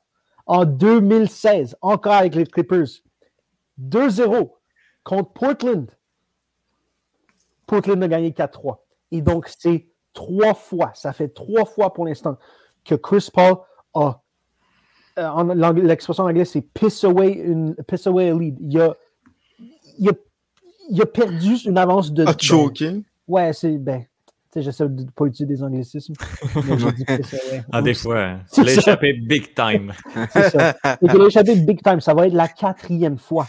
En 0.46 0.64
2016, 0.64 1.76
encore 1.82 2.14
avec 2.14 2.34
les 2.34 2.46
Clippers, 2.46 2.88
2-0 3.80 4.50
contre 5.04 5.32
Portland. 5.32 5.90
Portland 7.66 8.02
a 8.02 8.08
gagné 8.08 8.30
4-3. 8.30 8.78
Et 9.10 9.20
donc, 9.20 9.48
c'est 9.58 9.86
trois 10.12 10.54
fois, 10.54 10.92
ça 10.94 11.12
fait 11.12 11.28
trois 11.28 11.64
fois 11.64 11.92
pour 11.92 12.06
l'instant 12.06 12.36
que 12.84 12.94
Chris 12.94 13.28
Paul 13.32 13.56
a, 13.94 14.22
euh, 15.18 15.72
l'expression 15.74 16.24
en 16.24 16.28
anglais, 16.28 16.44
c'est 16.44 16.62
piss 16.62 17.04
away, 17.04 17.32
une, 17.32 17.74
piss 17.86 18.06
away 18.06 18.30
a 18.30 18.34
lead. 18.34 18.56
Il 18.60 18.80
a, 18.80 18.94
il 19.98 20.08
a, 20.08 20.12
il 20.90 21.02
a 21.02 21.06
perdu 21.06 21.56
une 21.66 21.78
avance 21.78 22.12
de. 22.12 22.26
A 22.26 22.34
choqué. 22.38 22.90
Ben, 22.90 23.02
ouais, 23.28 23.52
c'est. 23.52 23.76
Ben, 23.76 24.04
j'essaie 24.56 24.88
de 24.88 25.02
ne 25.02 25.10
pas 25.10 25.26
utiliser 25.26 25.54
des 25.54 25.62
anglicismes. 25.62 26.14
ah, 27.72 27.82
des 27.82 27.94
fois. 27.94 28.38
Tu 28.52 28.64
l'as 28.64 28.76
échappé 28.76 29.12
big 29.12 29.54
time. 29.54 29.92
c'est 30.32 30.50
ça. 30.50 30.74
Il 31.02 31.10
a 31.10 31.26
échappé 31.26 31.56
big 31.56 31.82
time. 31.82 32.00
Ça 32.00 32.14
va 32.14 32.26
être 32.26 32.34
la 32.34 32.48
quatrième 32.48 33.18
fois. 33.18 33.46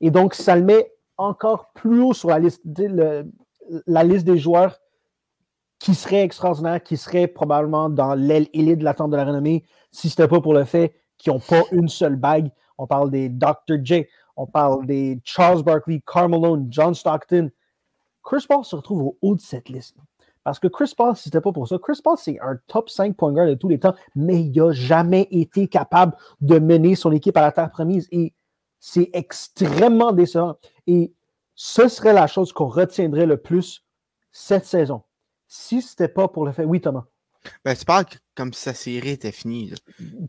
Et 0.00 0.10
donc, 0.10 0.34
ça 0.34 0.54
le 0.54 0.62
met 0.62 0.92
encore 1.16 1.72
plus 1.74 2.00
haut 2.00 2.14
sur 2.14 2.28
la 2.28 2.38
liste. 2.38 2.62
Le, 2.64 3.26
la 3.86 4.04
liste 4.04 4.24
des 4.24 4.38
joueurs 4.38 4.78
qui 5.78 5.94
seraient 5.94 6.22
extraordinaires, 6.22 6.82
qui 6.82 6.96
seraient 6.96 7.26
probablement 7.26 7.88
dans 7.88 8.14
l'aile 8.14 8.48
élite 8.52 8.78
de 8.78 8.84
l'attente 8.84 9.10
de 9.10 9.16
la 9.16 9.24
renommée, 9.24 9.64
si 9.90 10.08
ce 10.08 10.20
n'était 10.20 10.28
pas 10.28 10.40
pour 10.40 10.54
le 10.54 10.64
fait 10.64 10.94
qu'ils 11.16 11.32
n'ont 11.32 11.40
pas 11.40 11.62
une 11.72 11.88
seule 11.88 12.16
bague. 12.16 12.50
On 12.78 12.86
parle 12.86 13.10
des 13.10 13.28
Dr. 13.28 13.76
J, 13.82 14.06
on 14.36 14.46
parle 14.46 14.86
des 14.86 15.20
Charles 15.24 15.62
Barkley, 15.62 16.02
Carmelo, 16.06 16.58
John 16.68 16.94
Stockton. 16.94 17.50
Chris 18.22 18.44
Paul 18.48 18.64
se 18.64 18.76
retrouve 18.76 19.02
au 19.02 19.18
haut 19.22 19.34
de 19.34 19.40
cette 19.40 19.68
liste. 19.68 19.96
Parce 20.44 20.58
que 20.58 20.68
Chris 20.68 20.92
Paul, 20.96 21.14
si 21.16 21.24
ce 21.24 21.28
n'était 21.28 21.42
pas 21.42 21.52
pour 21.52 21.68
ça, 21.68 21.76
Chris 21.78 22.00
Paul, 22.02 22.16
c'est 22.16 22.38
un 22.40 22.58
top 22.66 22.88
5 22.88 23.16
point 23.16 23.32
de 23.32 23.54
tous 23.54 23.68
les 23.68 23.78
temps, 23.78 23.94
mais 24.14 24.40
il 24.42 24.52
n'a 24.52 24.72
jamais 24.72 25.28
été 25.30 25.68
capable 25.68 26.16
de 26.40 26.58
mener 26.58 26.94
son 26.94 27.12
équipe 27.12 27.36
à 27.36 27.42
la 27.42 27.52
terre 27.52 27.70
promise. 27.70 28.08
Et 28.10 28.34
c'est 28.78 29.10
extrêmement 29.12 30.12
décevant. 30.12 30.56
Et 30.86 31.12
ce 31.62 31.88
serait 31.88 32.14
la 32.14 32.26
chose 32.26 32.54
qu'on 32.54 32.68
retiendrait 32.68 33.26
le 33.26 33.36
plus 33.36 33.84
cette 34.32 34.64
saison. 34.64 35.02
Si 35.46 35.82
ce 35.82 35.90
n'était 35.90 36.08
pas 36.08 36.26
pour 36.26 36.46
le 36.46 36.52
fait. 36.52 36.64
Oui, 36.64 36.80
Thomas. 36.80 37.04
Ben, 37.62 37.76
tu 37.76 37.84
parles 37.84 38.06
comme 38.34 38.54
si 38.54 38.62
sa 38.62 38.72
série 38.72 39.10
était 39.10 39.30
finie. 39.30 39.74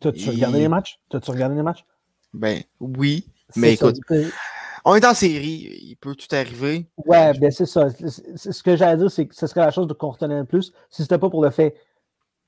T'as-tu 0.01 0.29
regardé 0.29 0.59
les 0.59 0.67
matchs? 0.67 0.99
T'as-tu 1.09 1.31
regardé 1.31 1.55
les 1.55 1.63
matchs? 1.63 1.85
Ben, 2.33 2.61
oui. 2.81 3.31
Mais 3.55 3.75
écoute, 3.75 3.95
on 4.83 4.93
est 4.93 5.05
en 5.05 5.13
série, 5.13 5.69
il 5.83 5.95
peut 5.95 6.15
tout 6.15 6.35
arriver. 6.35 6.89
Ouais, 6.97 7.31
ben 7.39 7.49
c'est 7.49 7.65
ça. 7.65 7.87
Ce 7.89 8.61
que 8.61 8.75
j'allais 8.75 8.97
dire, 8.97 9.09
c'est 9.09 9.25
que 9.25 9.33
ce 9.33 9.47
serait 9.47 9.61
la 9.61 9.71
chose 9.71 9.87
qu'on 9.97 10.09
retenait 10.09 10.39
le 10.39 10.45
plus 10.45 10.73
si 10.89 10.97
ce 10.97 11.01
n'était 11.03 11.17
pas 11.17 11.29
pour 11.29 11.45
le 11.45 11.49
fait 11.49 11.77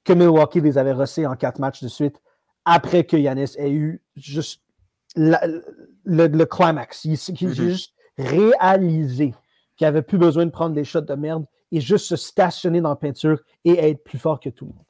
que 0.04 0.12
Milwaukee 0.12 0.60
les 0.60 0.78
avait 0.78 0.92
rossés 0.92 1.26
en 1.26 1.38
quatre 1.38 1.60
matchs 1.60 1.84
de 1.84 1.88
suite 1.88 2.22
après 2.66 3.06
que 3.06 3.16
Yanis 3.16 3.56
ait 3.58 3.72
eu 3.72 4.04
juste 4.18 4.62
le, 5.16 6.44
climax. 6.44 7.06
Il, 7.06 7.14
mm-hmm. 7.14 7.54
juste 7.54 7.93
réaliser 8.18 9.34
qu'il 9.76 9.86
n'avait 9.86 10.02
plus 10.02 10.18
besoin 10.18 10.46
de 10.46 10.52
prendre 10.52 10.76
des 10.76 10.84
shots 10.84 11.02
de 11.02 11.16
merde 11.16 11.46
et 11.72 11.82
juste 11.82 12.06
se 12.06 12.16
stationner 12.16 12.82
dans 12.82 12.90
la 12.90 12.96
peinture 12.96 13.42
et 13.66 13.80
être 13.90 14.04
plus 14.04 14.20
fort 14.20 14.40
que 14.40 14.50
tout 14.50 14.66
le 14.66 14.72
monde. 14.72 14.86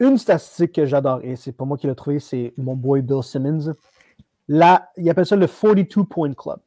Une 0.00 0.16
statistique 0.16 0.72
que 0.72 0.86
j'adore, 0.86 1.20
et 1.24 1.34
c'est 1.34 1.52
pas 1.52 1.64
moi 1.64 1.76
qui 1.76 1.88
l'ai 1.88 1.94
trouvé, 1.96 2.20
c'est 2.20 2.54
mon 2.56 2.76
boy 2.76 3.02
Bill 3.02 3.22
Simmons. 3.22 3.74
Là, 4.46 4.90
il 4.96 5.10
appelle 5.10 5.26
ça 5.26 5.34
le 5.34 5.48
42 5.48 6.04
Point 6.04 6.34
Club. 6.34 6.60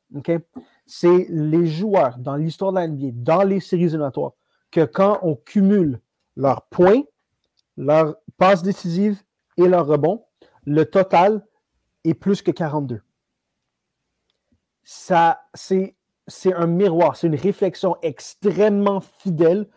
C'est 0.85 1.27
les 1.29 1.65
joueurs 1.65 2.17
dans 2.17 2.35
l'histoire 2.35 2.73
de 2.73 2.79
la 2.79 2.87
NBA, 2.87 3.11
dans 3.13 3.43
les 3.43 3.61
séries 3.61 3.83
éliminatoires, 3.83 4.33
que 4.69 4.83
quand 4.83 5.19
on 5.21 5.35
cumule 5.35 6.01
leurs 6.35 6.63
points, 6.63 7.03
leurs 7.77 8.15
passes 8.37 8.63
décisives 8.63 9.21
et 9.55 9.67
leurs 9.67 9.87
rebonds, 9.87 10.25
le 10.65 10.83
total 10.83 11.45
est 12.03 12.13
plus 12.13 12.41
que 12.41 12.51
42. 12.51 13.01
C'est, 14.83 16.53
un 16.53 16.67
miroir, 16.67 17.15
c'est 17.15 17.27
une 17.27 17.35
réflexion 17.35 17.97
extrêmement 18.01 19.01
fidèle 19.19 19.67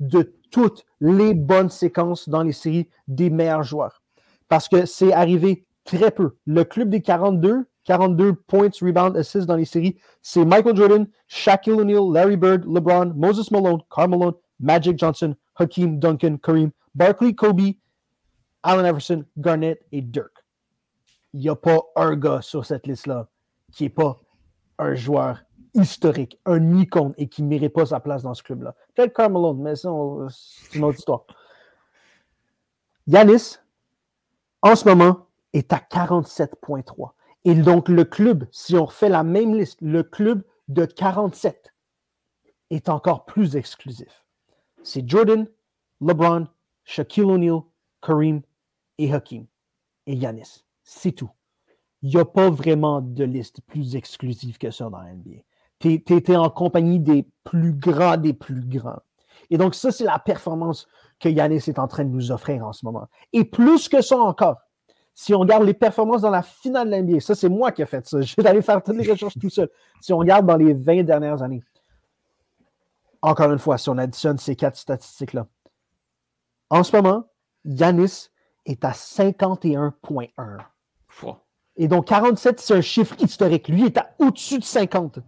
de 0.00 0.34
toutes 0.50 0.84
les 1.00 1.34
bonnes 1.34 1.70
séquences 1.70 2.28
dans 2.28 2.42
les 2.42 2.52
séries 2.52 2.88
des 3.08 3.30
meilleurs 3.30 3.62
joueurs. 3.62 4.02
Parce 4.48 4.68
que 4.68 4.86
c'est 4.86 5.12
arrivé 5.12 5.66
très 5.84 6.10
peu. 6.10 6.36
Le 6.46 6.64
club 6.64 6.90
des 6.90 7.02
42, 7.02 7.66
42 7.84 8.34
points, 8.34 8.70
rebound, 8.80 9.16
assists 9.16 9.46
dans 9.46 9.56
les 9.56 9.64
séries, 9.64 9.98
c'est 10.22 10.44
Michael 10.44 10.76
Jordan, 10.76 11.08
Shaquille 11.26 11.74
O'Neal, 11.74 12.12
Larry 12.12 12.36
Bird, 12.36 12.64
LeBron, 12.64 13.12
Moses 13.16 13.50
Malone, 13.50 13.80
Karl 13.90 14.10
Malone, 14.10 14.34
Magic 14.60 14.98
Johnson, 14.98 15.34
Hakeem, 15.56 15.98
Duncan, 15.98 16.36
Kareem, 16.38 16.70
Barkley, 16.94 17.34
Kobe, 17.34 17.74
Allen 18.62 18.86
Everson, 18.86 19.24
Garnett 19.36 19.80
et 19.92 20.02
Dirk. 20.02 20.44
Il 21.32 21.40
n'y 21.40 21.48
a 21.48 21.54
pas 21.54 21.80
un 21.94 22.16
gars 22.16 22.40
sur 22.42 22.64
cette 22.64 22.86
liste-là 22.86 23.28
qui 23.72 23.84
n'est 23.84 23.90
pas 23.90 24.16
un 24.78 24.94
joueur 24.94 25.42
historique, 25.74 26.40
un 26.46 26.78
icône 26.78 27.14
et 27.18 27.28
qui 27.28 27.42
ne 27.42 27.48
mérite 27.48 27.72
pas 27.72 27.86
sa 27.86 28.00
place 28.00 28.22
dans 28.22 28.34
ce 28.34 28.42
club-là. 28.42 28.74
Peut-être 28.94 29.14
Karl 29.14 29.32
Malone, 29.32 29.60
mais 29.60 29.76
c'est 29.76 29.88
une 29.88 30.84
autre 30.84 30.98
histoire. 30.98 31.24
Yanis, 33.06 33.58
en 34.62 34.74
ce 34.74 34.88
moment, 34.88 35.26
est 35.52 35.72
à 35.72 35.78
47,3. 35.78 37.12
Et 37.44 37.54
donc, 37.54 37.88
le 37.88 38.04
club, 38.04 38.46
si 38.50 38.74
on 38.76 38.86
refait 38.86 39.08
la 39.08 39.22
même 39.22 39.54
liste, 39.54 39.80
le 39.80 40.02
club 40.02 40.42
de 40.68 40.84
47 40.84 41.72
est 42.70 42.88
encore 42.88 43.24
plus 43.24 43.54
exclusif. 43.54 44.24
C'est 44.82 45.08
Jordan, 45.08 45.46
LeBron, 46.00 46.48
Shaquille 46.84 47.24
O'Neal, 47.24 47.60
Kareem 48.02 48.42
et 48.98 49.12
Hakim 49.12 49.46
et 50.06 50.14
Yanis. 50.14 50.64
C'est 50.82 51.12
tout. 51.12 51.30
Il 52.06 52.10
n'y 52.10 52.20
a 52.20 52.24
pas 52.24 52.50
vraiment 52.50 53.00
de 53.00 53.24
liste 53.24 53.60
plus 53.62 53.96
exclusive 53.96 54.58
que 54.58 54.70
ça 54.70 54.88
dans 54.88 55.00
la 55.00 55.12
NBA. 55.12 55.40
Tu 55.80 56.00
es, 56.06 56.36
en 56.36 56.50
compagnie 56.50 57.00
des 57.00 57.26
plus 57.42 57.72
grands 57.72 58.16
des 58.16 58.32
plus 58.32 58.60
grands. 58.60 59.02
Et 59.50 59.58
donc, 59.58 59.74
ça, 59.74 59.90
c'est 59.90 60.04
la 60.04 60.20
performance 60.20 60.86
que 61.18 61.28
Yanis 61.28 61.56
est 61.56 61.80
en 61.80 61.88
train 61.88 62.04
de 62.04 62.10
nous 62.10 62.30
offrir 62.30 62.64
en 62.64 62.72
ce 62.72 62.84
moment. 62.86 63.08
Et 63.32 63.42
plus 63.42 63.88
que 63.88 64.02
ça 64.02 64.18
encore, 64.18 64.58
si 65.14 65.34
on 65.34 65.40
regarde 65.40 65.64
les 65.64 65.74
performances 65.74 66.22
dans 66.22 66.30
la 66.30 66.44
finale 66.44 66.88
de 66.88 66.94
l'NBA, 66.94 67.18
ça, 67.18 67.34
c'est 67.34 67.48
moi 67.48 67.72
qui 67.72 67.82
ai 67.82 67.86
fait 67.86 68.06
ça. 68.06 68.20
Je 68.20 68.36
vais 68.36 68.46
aller 68.46 68.62
faire 68.62 68.80
toutes 68.80 68.98
les 68.98 69.10
recherches 69.10 69.36
tout 69.36 69.50
seul. 69.50 69.68
Si 70.00 70.12
on 70.12 70.18
regarde 70.18 70.46
dans 70.46 70.56
les 70.56 70.74
20 70.74 71.02
dernières 71.02 71.42
années, 71.42 71.64
encore 73.20 73.50
une 73.50 73.58
fois, 73.58 73.78
si 73.78 73.90
on 73.90 73.98
additionne 73.98 74.38
ces 74.38 74.54
quatre 74.54 74.76
statistiques-là, 74.76 75.48
en 76.70 76.84
ce 76.84 76.94
moment, 76.94 77.24
Yanis 77.64 78.28
est 78.64 78.84
à 78.84 78.92
51,1. 78.92 80.58
Et 81.76 81.88
donc, 81.88 82.06
47, 82.06 82.60
c'est 82.60 82.74
un 82.74 82.80
chiffre 82.80 83.14
historique. 83.18 83.68
Lui 83.68 83.86
est 83.86 83.98
au-dessus 84.18 84.58
de 84.58 84.64
50. 84.64 85.18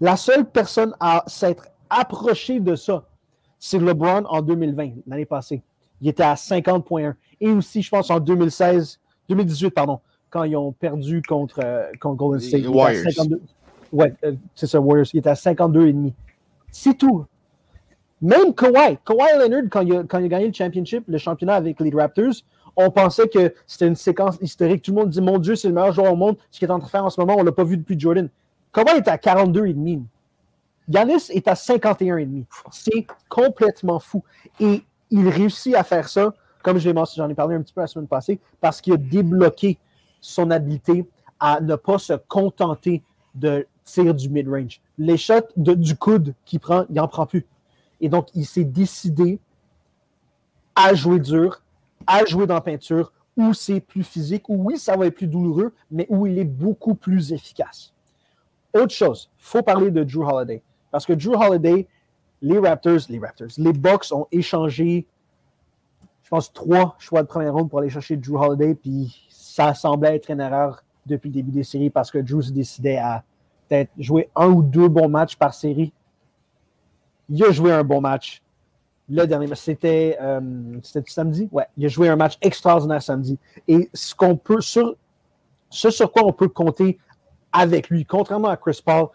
La 0.00 0.16
seule 0.16 0.46
personne 0.46 0.94
à 1.00 1.24
s'être 1.26 1.68
approchée 1.90 2.60
de 2.60 2.76
ça, 2.76 3.04
c'est 3.58 3.78
LeBron 3.78 4.24
en 4.26 4.40
2020, 4.40 4.90
l'année 5.06 5.26
passée. 5.26 5.62
Il 6.00 6.08
était 6.08 6.22
à 6.22 6.34
50,1. 6.34 7.14
Et 7.40 7.48
aussi, 7.48 7.82
je 7.82 7.90
pense, 7.90 8.10
en 8.10 8.20
2016, 8.20 9.00
2018, 9.28 9.70
pardon, 9.70 10.00
quand 10.30 10.44
ils 10.44 10.56
ont 10.56 10.72
perdu 10.72 11.22
contre, 11.22 11.60
euh, 11.62 11.90
Golden 12.00 12.40
State. 12.40 12.62
Les 12.62 12.68
Warriors. 12.68 13.26
Ouais, 13.90 14.14
euh, 14.24 14.34
c'est 14.54 14.66
ça, 14.66 14.80
Warriors. 14.80 15.06
Il 15.12 15.18
était 15.18 15.30
à 15.30 15.34
52,5. 15.34 16.12
C'est 16.70 16.96
tout. 16.96 17.24
Même 18.20 18.52
Kawhi, 18.54 18.98
Kawhi 19.04 19.38
Leonard, 19.38 19.62
quand 19.70 19.80
il, 19.80 19.94
a, 19.94 20.02
quand 20.04 20.18
il 20.18 20.26
a 20.26 20.28
gagné 20.28 20.48
le 20.48 20.52
championship, 20.52 21.04
le 21.06 21.18
championnat 21.18 21.54
avec 21.54 21.80
les 21.80 21.90
Raptors, 21.90 22.34
on 22.78 22.90
pensait 22.90 23.28
que 23.28 23.52
c'était 23.66 23.86
une 23.86 23.96
séquence 23.96 24.38
historique. 24.40 24.82
Tout 24.82 24.92
le 24.92 25.00
monde 25.00 25.10
dit 25.10 25.20
Mon 25.20 25.38
Dieu, 25.38 25.56
c'est 25.56 25.68
le 25.68 25.74
meilleur 25.74 25.92
joueur 25.92 26.12
au 26.12 26.16
monde. 26.16 26.36
Ce 26.50 26.58
qu'il 26.58 26.68
est 26.68 26.72
en 26.72 26.78
train 26.78 26.86
de 26.86 26.90
faire 26.90 27.04
en 27.04 27.10
ce 27.10 27.20
moment, 27.20 27.34
on 27.36 27.40
ne 27.40 27.46
l'a 27.46 27.52
pas 27.52 27.64
vu 27.64 27.76
depuis 27.76 27.98
Jordan. 27.98 28.28
Kawhi 28.72 28.96
est 28.96 29.08
à 29.08 29.16
42,5. 29.16 30.02
Giannis 30.88 31.30
est 31.30 31.46
à 31.48 31.54
51,5. 31.54 32.44
C'est 32.70 33.06
complètement 33.28 33.98
fou. 33.98 34.24
Et 34.60 34.82
il 35.10 35.28
réussit 35.28 35.74
à 35.74 35.82
faire 35.82 36.08
ça 36.08 36.32
comme 36.62 36.78
j'en 36.78 37.28
ai 37.28 37.34
parlé 37.34 37.56
un 37.56 37.62
petit 37.62 37.72
peu 37.72 37.80
la 37.80 37.86
semaine 37.86 38.08
passée, 38.08 38.38
parce 38.60 38.80
qu'il 38.80 38.92
a 38.92 38.96
débloqué 38.96 39.78
son 40.20 40.50
habileté 40.50 41.06
à 41.40 41.60
ne 41.60 41.76
pas 41.76 41.98
se 41.98 42.12
contenter 42.12 43.02
de 43.34 43.66
tirer 43.84 44.12
du 44.12 44.28
mid-range. 44.28 44.80
Les 44.98 45.16
shots 45.16 45.48
du 45.56 45.96
coude 45.96 46.34
qu'il 46.44 46.60
prend, 46.60 46.84
il 46.90 46.96
n'en 46.96 47.08
prend 47.08 47.26
plus. 47.26 47.46
Et 48.00 48.08
donc, 48.08 48.28
il 48.34 48.44
s'est 48.44 48.64
décidé 48.64 49.38
à 50.74 50.94
jouer 50.94 51.20
dur, 51.20 51.62
à 52.06 52.24
jouer 52.24 52.46
dans 52.46 52.54
la 52.54 52.60
peinture, 52.60 53.12
où 53.36 53.52
c'est 53.54 53.80
plus 53.80 54.02
physique, 54.02 54.48
où 54.48 54.56
oui, 54.56 54.78
ça 54.78 54.96
va 54.96 55.06
être 55.06 55.14
plus 55.14 55.26
douloureux, 55.26 55.74
mais 55.90 56.06
où 56.08 56.26
il 56.26 56.38
est 56.38 56.44
beaucoup 56.44 56.94
plus 56.94 57.32
efficace. 57.32 57.92
Autre 58.74 58.92
chose, 58.92 59.30
il 59.38 59.44
faut 59.44 59.62
parler 59.62 59.90
de 59.90 60.04
Drew 60.04 60.24
Holiday. 60.24 60.62
Parce 60.90 61.06
que 61.06 61.12
Drew 61.12 61.34
Holiday, 61.34 61.86
les 62.42 62.58
Raptors, 62.58 63.00
les 63.08 63.18
Raptors, 63.18 63.48
les 63.58 63.72
Bucks 63.72 64.12
ont 64.12 64.26
échangé 64.32 65.06
je 66.28 66.30
pense, 66.30 66.52
trois 66.52 66.94
choix 66.98 67.22
de 67.22 67.26
première 67.26 67.54
ronde 67.54 67.70
pour 67.70 67.78
aller 67.78 67.88
chercher 67.88 68.14
Drew 68.18 68.36
Holiday. 68.36 68.74
Puis 68.74 69.26
ça 69.30 69.72
semblait 69.72 70.14
être 70.16 70.30
une 70.30 70.40
erreur 70.40 70.84
depuis 71.06 71.28
le 71.28 71.32
début 71.32 71.52
des 71.52 71.64
séries 71.64 71.88
parce 71.88 72.10
que 72.10 72.18
Drew 72.18 72.42
se 72.42 72.52
décidait 72.52 72.98
à 72.98 73.24
peut-être 73.66 73.90
jouer 73.96 74.28
un 74.36 74.48
ou 74.48 74.62
deux 74.62 74.88
bons 74.88 75.08
matchs 75.08 75.36
par 75.36 75.54
série. 75.54 75.90
Il 77.30 77.42
a 77.42 77.50
joué 77.50 77.72
un 77.72 77.82
bon 77.82 78.02
match. 78.02 78.42
Le 79.10 79.26
dernier 79.26 79.46
match, 79.46 79.60
c'était 79.60 80.18
euh, 80.20 80.40
samedi? 81.06 81.48
Ouais, 81.50 81.66
il 81.76 81.86
a 81.86 81.88
joué 81.88 82.08
un 82.08 82.16
match 82.16 82.36
extraordinaire 82.42 83.02
samedi. 83.02 83.38
Et 83.66 83.88
ce 83.94 84.14
qu'on 84.14 84.36
peut, 84.36 84.60
sur, 84.60 84.94
ce 85.70 85.90
sur 85.90 86.12
quoi 86.12 86.24
on 86.24 86.32
peut 86.32 86.48
compter 86.48 86.98
avec 87.52 87.88
lui, 87.88 88.04
contrairement 88.04 88.48
à 88.48 88.56
Chris 88.56 88.82
Paul, 88.84 89.08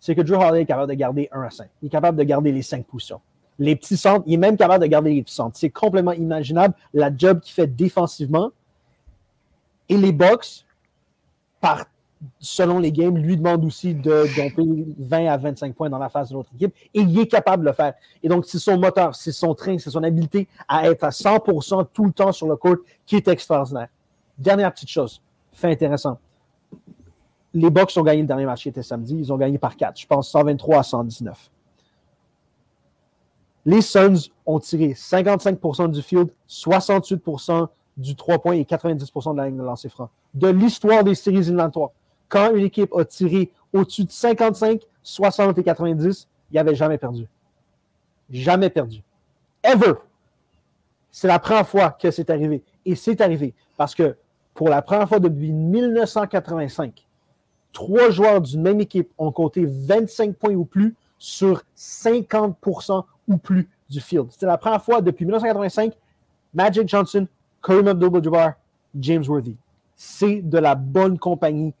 c'est 0.00 0.14
que 0.14 0.22
Drew 0.22 0.36
Holiday 0.36 0.62
est 0.62 0.66
capable 0.66 0.90
de 0.90 0.96
garder 0.96 1.28
1 1.30 1.42
à 1.42 1.50
5. 1.50 1.68
Il 1.82 1.86
est 1.86 1.90
capable 1.90 2.18
de 2.18 2.24
garder 2.24 2.52
les 2.52 2.62
5 2.62 2.86
positions 2.86 3.20
les 3.58 3.76
petits 3.76 3.96
centres, 3.96 4.24
il 4.26 4.34
est 4.34 4.38
même 4.38 4.56
capable 4.56 4.82
de 4.82 4.88
garder 4.88 5.12
les 5.14 5.22
petits 5.22 5.34
centres. 5.34 5.56
C'est 5.56 5.70
complètement 5.70 6.12
imaginable 6.12 6.74
la 6.92 7.10
job 7.16 7.40
qu'il 7.40 7.54
fait 7.54 7.66
défensivement. 7.66 8.50
Et 9.88 9.96
les 9.96 10.12
box, 10.12 10.64
par, 11.60 11.84
selon 12.38 12.78
les 12.78 12.92
games, 12.92 13.16
lui 13.16 13.36
demandent 13.36 13.64
aussi 13.64 13.94
de 13.94 14.26
domper 14.36 14.86
20 14.98 15.26
à 15.26 15.36
25 15.36 15.74
points 15.74 15.90
dans 15.90 15.98
la 15.98 16.08
phase 16.08 16.30
de 16.30 16.34
l'autre 16.34 16.50
équipe. 16.54 16.74
Et 16.94 17.00
il 17.00 17.18
est 17.18 17.26
capable 17.26 17.64
de 17.64 17.68
le 17.68 17.74
faire. 17.74 17.94
Et 18.22 18.28
donc, 18.28 18.44
c'est 18.46 18.58
son 18.58 18.78
moteur, 18.78 19.14
c'est 19.14 19.32
son 19.32 19.54
train, 19.54 19.78
c'est 19.78 19.90
son 19.90 20.02
habileté 20.02 20.48
à 20.68 20.88
être 20.88 21.04
à 21.04 21.10
100% 21.10 21.86
tout 21.92 22.04
le 22.04 22.12
temps 22.12 22.32
sur 22.32 22.46
le 22.46 22.56
court 22.56 22.76
qui 23.06 23.16
est 23.16 23.28
extraordinaire. 23.28 23.88
Dernière 24.38 24.72
petite 24.72 24.90
chose, 24.90 25.20
fait 25.52 25.70
intéressant. 25.70 26.18
Les 27.52 27.70
Bucks 27.70 27.92
ont 27.96 28.02
gagné 28.02 28.22
le 28.22 28.26
dernier 28.26 28.46
match 28.46 28.62
qui 28.62 28.68
était 28.68 28.82
samedi. 28.82 29.16
Ils 29.16 29.32
ont 29.32 29.36
gagné 29.36 29.58
par 29.58 29.76
4. 29.76 30.00
Je 30.00 30.06
pense 30.06 30.28
123 30.30 30.78
à 30.78 30.82
119 30.82 31.50
les 33.66 33.80
Suns 33.80 34.30
ont 34.46 34.60
tiré 34.60 34.88
55% 34.92 35.90
du 35.90 36.02
field, 36.02 36.30
68% 36.48 37.68
du 37.96 38.16
3 38.16 38.38
points 38.38 38.54
et 38.54 38.64
90% 38.64 39.32
de 39.32 39.36
la 39.38 39.46
ligne 39.46 39.56
de 39.56 39.62
lancer 39.62 39.88
franc. 39.88 40.10
De 40.34 40.48
l'histoire 40.48 41.04
des 41.04 41.14
séries 41.14 41.38
éliminatoires, 41.38 41.90
quand 42.28 42.54
une 42.54 42.64
équipe 42.64 42.92
a 42.94 43.04
tiré 43.04 43.50
au-dessus 43.72 44.04
de 44.04 44.10
55, 44.10 44.80
60 45.02 45.58
et 45.58 45.62
90, 45.64 46.28
il 46.50 46.58
avait 46.58 46.74
jamais 46.74 46.98
perdu. 46.98 47.26
Jamais 48.30 48.70
perdu. 48.70 49.02
Ever. 49.62 49.94
C'est 51.10 51.28
la 51.28 51.38
première 51.38 51.66
fois 51.66 51.90
que 51.90 52.10
c'est 52.10 52.30
arrivé. 52.30 52.62
Et 52.84 52.94
c'est 52.94 53.20
arrivé 53.20 53.54
parce 53.76 53.94
que 53.94 54.16
pour 54.54 54.68
la 54.68 54.82
première 54.82 55.08
fois 55.08 55.18
depuis 55.20 55.52
1985, 55.52 57.04
trois 57.72 58.10
joueurs 58.10 58.40
d'une 58.40 58.62
même 58.62 58.80
équipe 58.80 59.10
ont 59.18 59.32
compté 59.32 59.66
25 59.66 60.34
points 60.36 60.54
ou 60.54 60.64
plus 60.64 60.94
sur 61.18 61.62
50% 61.76 63.04
ou 63.28 63.36
plus 63.36 63.68
du 63.90 64.00
field. 64.00 64.26
C'était 64.30 64.46
la 64.46 64.58
première 64.58 64.82
fois 64.82 65.00
depuis 65.00 65.24
1985, 65.24 65.92
Magic 66.54 66.88
Johnson, 66.88 67.26
Kareem 67.62 67.88
Abdul-Jabbar, 67.88 68.52
James 68.98 69.24
Worthy. 69.26 69.56
C'est 69.96 70.40
de 70.40 70.58
la 70.58 70.74
bonne 70.74 71.18
compagnie 71.18 71.74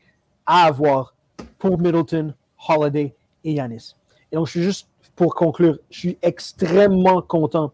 à 0.46 0.64
avoir 0.64 1.14
pour 1.58 1.78
Middleton, 1.78 2.34
Holiday 2.68 3.14
et 3.44 3.52
Yanis. 3.52 3.94
Et 4.30 4.36
donc, 4.36 4.46
je 4.46 4.52
suis 4.52 4.62
juste, 4.62 4.88
pour 5.16 5.34
conclure, 5.34 5.78
je 5.90 5.98
suis 5.98 6.18
extrêmement 6.22 7.22
content. 7.22 7.72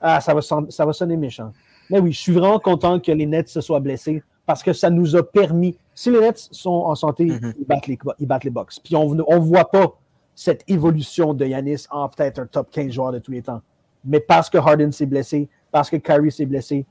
Ah, 0.00 0.20
ça 0.20 0.34
va, 0.34 0.40
ça 0.40 0.86
va 0.86 0.92
sonner 0.92 1.16
méchant. 1.16 1.52
Mais 1.90 1.98
oui, 2.00 2.12
je 2.12 2.18
suis 2.18 2.32
vraiment 2.32 2.58
content 2.58 3.00
que 3.00 3.12
les 3.12 3.26
Nets 3.26 3.48
se 3.48 3.60
soient 3.60 3.80
blessés 3.80 4.22
parce 4.46 4.62
que 4.62 4.72
ça 4.72 4.90
nous 4.90 5.16
a 5.16 5.22
permis. 5.22 5.76
Si 5.94 6.10
les 6.10 6.20
Nets 6.20 6.48
sont 6.52 6.70
en 6.70 6.94
santé, 6.94 7.26
ils, 7.26 7.66
battent 7.66 7.86
les, 7.86 7.98
ils 8.18 8.26
battent 8.26 8.44
les 8.44 8.50
Bucks. 8.50 8.74
Puis 8.82 8.96
on 8.96 9.14
ne 9.14 9.38
voit 9.38 9.70
pas 9.70 9.94
cette 10.34 10.64
évolution 10.68 11.34
de 11.34 11.44
Yanis 11.44 11.86
en 11.90 12.08
peut-être 12.08 12.38
un 12.38 12.46
top 12.46 12.70
15 12.70 12.92
joueur 12.92 13.12
de 13.12 13.18
tous 13.18 13.32
les 13.32 13.42
temps. 13.42 13.60
Mais 14.04 14.20
parce 14.20 14.48
que 14.48 14.58
Harden 14.58 14.92
s'est 14.92 15.06
blessé, 15.06 15.48
parce 15.72 15.90
que 15.90 15.96
Kyrie 15.96 16.30
s'est 16.30 16.46
blessé, 16.46 16.86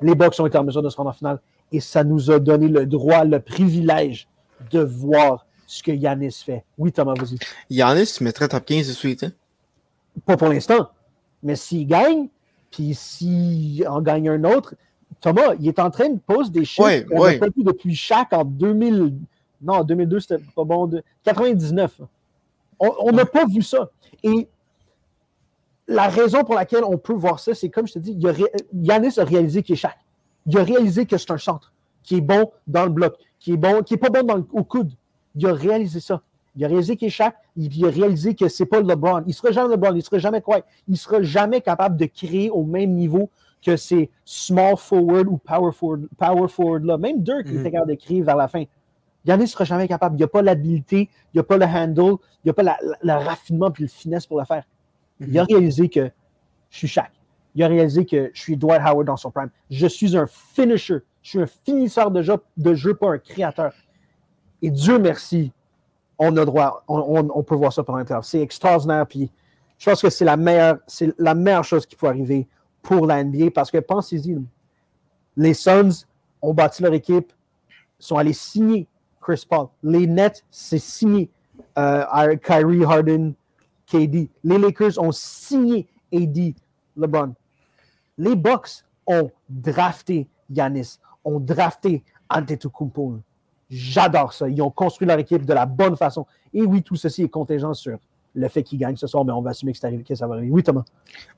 les 0.00 0.14
Bucks 0.14 0.38
ont 0.40 0.46
été 0.46 0.56
en 0.56 0.64
mesure 0.64 0.82
de 0.82 0.88
se 0.88 0.96
rendre 0.96 1.10
en 1.10 1.12
finale 1.12 1.40
et 1.72 1.80
ça 1.80 2.04
nous 2.04 2.30
a 2.30 2.38
donné 2.38 2.68
le 2.68 2.86
droit, 2.86 3.24
le 3.24 3.40
privilège 3.40 4.28
de 4.70 4.80
voir 4.80 5.46
ce 5.66 5.82
que 5.82 5.90
Yanis 5.92 6.32
fait. 6.44 6.64
Oui, 6.78 6.92
Thomas, 6.92 7.14
vas-y. 7.14 7.38
Yanis 7.70 8.16
mettrait 8.20 8.48
top 8.48 8.64
15 8.64 8.88
de 8.88 8.92
suite, 8.92 9.22
hein? 9.24 9.32
Pas 10.24 10.36
pour 10.36 10.48
l'instant. 10.48 10.88
Mais 11.42 11.56
s'il 11.56 11.86
gagne, 11.86 12.28
puis 12.70 12.94
s'il 12.94 13.86
en 13.86 14.00
gagne 14.00 14.28
un 14.30 14.44
autre, 14.44 14.74
Thomas, 15.20 15.54
il 15.60 15.68
est 15.68 15.78
en 15.78 15.90
train 15.90 16.08
de 16.08 16.18
poser 16.18 16.50
des 16.50 16.64
chiffres 16.64 16.86
Ouais, 16.86 17.06
ouais. 17.10 17.40
depuis 17.56 17.94
chaque 17.94 18.32
en 18.32 18.44
2000. 18.44 19.14
Non, 19.60 19.74
en 19.74 19.84
2002, 19.84 20.20
c'était 20.20 20.38
pas 20.54 20.64
bon. 20.64 20.86
de- 20.86 21.02
99. 21.24 22.00
On 22.80 23.10
n'a 23.12 23.24
pas 23.26 23.44
vu 23.44 23.60
ça. 23.62 23.90
Et 24.22 24.48
la 25.86 26.08
raison 26.08 26.44
pour 26.44 26.54
laquelle 26.54 26.84
on 26.84 26.98
peut 26.98 27.12
voir 27.14 27.40
ça, 27.40 27.54
c'est 27.54 27.68
comme 27.68 27.86
je 27.86 27.94
te 27.94 27.98
dis, 27.98 28.14
il 28.18 28.28
a 28.28 28.32
ré- 28.32 28.52
Yanis 28.74 29.18
a 29.18 29.24
réalisé 29.24 29.62
qu'il 29.62 29.72
est 29.74 29.76
Shaq. 29.76 29.96
Il 30.46 30.58
a 30.58 30.62
réalisé 30.62 31.06
que 31.06 31.16
c'est 31.16 31.30
un 31.30 31.38
centre 31.38 31.72
qui 32.02 32.16
est 32.16 32.20
bon 32.20 32.50
dans 32.66 32.84
le 32.84 32.90
bloc, 32.90 33.14
qui 33.38 33.52
est 33.52 33.56
bon, 33.56 33.82
qui 33.82 33.94
est 33.94 33.98
pas 33.98 34.10
bon 34.10 34.22
dans 34.22 34.36
le- 34.36 34.46
au 34.52 34.64
coude. 34.64 34.92
Il 35.34 35.46
a 35.46 35.52
réalisé 35.52 36.00
ça. 36.00 36.22
Il 36.56 36.64
a 36.64 36.68
réalisé 36.68 36.96
qu'il 36.96 37.06
est 37.08 37.10
Shaq, 37.10 37.34
il 37.56 37.72
il 37.76 37.84
a 37.86 37.90
réalisé 37.90 38.34
que 38.34 38.48
c'est 38.48 38.66
pas 38.66 38.80
LeBron. 38.80 39.22
Il 39.26 39.34
sera 39.34 39.52
jamais 39.52 39.68
LeBron, 39.68 39.94
il 39.94 40.02
sera 40.02 40.18
jamais 40.18 40.40
quoi. 40.40 40.60
Il 40.88 40.96
sera 40.96 41.22
jamais 41.22 41.60
capable 41.60 41.96
de 41.96 42.06
créer 42.06 42.50
au 42.50 42.64
même 42.64 42.92
niveau 42.94 43.30
que 43.62 43.76
ces 43.76 44.10
small 44.24 44.76
forward 44.76 45.28
ou 45.28 45.36
power 45.36 45.70
forward, 45.72 46.08
power 46.16 46.48
forward 46.48 46.84
là. 46.84 46.96
Même 46.98 47.22
Dirk 47.22 47.46
Mhm. 47.46 47.60
était 47.60 47.70
capable 47.70 47.90
de 47.92 47.96
créer 47.96 48.22
vers 48.22 48.36
la 48.36 48.48
fin. 48.48 48.64
Yannis 49.24 49.42
ne 49.42 49.46
sera 49.46 49.64
jamais 49.64 49.86
capable. 49.86 50.14
Il 50.16 50.18
n'y 50.18 50.24
a 50.24 50.28
pas 50.28 50.42
l'habilité, 50.42 51.08
il 51.34 51.36
n'y 51.36 51.40
a 51.40 51.44
pas 51.44 51.58
le 51.58 51.66
handle, 51.66 52.16
il 52.44 52.46
n'y 52.46 52.50
a 52.50 52.54
pas 52.54 52.62
le 53.02 53.12
raffinement 53.12 53.70
puis 53.70 53.84
le 53.84 53.88
finesse 53.88 54.26
pour 54.26 54.38
le 54.38 54.44
faire. 54.46 54.64
Il 55.20 55.38
a 55.38 55.44
réalisé 55.44 55.88
que 55.88 56.10
je 56.70 56.76
suis 56.78 56.88
Shaq. 56.88 57.10
Il 57.54 57.62
a 57.62 57.68
réalisé 57.68 58.04
que 58.04 58.30
je 58.32 58.40
suis 58.40 58.56
Dwight 58.56 58.80
Howard 58.84 59.06
dans 59.06 59.16
son 59.16 59.30
prime. 59.30 59.50
Je 59.70 59.86
suis 59.86 60.16
un 60.16 60.26
finisher. 60.26 60.98
Je 61.22 61.30
suis 61.30 61.40
un 61.40 61.46
finisseur 61.46 62.10
de 62.10 62.22
jeu, 62.22 62.36
de 62.56 62.74
jeu 62.74 62.94
pas 62.94 63.12
un 63.12 63.18
créateur. 63.18 63.72
Et 64.62 64.70
Dieu 64.70 64.98
merci, 64.98 65.52
on 66.18 66.36
a 66.36 66.44
droit, 66.44 66.84
on, 66.88 67.42
peut 67.42 67.54
voir 67.54 67.72
ça 67.72 67.82
pendant 67.82 67.98
un 67.98 68.04
playoff. 68.04 68.24
C'est 68.24 68.40
extraordinaire. 68.40 69.06
Puis 69.06 69.30
je 69.78 69.90
pense 69.90 70.02
que 70.02 70.10
c'est 70.10 70.24
la 70.24 70.36
meilleure, 70.36 70.78
c'est 70.86 71.12
la 71.18 71.34
meilleure 71.34 71.64
chose 71.64 71.86
qui 71.86 71.96
peut 71.96 72.08
arriver 72.08 72.48
pour 72.82 73.06
la 73.06 73.22
NBA 73.22 73.50
parce 73.54 73.70
que 73.70 73.78
pensez-y, 73.78 74.36
les 75.36 75.54
Suns 75.54 76.06
ont 76.42 76.54
bâti 76.54 76.82
leur 76.82 76.94
équipe, 76.94 77.32
sont 77.98 78.16
allés 78.16 78.32
signer 78.32 78.88
Chris 79.20 79.44
Paul. 79.48 79.68
Les 79.82 80.06
Nets, 80.06 80.44
c'est 80.50 80.78
signé 80.78 81.30
euh, 81.78 82.36
Kyrie 82.36 82.84
Harden, 82.84 83.34
KD. 83.86 84.30
Les 84.42 84.58
Lakers 84.58 84.98
ont 84.98 85.12
signé 85.12 85.86
AD, 86.12 86.54
LeBron. 86.98 87.34
Les 88.18 88.34
Bucks 88.36 88.84
ont 89.06 89.30
drafté 89.48 90.26
Yanis, 90.50 90.98
ont 91.24 91.40
drafté 91.40 92.02
Antetokounmpo. 92.28 93.20
J'adore 93.70 94.32
ça. 94.32 94.48
Ils 94.48 94.60
ont 94.62 94.70
construit 94.70 95.06
leur 95.06 95.18
équipe 95.18 95.44
de 95.44 95.52
la 95.52 95.66
bonne 95.66 95.96
façon. 95.96 96.26
Et 96.52 96.62
oui, 96.62 96.82
tout 96.82 96.96
ceci 96.96 97.22
est 97.22 97.28
contingent 97.28 97.74
sur 97.74 97.98
le 98.34 98.48
fait 98.48 98.62
qu'ils 98.62 98.78
gagnent 98.78 98.96
ce 98.96 99.06
soir, 99.06 99.24
mais 99.24 99.32
on 99.32 99.42
va 99.42 99.50
assumer 99.50 99.72
que, 99.72 99.78
c'est 99.78 99.86
arrivé, 99.86 100.04
que 100.04 100.14
ça 100.14 100.26
va 100.26 100.34
arriver. 100.36 100.50
Oui, 100.50 100.62
Thomas. 100.62 100.84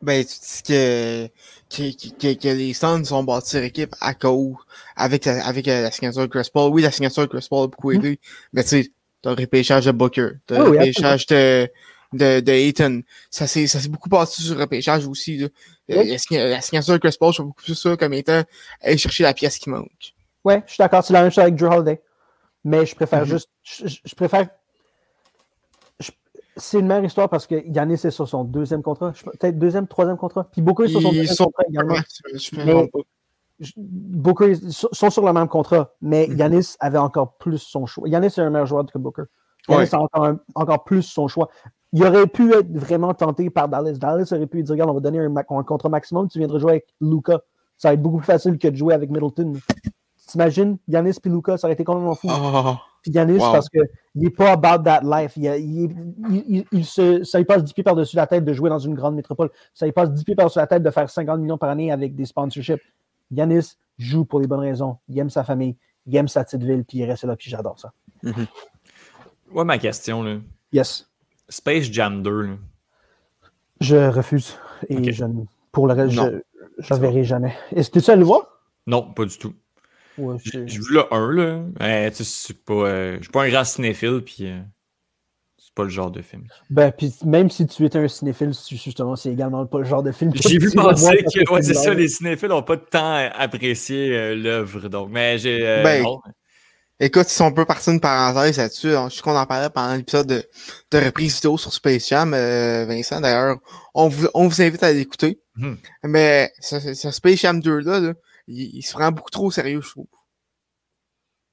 Ben, 0.03 0.25
tu 0.25 0.35
dis 0.39 0.63
que, 0.67 1.27
que, 1.71 2.19
que, 2.19 2.35
que 2.41 2.49
les 2.49 2.75
Suns 2.75 3.03
ont 3.13 3.25
bâti 3.25 3.57
leur 3.57 3.65
équipe 3.65 3.95
à 4.01 4.15
cause, 4.15 4.57
avec, 4.97 5.25
la- 5.25 5.45
avec 5.47 5.67
la 5.67 5.91
signature 5.91 6.23
de 6.23 6.27
Chris 6.27 6.49
Paul. 6.53 6.73
Oui, 6.73 6.83
la 6.83 6.91
signature 6.91 7.23
de 7.23 7.29
Chris 7.29 7.47
Paul 7.49 7.65
a 7.65 7.67
beaucoup 7.69 7.93
aidé, 7.93 8.19
mais 8.53 8.63
tu 8.63 8.69
sais, 8.69 8.93
t'as 9.23 9.31
le 9.35 9.41
repêchage 9.41 9.87
de 9.87 9.93
Booker, 9.93 10.31
t'as 10.47 10.59
le 10.59 10.65
Oui, 10.65 10.71
oui, 10.71 10.79
repêchage 10.79 11.27
de, 11.27 11.71
de, 12.13 12.41
de 12.41 12.53
Ayton. 12.53 13.03
Ça 13.31 13.47
s'est, 13.47 13.67
beaucoup 13.89 14.09
bâti 14.09 14.43
sur 14.43 14.55
le 14.55 14.61
repêchage 14.63 15.07
aussi, 15.07 15.37
là. 15.39 15.47
Euh, 15.91 16.03
Oui. 16.03 16.17
La, 16.31 16.49
la 16.49 16.61
signature 16.61 16.93
de 16.95 16.99
Chris 16.99 17.17
Paul, 17.19 17.33
je 17.33 17.39
vois 17.39 17.47
beaucoup 17.47 17.63
plus 17.63 17.75
ça 17.75 17.97
comme 17.97 18.13
étant 18.15 18.43
aller 18.81 18.97
chercher 18.99 19.25
la 19.25 19.35
pièce 19.35 19.59
qui 19.59 19.71
manque. 19.71 20.15
Ouais, 20.45 20.63
je 20.67 20.73
suis 20.75 20.79
d'accord. 20.83 21.05
C'est 21.05 21.13
la 21.13 21.23
même 21.23 21.31
chose 21.31 21.43
avec 21.43 21.57
Drew 21.57 21.67
Holiday. 21.73 22.01
Mais 22.65 22.85
je 22.87 22.95
préfère 22.95 23.21
Mhm. 23.21 23.27
juste. 23.27 23.49
Je, 23.63 24.15
préfère. 24.15 24.49
c'est 26.57 26.79
une 26.79 26.87
meilleure 26.87 27.05
histoire 27.05 27.29
parce 27.29 27.47
que 27.47 27.55
Yannis 27.67 27.95
est 28.05 28.11
sur 28.11 28.29
son 28.29 28.45
deuxième 28.45 28.83
contrat. 28.83 29.13
Peut-être 29.13 29.59
deuxième, 29.59 29.87
troisième 29.89 30.17
contrat. 30.19 30.45
Puis 30.53 30.61
Booker 30.61 30.85
est 30.85 30.89
sur 30.89 31.01
son 31.01 31.09
deuxième 31.13 31.35
sont- 31.35 31.45
contrat 31.47 31.63
également. 31.71 31.95
Mais- 32.65 32.91
Booker 33.77 34.53
ils 34.53 34.73
sont 34.73 34.89
sont 34.93 35.11
sur 35.11 35.25
le 35.25 35.33
même 35.33 35.49
contrat, 35.49 35.95
mais. 36.01 36.27
Yanis 36.29 36.75
avait 36.81 36.99
encore 36.99 37.35
plus 37.37 37.59
son 37.59 37.87
choix. 37.87 38.09
Yanis 38.09 38.27
est 38.27 38.39
un 38.39 38.51
meilleur 38.51 38.67
joueur 38.67 38.85
que 38.87 38.99
Booker. 38.99 39.23
Yanis 39.69 39.83
Ouais. 39.83 39.95
a 39.95 40.01
encore, 40.01 40.25
un- 40.25 40.41
encore 40.55 40.85
plus 40.85 41.03
son 41.03 41.29
choix. 41.29 41.49
Il 41.93 42.05
aurait 42.05 42.27
pu 42.27 42.53
être 42.55 42.71
vraiment 42.73 43.13
tenté 43.15 43.51
par 43.51 43.69
Dallas. 43.69 43.95
Dallas 43.95 44.29
aurait 44.33 44.47
pu 44.47 44.63
dire 44.63 44.73
Regarde, 44.73 44.91
on 44.91 44.95
va 44.95 45.01
donner 45.01 45.19
un, 45.19 45.35
un 45.37 45.63
contrat 45.65 45.89
maximum, 45.89 46.29
tu 46.29 46.39
viendras 46.39 46.59
jouer 46.59 46.71
avec 46.73 46.87
Luca. 47.01 47.41
Ça 47.77 47.89
va 47.89 47.95
être 47.95 48.03
beaucoup 48.03 48.19
plus 48.19 48.27
facile 48.27 48.59
que 48.59 48.69
de 48.69 48.77
jouer 48.77 48.95
avec 48.95 49.11
Middleton. 49.11 49.55
T'imagines, 50.27 50.77
Yanis 50.87 51.17
et 51.25 51.29
Luca, 51.29 51.57
ça 51.57 51.67
aurait 51.67 51.75
été 51.75 51.83
complètement 51.83 52.15
fou. 52.15 52.29
Ah, 52.31 52.79
Puis 53.03 53.11
Yanis, 53.11 53.39
Wow. 53.39 53.53
parce 53.53 53.69
qu'il 53.69 53.83
n'est 54.15 54.31
pas 54.31 54.53
about 54.53 54.85
that 54.85 55.01
life. 55.03 55.33
Il, 55.37 55.45
il- 55.47 56.15
il- 56.31 56.45
il- 56.59 56.67
il 56.71 56.85
se, 56.85 57.25
ça 57.25 57.39
lui 57.39 57.45
passe 57.45 57.65
10 57.65 57.73
pieds 57.73 57.83
par-dessus 57.83 58.15
la 58.15 58.27
tête 58.29 58.45
de 58.45 58.53
jouer 58.53 58.71
dans 58.71 58.79
une 58.79 58.95
grande 58.95 59.17
métropole. 59.17 59.51
Ça 59.75 59.87
lui 59.87 59.93
passe 59.93 60.13
10 60.13 60.23
pieds 60.23 60.35
par-dessus 60.37 60.59
la 60.61 60.67
tête 60.69 60.83
de 60.85 60.91
faire 60.91 61.11
50 61.11 61.41
millions 61.41 61.59
par 61.59 61.71
année 61.71 61.91
avec 61.91 62.15
des 62.15 62.27
sponsorships. 62.27 62.83
Yanis 63.33 63.73
joue 63.99 64.25
pour 64.25 64.39
les 64.39 64.47
bonnes 64.47 64.61
raisons. 64.61 64.99
Il 65.09 65.19
aime 65.19 65.31
sa 65.31 65.43
famille, 65.43 65.77
il 66.07 66.15
aime 66.17 66.29
sa 66.29 66.45
petite 66.45 66.63
ville, 66.63 66.85
puis 66.85 66.99
il 66.99 67.05
reste 67.07 67.25
là, 67.25 67.35
puis 67.35 67.51
j'adore 67.51 67.79
ça. 67.81 67.91
Ouais, 69.53 69.65
ma 69.65 69.79
question, 69.79 70.23
là. 70.23 70.37
Yes, 70.73 71.10
Space 71.51 71.91
Jam 71.93 72.23
2, 72.23 72.43
là. 72.43 72.53
je 73.81 73.97
refuse. 73.97 74.57
Et 74.89 75.13
je, 75.13 75.25
pour 75.73 75.87
le 75.87 75.93
reste, 75.95 76.15
Non. 76.17 76.33
je 76.79 76.95
ne 76.95 76.99
verrai 76.99 77.25
jamais. 77.25 77.55
Est-ce 77.77 77.91
que 77.91 77.99
tu 77.99 78.11
allé 78.11 78.21
le 78.21 78.27
voir? 78.27 78.47
Non, 78.87 79.03
pas 79.13 79.27
du 79.27 79.37
tout. 79.37 79.53
Ouais, 80.17 80.37
J'ai 80.43 80.65
vu 80.65 80.95
le 80.95 81.13
1, 81.13 81.33
là. 81.33 81.63
Mais, 81.79 82.11
tu 82.11 82.19
sais, 82.19 82.25
c'est 82.25 82.65
pas. 82.65 82.73
euh, 82.75 83.17
je 83.19 83.23
suis 83.25 83.31
pas 83.33 83.43
un 83.45 83.49
grand 83.51 83.65
cinéphile, 83.65 84.23
puis. 84.25 84.39
euh, 84.47 84.61
c'est 85.59 85.75
pas 85.75 85.85
le 85.85 85.89
genre 85.91 86.11
de 86.11 86.21
film. 86.23 86.45
Ben, 86.71 86.91
puis 86.91 87.15
même 87.25 87.49
si 87.51 87.67
tu 87.67 87.85
es 87.85 87.97
un 87.97 88.09
cinéphile, 88.09 88.53
justement, 88.71 89.15
c'est 89.15 89.31
également 89.33 89.65
pas 89.67 89.79
le 89.79 89.85
genre 89.85 90.03
de 90.03 90.11
film 90.11 90.33
que 90.33 90.39
J'ai 90.43 90.59
vu 90.59 90.71
penser 90.73 91.19
que, 91.19 91.53
ouais, 91.53 91.63
c'est 91.63 91.75
ça, 91.75 91.95
les 91.95 92.09
cinéphiles 92.09 92.49
n'ont 92.49 92.63
pas 92.63 92.77
de 92.77 92.83
temps 92.85 93.29
apprécié 93.35 94.17
euh, 94.17 94.35
l'œuvre, 94.35 94.89
donc. 94.89 95.11
Mais 95.11 95.39
j'ai. 95.39 95.61
euh, 95.67 95.83
Ben, 95.85 96.03
non. 96.03 96.21
Écoute, 97.03 97.29
si 97.29 97.41
on 97.41 97.51
peut 97.53 97.65
partir 97.65 97.93
une 97.95 98.01
parenthèse 98.01 98.59
là-dessus, 98.59 98.95
hein, 98.95 99.09
je 99.09 99.17
sais 99.17 99.23
qu'on 99.23 99.35
en 99.37 99.47
parlait 99.47 99.71
pendant 99.71 99.95
l'épisode 99.95 100.27
de, 100.27 100.45
de 100.91 100.99
reprise 100.99 101.37
vidéo 101.37 101.57
sur 101.57 101.73
Space 101.73 102.07
Jam, 102.09 102.35
euh, 102.35 102.85
Vincent, 102.87 103.21
d'ailleurs, 103.23 103.57
on 103.95 104.09
vous, 104.09 104.29
on 104.35 104.47
vous 104.49 104.61
invite 104.61 104.83
à 104.83 104.93
l'écouter. 104.93 105.41
Mhm. 105.57 105.79
Mais 106.05 106.53
ce, 106.61 106.79
ce- 106.79 106.93
ce 106.95 107.11
Space 107.11 107.39
Jam 107.41 107.61
2-là, 107.61 108.01
là, 108.01 108.13
il, 108.49 108.77
il 108.77 108.83
se 108.83 108.93
prend 108.93 109.11
beaucoup 109.13 109.31
trop 109.31 109.47
au 109.47 109.51
sérieux, 109.51 109.81
je 109.81 109.89
trouve. 109.91 110.07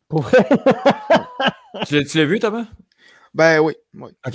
Pour 0.09 0.21
vrai? 0.23 0.47
Tu 1.85 1.95
l'as- 2.17 2.25
vu, 2.25 2.39
Thomas? 2.39 2.65
Ben 3.33 3.59
oui, 3.59 3.73
oui. 3.93 4.09
Ok. 4.25 4.33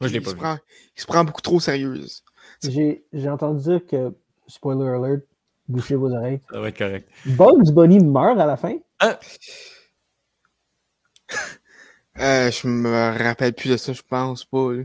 Moi, 0.00 0.08
je 0.08 0.12
l'ai 0.12 0.18
il 0.18 0.22
pas 0.22 0.30
se 0.30 0.34
vu. 0.34 0.40
Prend, 0.40 0.58
il 0.96 1.00
se 1.00 1.06
prend 1.06 1.24
beaucoup 1.24 1.40
trop 1.40 1.56
au 1.56 1.60
sérieux. 1.60 1.94
J'ai 2.62 3.04
j'ai 3.12 3.28
entendu 3.30 3.62
dire 3.62 3.86
que, 3.86 4.12
spoiler 4.48 4.88
alert, 4.88 5.22
bouchez 5.68 5.94
vos 5.94 6.10
oreilles, 6.12 6.40
Ça 6.50 6.60
va 6.60 6.68
être 6.68 6.78
correct. 6.78 7.08
Bugs 7.26 7.72
Bunny 7.72 8.00
meurt 8.00 8.38
à 8.40 8.46
la 8.46 8.56
fin? 8.56 8.76
Euh, 12.20 12.50
je 12.50 12.66
me 12.66 13.16
rappelle 13.22 13.52
plus 13.52 13.70
de 13.70 13.76
ça, 13.76 13.92
je 13.92 14.02
pense 14.02 14.44
pas. 14.44 14.72
là. 14.72 14.82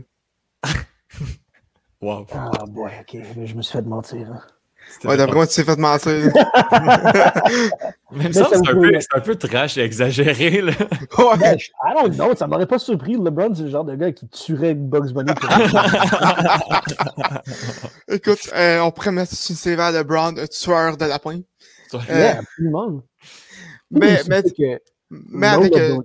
Wow. 2.00 2.26
Ah, 2.32 2.50
boy, 2.68 2.92
ok, 3.00 3.18
je 3.44 3.54
me 3.54 3.62
suis 3.62 3.72
fait 3.72 3.82
mentir. 3.82 4.28
hein. 4.32 4.40
Ouais, 5.02 5.16
d'après 5.16 5.34
moi, 5.34 5.46
tu 5.48 5.56
t'es 5.56 5.64
fait 5.64 5.76
mentir. 5.76 6.12
Mais 6.12 6.30
il 8.12 8.18
me 8.18 8.22
Mais 8.28 8.32
semble 8.34 8.50
que 8.50 8.56
ça 8.56 8.60
c'est 8.64 8.70
un, 8.70 8.74
peu- 8.74 9.00
c'est 9.00 9.14
un 9.16 9.20
peu 9.20 9.34
trash 9.34 9.76
et 9.78 9.80
exagéré, 9.80 10.60
là. 10.60 10.72
ouais. 11.18 11.36
Ben, 11.38 11.58
je- 11.58 11.70
I 11.84 11.94
don't 11.96 12.14
know, 12.14 12.36
ça 12.36 12.46
m'aurait 12.46 12.66
pas 12.68 12.78
surpris. 12.78 13.14
LeBron, 13.14 13.52
c'est 13.52 13.62
le 13.62 13.70
genre 13.70 13.84
de 13.84 13.96
gars 13.96 14.12
qui 14.12 14.28
tuerait 14.28 14.74
Bugs 14.74 15.12
Bunny. 15.12 15.32
pour- 15.34 15.48
Écoute, 18.08 18.50
euh, 18.54 18.80
on 18.80 18.90
pourrait 18.92 19.12
mettre 19.12 19.34
sur 19.34 19.50
une 19.52 19.56
CV 19.56 19.82
à 19.82 19.90
LeBron, 19.90 20.36
un 20.38 20.46
tueur 20.46 20.96
de 20.96 21.04
lapin. 21.04 21.40
Euh, 21.94 21.98
yeah, 22.08 22.38
absolument. 22.38 23.02
Mais, 23.90 24.18
Oui, 24.22 24.28
mais, 24.28 25.46
avec. 25.46 25.72
euh, 25.80 25.98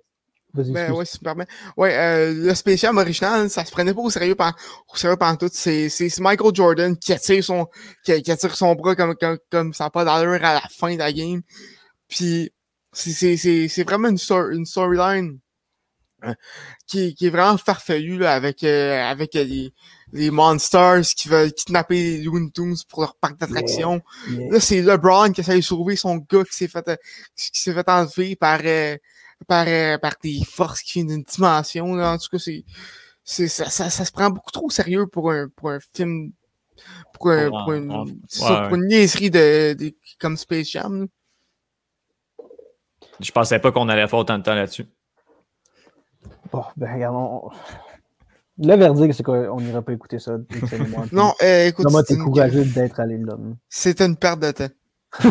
Ben 0.52 0.92
ouais, 0.92 1.06
si 1.06 1.12
tu 1.14 1.18
me 1.22 1.26
permets. 1.26 1.46
Ouais, 1.78 1.96
euh, 1.96 2.34
le 2.34 2.56
spécial 2.56 2.98
original, 2.98 3.50
ça 3.52 3.64
se 3.64 3.72
prenait 3.72 3.94
pas 3.94 4.02
au 4.02 4.10
sérieux 4.10 4.34
pendant, 4.34 4.56
au 4.92 4.98
sérieux 4.98 5.16
pendant 5.16 5.36
tout. 5.36 5.50
C'est, 5.54 5.90
c'est 5.90 6.10
c'est 6.10 6.22
Michael 6.22 6.56
Jordan 6.56 6.98
qui 6.98 7.14
attire 7.14 7.44
son, 7.44 7.68
qui, 8.04 8.20
qui 8.24 8.32
attire 8.32 8.56
son 8.56 8.74
bras 8.74 8.96
comme, 8.96 9.16
comme, 9.16 9.38
comme 9.52 9.74
ça 9.74 9.84
n'a 9.84 9.90
pas 9.92 10.04
d'allure 10.04 10.44
à 10.44 10.56
la 10.56 10.64
fin 10.72 10.92
de 10.94 11.00
la 11.00 11.14
game. 11.14 11.42
Puis, 12.08 12.52
c'est, 12.92 13.12
c'est, 13.12 13.38
c'est, 13.38 13.68
c'est 13.68 13.84
vraiment 13.84 14.10
une, 14.10 14.18
stor- 14.18 14.50
une 14.50 14.66
storyline 14.66 15.38
euh, 16.24 16.34
qui, 16.88 17.14
qui 17.14 17.28
est 17.28 17.30
vraiment 17.30 17.58
farfelue, 17.58 18.18
là, 18.18 18.34
avec, 18.34 18.64
euh, 18.64 19.04
avec 19.04 19.36
euh, 19.36 19.44
les, 19.44 19.72
les 20.14 20.32
monsters 20.32 21.02
qui 21.02 21.30
veulent 21.30 21.54
kidnapper 21.54 21.96
les 21.96 22.24
Looney 22.24 22.50
Tunes 22.50 22.76
pour 22.90 23.02
leur 23.02 23.16
parc 23.18 23.38
d'attractions. 23.38 24.02
Yeah. 24.28 24.52
Là, 24.54 24.60
c'est 24.60 24.82
LeBron 24.82 25.32
qui 25.32 25.42
essaie 25.42 25.58
de 25.58 25.62
sauver 25.62 25.96
son 25.96 26.16
gars 26.16 26.44
qui 26.44 26.58
s'est 26.58 26.68
fait, 26.68 27.00
qui 27.36 27.62
s'est 27.62 27.74
fait 27.76 27.88
enlever 27.88 28.36
par, 28.36 28.62
euh, 28.66 28.98
par, 29.48 29.66
euh, 29.68 29.98
par 29.98 30.14
des 30.22 30.42
forces 30.46 30.82
qui 30.82 31.00
viennent 31.04 31.08
d'une 31.16 31.24
dimension. 31.24 31.94
Là. 31.96 32.14
En 32.14 32.18
tout 32.18 32.28
cas, 32.32 32.38
c'est, 32.40 32.64
c'est, 33.24 33.48
ça, 33.48 33.70
ça, 33.70 33.90
ça 33.90 34.06
se 34.06 34.12
prend 34.12 34.30
beaucoup 34.30 34.52
trop 34.52 34.66
au 34.68 34.70
sérieux 34.70 35.08
pour 35.08 35.32
un, 35.32 35.48
pour 35.56 35.70
un 35.72 35.80
film, 35.94 36.32
pour, 37.14 37.30
un, 37.32 37.50
Pour 37.50 37.60
un- 37.60 37.64
pour 37.64 37.74
une, 37.74 38.22
ça, 38.28 38.66
pour 38.68 38.76
une 38.78 38.88
niaiserie 38.88 39.30
de, 39.32 39.74
de, 39.74 39.94
comme 40.20 40.38
Space 40.38 40.70
Jam. 40.72 41.02
là. 41.02 41.08
Je 43.20 43.32
pensais 43.32 43.60
pas 43.60 43.72
qu'on 43.72 43.90
allait 43.90 44.08
faire 44.08 44.20
autant 44.20 44.38
de 44.38 44.44
temps 44.44 44.56
là-dessus. 44.56 44.88
Bon, 46.52 46.64
ben, 46.78 46.94
regarde, 46.94 47.16
on- 47.16 47.50
le 48.62 48.76
verdict, 48.76 49.14
c'est 49.14 49.24
qu'on 49.24 49.60
n'ira 49.62 49.82
pas 49.82 49.94
écouter 49.94 50.20
ça. 50.20 50.38
Non, 51.14 51.34
euh, 51.42 51.68
écoute, 51.68 51.86
Comment 51.86 52.00
c'est 52.00 52.08
t'es 52.08 52.14
une, 52.16 52.24
courageux 52.26 52.66
d'être 52.66 53.00
allé 53.00 53.18
là. 53.18 53.36
c'est 53.70 54.02
une 54.02 54.16
perte 54.18 54.40
de 54.42 54.52
temps. 54.52 54.70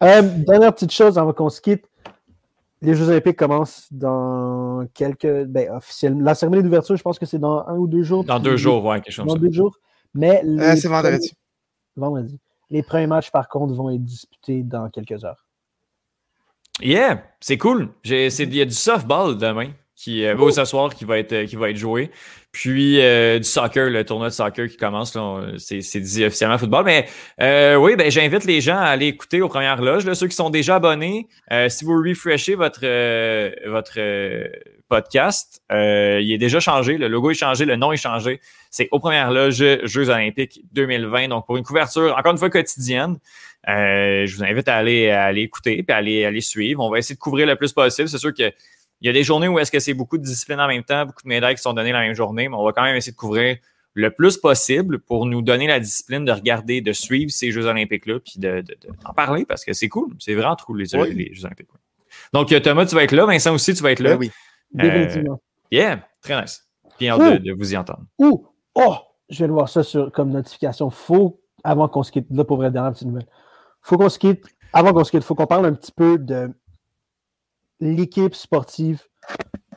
Euh, 0.00 0.22
dernière 0.22 0.72
petite 0.72 0.92
chose 0.92 1.18
avant 1.18 1.32
qu'on 1.32 1.48
se 1.50 1.60
quitte. 1.60 1.84
Les 2.80 2.94
Jeux 2.94 3.08
Olympiques 3.08 3.36
commencent 3.36 3.88
dans 3.92 4.86
quelques. 4.94 5.44
Ben, 5.46 5.70
officiellement. 5.72 6.22
La 6.24 6.34
cérémonie 6.34 6.62
d'ouverture, 6.62 6.96
je 6.96 7.02
pense 7.02 7.18
que 7.18 7.26
c'est 7.26 7.38
dans 7.38 7.66
un 7.66 7.76
ou 7.76 7.86
deux 7.88 8.02
jours. 8.04 8.22
Dans 8.24 8.38
deux 8.38 8.56
jours, 8.56 8.84
ouais, 8.84 9.00
quelque 9.00 9.12
chose 9.12 9.26
Dans 9.26 9.32
comme 9.34 9.42
ça. 9.42 9.48
deux 9.48 9.52
jours. 9.52 9.76
Mais 10.14 10.42
Euh, 10.44 10.74
les 10.74 10.76
c'est 10.80 10.88
vendredi. 10.88 11.32
vendredi. 11.96 12.38
Les 12.70 12.82
premiers 12.82 13.06
matchs, 13.06 13.30
par 13.30 13.48
contre, 13.48 13.74
vont 13.74 13.90
être 13.90 14.04
disputés 14.04 14.62
dans 14.62 14.88
quelques 14.90 15.24
heures. 15.24 15.44
Yeah, 16.80 17.24
c'est 17.40 17.58
cool. 17.58 17.88
Il 18.04 18.54
y 18.54 18.60
a 18.60 18.64
du 18.64 18.70
softball 18.74 19.36
demain, 19.36 19.70
qui, 19.98 20.24
euh, 20.24 20.36
Oh. 20.38 20.50
ce 20.50 20.64
soir, 20.64 20.94
qui 20.94 21.04
va 21.04 21.18
être, 21.18 21.32
euh, 21.32 21.44
qui 21.46 21.56
va 21.56 21.70
être 21.70 21.76
joué. 21.76 22.10
Puis 22.52 23.00
euh, 23.00 23.38
du 23.38 23.44
soccer, 23.44 23.90
le 23.90 24.04
tournoi 24.04 24.28
de 24.28 24.32
soccer 24.32 24.68
qui 24.68 24.76
commence. 24.76 25.16
C'est 25.58 25.80
c'est 25.82 26.00
dit 26.00 26.24
officiellement 26.24 26.56
football. 26.56 26.84
Mais 26.84 27.06
euh, 27.40 27.74
oui, 27.76 27.96
ben, 27.96 28.10
j'invite 28.10 28.44
les 28.44 28.60
gens 28.60 28.78
à 28.78 28.84
aller 28.86 29.06
écouter 29.08 29.42
aux 29.42 29.48
premières 29.48 29.82
loges. 29.82 30.06
Là, 30.06 30.14
ceux 30.14 30.28
qui 30.28 30.36
sont 30.36 30.50
déjà 30.50 30.76
abonnés, 30.76 31.26
euh, 31.52 31.68
si 31.68 31.84
vous 31.84 32.00
refreshez 32.00 32.54
votre, 32.54 32.80
euh, 32.84 33.50
votre 33.66 33.98
podcast, 34.88 35.60
euh, 35.70 36.20
il 36.22 36.32
est 36.32 36.38
déjà 36.38 36.60
changé. 36.60 36.96
Le 36.96 37.08
logo 37.08 37.30
est 37.30 37.34
changé, 37.34 37.64
le 37.64 37.76
nom 37.76 37.92
est 37.92 37.96
changé. 37.98 38.40
C'est 38.70 38.88
aux 38.92 39.00
premières 39.00 39.30
loges 39.30 39.62
Jeux 39.84 40.08
Olympiques 40.08 40.62
2020. 40.72 41.28
Donc, 41.28 41.44
pour 41.46 41.56
une 41.56 41.64
couverture, 41.64 42.14
encore 42.16 42.32
une 42.32 42.38
fois, 42.38 42.50
quotidienne. 42.50 43.18
Euh, 43.68 44.24
je 44.24 44.36
vous 44.36 44.44
invite 44.44 44.68
à 44.68 44.76
aller, 44.76 45.10
à 45.10 45.24
aller 45.24 45.42
écouter 45.42 45.84
et 45.86 45.92
à 45.92 45.96
aller, 45.96 46.24
à 46.24 46.28
aller 46.28 46.40
suivre. 46.40 46.82
On 46.82 46.90
va 46.90 46.98
essayer 46.98 47.16
de 47.16 47.20
couvrir 47.20 47.46
le 47.46 47.56
plus 47.56 47.72
possible. 47.72 48.08
C'est 48.08 48.18
sûr 48.18 48.32
qu'il 48.98 49.06
y 49.06 49.10
a 49.10 49.12
des 49.12 49.22
journées 49.24 49.48
où 49.48 49.58
est-ce 49.58 49.70
que 49.72 49.78
c'est 49.80 49.94
beaucoup 49.94 50.18
de 50.18 50.22
disciplines 50.22 50.60
en 50.60 50.68
même 50.68 50.82
temps, 50.84 51.06
beaucoup 51.06 51.22
de 51.22 51.28
médailles 51.28 51.54
qui 51.54 51.62
sont 51.62 51.72
données 51.72 51.92
la 51.92 52.00
même 52.00 52.14
journée, 52.14 52.48
mais 52.48 52.56
on 52.56 52.64
va 52.64 52.72
quand 52.72 52.82
même 52.82 52.96
essayer 52.96 53.12
de 53.12 53.16
couvrir 53.16 53.56
le 53.94 54.10
plus 54.10 54.36
possible 54.36 54.98
pour 55.00 55.26
nous 55.26 55.42
donner 55.42 55.66
la 55.66 55.80
discipline 55.80 56.24
de 56.24 56.30
regarder, 56.32 56.80
de 56.80 56.92
suivre 56.92 57.30
ces 57.32 57.50
Jeux 57.50 57.66
Olympiques-là, 57.66 58.20
puis 58.20 58.34
de, 58.38 58.60
de- 58.60 58.62
de- 58.62 58.88
d'en 59.04 59.12
parler 59.12 59.44
parce 59.44 59.64
que 59.64 59.72
c'est 59.72 59.88
cool. 59.88 60.10
C'est 60.20 60.34
vraiment 60.34 60.54
cool, 60.64 60.82
les, 60.82 60.94
Oui. 60.96 61.14
les 61.14 61.34
Jeux 61.34 61.46
Olympiques. 61.46 61.68
Donc, 62.32 62.52
euh, 62.52 62.60
Thomas, 62.60 62.86
tu 62.86 62.94
vas 62.94 63.02
être 63.04 63.12
là. 63.12 63.26
Vincent 63.26 63.52
aussi, 63.54 63.74
tu 63.74 63.82
vas 63.82 63.90
être 63.92 64.00
là. 64.00 64.10
Ben 64.10 64.18
oui. 64.20 64.30
Définitivement. 64.72 65.40
Yeah, 65.70 66.06
très 66.22 66.40
nice. 66.40 66.64
Bien 66.98 67.14
hâte 67.14 67.20
Ouh. 67.20 67.38
de, 67.38 67.50
de 67.50 67.52
vous 67.52 67.72
y 67.72 67.76
entendre. 67.76 68.04
Ou, 68.18 68.46
oh, 68.74 68.96
je 69.30 69.38
viens 69.38 69.48
de 69.48 69.52
voir 69.52 69.68
ça 69.68 69.82
sur, 69.82 70.12
comme 70.12 70.30
notification. 70.30 70.90
Faut, 70.90 71.40
avant 71.64 71.88
qu'on 71.88 72.02
se 72.02 72.12
quitte, 72.12 72.26
là, 72.30 72.44
pour 72.44 72.56
vrai, 72.58 72.70
dernière 72.70 72.92
petite 72.92 73.08
nouvelle. 73.08 73.26
Faut 73.82 73.96
qu'on 73.96 74.08
se 74.08 74.18
quitte, 74.18 74.44
avant 74.72 74.92
qu'on 74.92 75.04
se 75.04 75.10
quitte, 75.10 75.22
faut 75.24 75.34
qu'on 75.34 75.46
parle 75.46 75.66
un 75.66 75.72
petit 75.74 75.92
peu 75.92 76.18
de 76.18 76.50
l'équipe 77.80 78.34
sportive, 78.34 79.06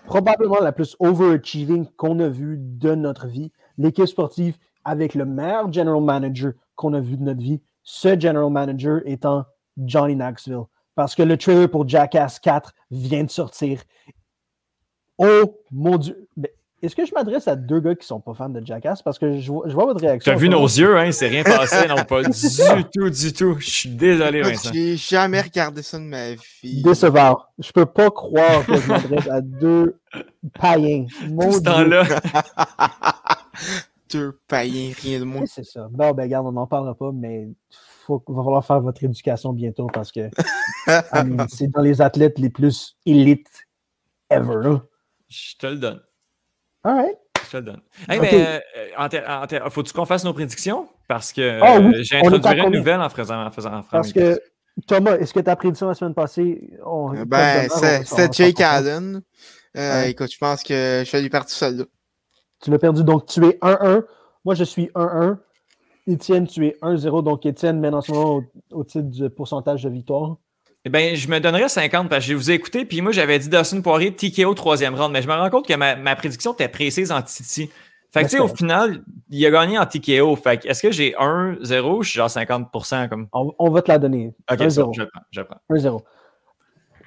probablement 0.06 0.60
la 0.60 0.72
plus 0.72 0.95
overachieving 0.99 1.88
qu'on 1.97 2.20
a 2.20 2.30
vue 2.30 2.58
de 2.60 2.95
notre 2.95 3.28
vie. 3.28 3.52
L'équipe 3.78 4.08
sportive 4.08 4.58
avec 4.84 5.16
le 5.16 5.26
meilleur 5.26 5.72
general 5.72 6.02
manager 6.02 6.54
qu'on 6.76 6.93
a 6.93 6.99
vu 6.99 7.18
de 7.18 7.24
notre 7.24 7.41
vie. 7.41 7.62
Ce 7.84 8.20
general 8.20 8.52
manager 8.52 9.02
étant 9.06 9.45
Johnny 9.78 10.16
Knoxville. 10.16 10.66
Parce 10.95 11.16
que 11.16 11.24
le 11.24 11.38
trailer 11.38 11.70
pour 11.70 11.88
Jackass 11.88 12.39
4 12.39 12.74
vient 12.91 13.24
de 13.24 13.32
sortir. 13.32 13.82
Oh 15.18 15.62
mon 15.72 15.97
Dieu! 15.97 16.28
Est-ce 16.82 16.95
que 16.95 17.05
je 17.05 17.13
m'adresse 17.13 17.47
à 17.47 17.55
deux 17.55 17.79
gars 17.79 17.93
qui 17.93 18.07
sont 18.07 18.19
pas 18.19 18.34
fans 18.34 18.49
de 18.49 18.65
Jackass? 18.65 19.03
Parce 19.03 19.19
que 19.19 19.38
je 19.39 19.51
vois, 19.51 19.67
je 19.67 19.73
vois 19.73 19.86
votre 19.86 19.99
Tu 19.99 20.05
réaction. 20.07 20.32
as 20.32 20.36
vu 20.36 20.49
nos 20.49 20.65
yeux, 20.65 20.97
hein? 20.97 21.11
C'est 21.11 21.27
rien 21.27 21.43
passé, 21.43 21.88
non, 21.88 22.03
pas 22.05 22.23
du 22.23 22.29
tout, 22.93 23.09
du 23.09 23.34
tout. 23.34 23.55
Je 23.59 23.69
suis 23.69 23.89
désolé, 23.89 24.41
Vincent. 24.41 24.71
J'ai 24.73 24.97
jamais 24.97 25.41
regardé 25.41 25.84
ça 25.84 25.99
de 25.99 26.03
ma 26.05 26.34
vie. 26.34 26.82
Décevant. 26.82 27.38
Je 27.59 27.71
peux 27.71 27.86
pas 27.86 28.09
croire 28.09 28.65
que 28.65 28.77
je 28.77 28.88
m'adresse 28.88 29.27
à 29.29 29.41
deux 29.41 29.95
païens. 30.59 31.05
Mon 31.29 31.51
Tout 31.51 31.57
ce 31.57 31.61
temps-là. 31.61 32.03
Deux 34.11 34.38
païens, 34.47 34.91
rien 35.01 35.19
de 35.19 35.23
moins. 35.23 35.41
Oui, 35.41 35.47
c'est 35.47 35.63
ça. 35.63 35.88
Bon, 35.89 36.11
ben, 36.11 36.23
regarde, 36.23 36.45
on 36.45 36.51
n'en 36.51 36.67
parlera 36.67 36.95
pas, 36.95 37.11
mais 37.13 37.47
faut, 38.05 38.21
va 38.27 38.43
falloir 38.43 38.65
faire 38.65 38.82
votre 38.82 39.01
éducation 39.03 39.53
bientôt 39.53 39.88
parce 39.88 40.11
que 40.11 40.29
I 40.88 41.23
mean, 41.23 41.45
c'est 41.47 41.67
dans 41.69 41.82
les 41.82 42.01
athlètes 42.01 42.38
les 42.38 42.49
plus 42.49 42.97
élites 43.05 43.67
ever. 44.29 44.79
Je 45.29 45.55
te 45.57 45.67
le 45.67 45.77
donne. 45.77 46.01
All 46.84 46.95
right. 46.95 47.17
Je 47.45 47.49
te 47.51 47.57
le 47.57 47.63
donne. 47.63 47.82
Hey, 48.09 48.19
Ok. 48.19 48.27
mais, 48.32 48.61
euh, 49.59 49.69
faut-tu 49.69 49.93
qu'on 49.93 50.05
fasse 50.05 50.23
nos 50.23 50.34
prédictions? 50.34 50.88
Parce 51.07 51.34
que 51.34 51.59
Ah 51.61 51.77
euh, 51.77 51.82
oui, 51.82 51.95
est 51.99 52.03
j'introduirai 52.03 52.59
à 52.61 52.65
une 52.65 52.73
nouvelle 52.77 53.01
en 53.01 53.09
faisant. 53.09 53.45
En 53.45 53.51
faisant, 53.51 53.73
en 53.73 53.84
Parce 53.84 54.13
que, 54.13 54.39
Thomas, 54.88 55.17
est-ce 55.17 55.34
que 55.34 55.39
ta 55.41 55.55
prédiction 55.55 55.88
la 55.88 55.93
semaine 55.93 56.13
passée. 56.13 56.71
on- 56.86 57.09
Ben, 57.25 57.67
comme 57.67 57.79
demain, 57.82 58.03
c'est- 58.05 58.34
Jake 58.34 58.61
Allen. 58.61 59.21
Euh, 59.77 60.01
Ouais. 60.01 60.11
Écoute, 60.11 60.32
je 60.32 60.38
pense 60.38 60.63
que 60.63 61.03
je 61.05 61.17
du 61.21 61.29
parti 61.29 61.53
seul 61.53 61.77
là. 61.77 61.84
Tu 62.61 62.69
l'as 62.71 62.79
perdu, 62.79 63.03
donc 63.03 63.25
tu 63.25 63.43
es 63.45 63.57
1-1. 63.61 64.03
Moi, 64.45 64.55
je 64.55 64.63
suis 64.63 64.89
1-1. 64.95 65.39
Étienne, 66.07 66.47
tu 66.47 66.65
es 66.67 66.77
1-0. 66.82 67.21
Donc, 67.21 67.45
Étienne 67.45 67.79
mène 67.79 67.93
en 67.95 68.01
ce 68.01 68.11
moment 68.11 68.36
au, 68.38 68.43
au 68.71 68.84
titre 68.84 69.07
du 69.09 69.29
pourcentage 69.29 69.84
de 69.84 69.89
victoire. 69.89 70.38
Eh 70.84 70.89
ben, 70.89 71.15
je 71.15 71.27
me 71.27 71.39
donnerais 71.39 71.69
50 71.69 72.09
parce 72.09 72.25
que 72.25 72.32
je 72.32 72.36
vous 72.38 72.49
ai 72.49 72.55
écouté, 72.55 72.86
puis 72.86 73.01
moi, 73.01 73.11
j'avais 73.11 73.38
dit 73.38 73.49
Dawson 73.49 73.82
Poirier, 73.84 74.15
TKO 74.15 74.53
troisième 74.55 74.95
round, 74.95 75.11
mais 75.13 75.21
je 75.21 75.27
me 75.27 75.34
rends 75.34 75.49
compte 75.51 75.67
que 75.67 75.75
ma, 75.75 75.95
ma 75.95 76.15
prédiction 76.15 76.53
était 76.53 76.67
précise 76.69 77.11
en 77.11 77.21
Titi. 77.21 77.69
Fait 78.13 78.23
que, 78.23 78.29
tu 78.29 78.38
sais, 78.38 78.39
au 78.41 78.47
final, 78.47 79.03
il 79.29 79.45
a 79.45 79.51
gagné 79.51 79.77
en 79.77 79.86
TKO. 79.86 80.36
Fait 80.36 80.57
que, 80.57 80.67
est-ce 80.67 80.82
que 80.82 80.91
j'ai 80.91 81.11
1-0 81.13 81.82
ou 81.97 82.03
je 82.03 82.09
suis 82.09 82.17
genre 82.17 82.27
50% 82.29 83.07
comme. 83.09 83.27
On, 83.32 83.53
on 83.59 83.69
va 83.69 83.82
te 83.84 83.89
la 83.91 83.99
donner. 83.99 84.34
Ok, 84.51 84.57
ça, 84.57 84.65
1-0. 84.65 84.93
je 84.97 85.03
prends, 85.03 85.21
je 85.32 85.41
prends. 85.41 85.59
1-0. 85.69 85.99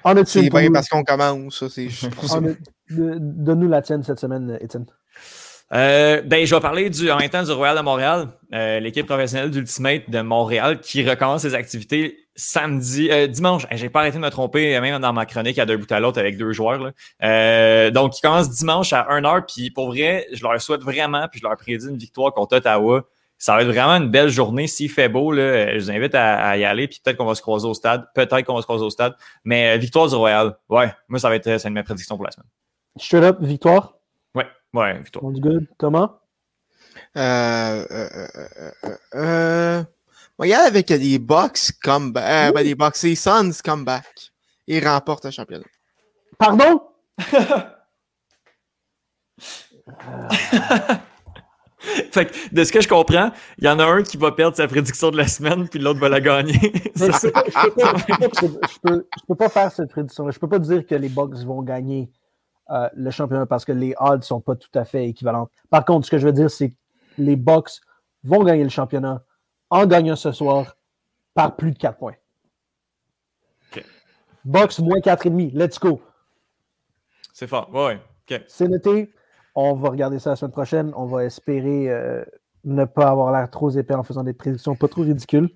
En 0.03 0.17
as-tu 0.17 0.31
C'est 0.43 0.49
bien 0.49 0.71
parce 0.71 0.87
qu'on 0.87 1.03
commence, 1.03 1.59
ça, 1.59 1.69
c'est 1.69 1.89
juste 1.89 2.15
pour 2.15 2.23
ça. 2.29 2.37
A- 2.37 2.41
Donne-nous 2.89 3.67
la 3.69 3.81
tienne 3.81 4.03
cette 4.03 4.19
semaine, 4.19 4.57
Étienne. 4.61 4.85
Euh, 5.73 6.21
ben, 6.21 6.45
je 6.45 6.53
vais 6.55 6.61
parler 6.61 6.89
du, 6.89 7.09
en 7.11 7.17
même 7.17 7.29
temps 7.29 7.43
du 7.43 7.51
Royal 7.51 7.75
de 7.75 7.81
Montréal, 7.81 8.29
euh, 8.53 8.79
l'équipe 8.79 9.05
professionnelle 9.07 9.49
d'Ultimate 9.51 10.09
de 10.09 10.21
Montréal 10.21 10.79
qui 10.79 11.07
recommence 11.07 11.41
ses 11.41 11.55
activités 11.55 12.17
samedi, 12.35 13.09
euh, 13.11 13.27
dimanche. 13.27 13.65
J'ai 13.71 13.89
pas 13.89 14.01
arrêté 14.01 14.17
de 14.17 14.23
me 14.23 14.29
tromper, 14.29 14.79
même 14.79 15.01
dans 15.01 15.13
ma 15.13 15.25
chronique 15.25 15.57
à 15.59 15.65
deux 15.65 15.77
bouts 15.77 15.85
à 15.89 15.99
l'autre 15.99 16.19
avec 16.19 16.37
deux 16.37 16.51
joueurs. 16.51 16.79
là. 16.79 16.91
Euh, 17.23 17.91
donc, 17.91 18.17
ils 18.17 18.21
commencent 18.21 18.49
dimanche 18.49 18.93
à 18.93 19.07
1h, 19.09 19.45
puis 19.47 19.71
pour 19.71 19.87
vrai, 19.87 20.27
je 20.33 20.43
leur 20.43 20.59
souhaite 20.61 20.81
vraiment, 20.81 21.27
puis 21.29 21.39
je 21.39 21.47
leur 21.47 21.55
prédis 21.57 21.87
une 21.87 21.97
victoire 21.97 22.33
contre 22.33 22.57
Ottawa. 22.57 23.03
Ça 23.37 23.55
va 23.55 23.63
être 23.63 23.67
vraiment 23.67 23.95
une 23.97 24.09
belle 24.09 24.29
journée. 24.29 24.67
S'il 24.67 24.89
fait 24.89 25.09
beau, 25.09 25.31
là, 25.31 25.77
je 25.77 25.83
vous 25.83 25.91
invite 25.91 26.15
à, 26.15 26.47
à 26.47 26.57
y 26.57 26.63
aller, 26.63 26.87
puis 26.87 27.01
peut-être 27.03 27.17
qu'on 27.17 27.25
va 27.25 27.35
se 27.35 27.41
croiser 27.41 27.67
au 27.67 27.73
stade. 27.73 28.05
Peut-être 28.15 28.43
qu'on 28.43 28.55
va 28.55 28.61
se 28.61 28.65
croiser 28.65 28.85
au 28.85 28.89
stade. 28.89 29.13
Mais 29.43 29.75
euh, 29.75 29.77
victoire 29.77 30.07
du 30.07 30.15
Royal, 30.15 30.57
ouais, 30.69 30.93
moi, 31.09 31.19
ça 31.19 31.29
va 31.29 31.35
être 31.35 31.43
c'est 31.43 31.67
une 31.67 31.73
de 31.73 31.79
mes 31.79 31.83
prédictions 31.83 32.15
pour 32.15 32.25
la 32.25 32.31
semaine. 32.31 32.47
Straight 32.97 33.23
up, 33.23 33.37
victoire? 33.41 33.95
Ouais, 34.33 34.47
ouais, 34.73 34.99
victoire. 34.99 35.23
Good. 35.31 35.67
Thomas? 35.77 36.19
Euh, 37.17 37.85
euh, 37.91 38.27
euh, 39.15 39.83
euh, 40.39 40.43
euh, 40.43 40.45
euh, 40.45 40.51
regarde 40.51 40.67
avec 40.67 40.89
les 40.89 41.19
Bucks 41.19 41.71
comeback, 41.81 42.23
euh, 42.23 42.51
ben, 42.51 42.63
les 42.63 42.75
Bucks, 42.75 43.01
les 43.03 43.15
Suns 43.15 43.51
comeback. 43.63 44.31
Ils 44.67 44.85
remportent 44.85 45.25
le 45.25 45.31
championnat. 45.31 45.65
Pardon? 46.37 46.81
Fait 52.11 52.25
que, 52.25 52.55
de 52.55 52.63
ce 52.63 52.71
que 52.71 52.81
je 52.81 52.87
comprends, 52.87 53.31
il 53.59 53.65
y 53.65 53.69
en 53.69 53.77
a 53.77 53.85
un 53.85 54.01
qui 54.01 54.17
va 54.17 54.31
perdre 54.31 54.57
sa 54.57 54.67
prédiction 54.67 55.11
de 55.11 55.17
la 55.17 55.27
semaine, 55.27 55.67
puis 55.69 55.79
l'autre 55.79 55.99
va 55.99 56.09
la 56.09 56.19
gagner. 56.19 56.53
Je, 56.95 57.05
peux, 58.81 59.05
je, 59.17 59.25
peux 59.27 59.35
pas, 59.35 59.49
faire 59.49 59.71
cette 59.71 59.89
prédiction. 59.89 60.29
Je 60.31 60.39
peux 60.39 60.47
pas 60.49 60.59
dire 60.59 60.85
que 60.85 60.95
les 60.95 61.09
Bucks 61.09 61.35
vont 61.45 61.61
gagner 61.61 62.09
euh, 62.71 62.89
le 62.95 63.11
championnat 63.11 63.45
parce 63.45 63.65
que 63.65 63.71
les 63.71 63.93
odds 63.99 64.23
sont 64.23 64.41
pas 64.41 64.55
tout 64.55 64.69
à 64.73 64.85
fait 64.85 65.07
équivalentes. 65.07 65.51
Par 65.69 65.85
contre, 65.85 66.05
ce 66.05 66.11
que 66.11 66.17
je 66.17 66.25
veux 66.25 66.33
dire, 66.33 66.49
c'est 66.49 66.69
que 66.69 66.75
les 67.17 67.35
Bucks 67.35 67.79
vont 68.23 68.43
gagner 68.43 68.63
le 68.63 68.69
championnat 68.69 69.23
en 69.75 69.85
gagnant 69.85 70.15
ce 70.15 70.31
soir 70.31 70.77
par 71.33 71.55
plus 71.57 71.71
de 71.71 71.77
4 71.77 71.97
points. 71.97 72.15
Bucks 74.45 74.79
moins 74.79 74.99
4,5. 74.99 75.53
Let's 75.53 75.79
go. 75.79 75.99
C'est 77.33 77.47
fort. 77.47 77.73
Ouais. 77.73 77.99
C'est 78.47 78.67
noté. 78.67 79.11
On 79.55 79.73
va 79.73 79.89
regarder 79.89 80.19
ça 80.19 80.31
la 80.31 80.35
semaine 80.35 80.51
prochaine. 80.51 80.93
On 80.95 81.05
va 81.05 81.25
espérer 81.25 81.89
euh, 81.89 82.23
ne 82.63 82.85
pas 82.85 83.09
avoir 83.09 83.31
l'air 83.31 83.49
trop 83.49 83.69
épais 83.71 83.95
en 83.95 84.03
faisant 84.03 84.23
des 84.23 84.33
prédictions 84.33 84.75
pas 84.75 84.87
trop 84.87 85.01
ridicules. 85.01 85.49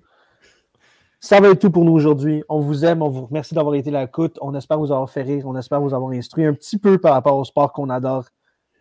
Ça 1.20 1.40
va 1.40 1.50
être 1.50 1.60
tout 1.60 1.70
pour 1.70 1.84
nous 1.84 1.92
aujourd'hui. 1.92 2.42
On 2.48 2.60
vous 2.60 2.84
aime, 2.84 3.02
on 3.02 3.08
vous 3.08 3.26
remercie 3.26 3.54
d'avoir 3.54 3.74
été 3.76 3.90
là 3.90 4.00
à 4.00 4.02
l'écoute. 4.02 4.38
On 4.40 4.54
espère 4.54 4.78
vous 4.78 4.90
avoir 4.90 5.08
fait 5.08 5.22
rire, 5.22 5.44
on 5.46 5.56
espère 5.56 5.80
vous 5.80 5.94
avoir 5.94 6.10
instruit 6.12 6.46
un 6.46 6.54
petit 6.54 6.78
peu 6.78 6.98
par 6.98 7.12
rapport 7.12 7.36
au 7.36 7.44
sport 7.44 7.72
qu'on 7.72 7.90
adore. 7.90 8.24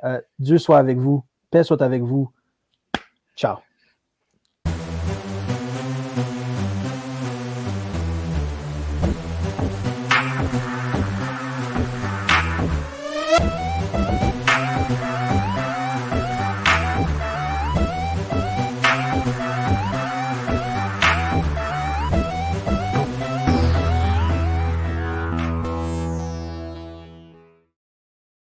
Euh, 0.06 0.22
Dieu 0.40 0.58
soit 0.58 0.78
avec 0.78 0.98
vous, 0.98 1.24
paix 1.52 1.64
soit 1.64 1.82
avec 1.82 2.02
vous. 2.02 2.32
Ciao. 3.36 3.58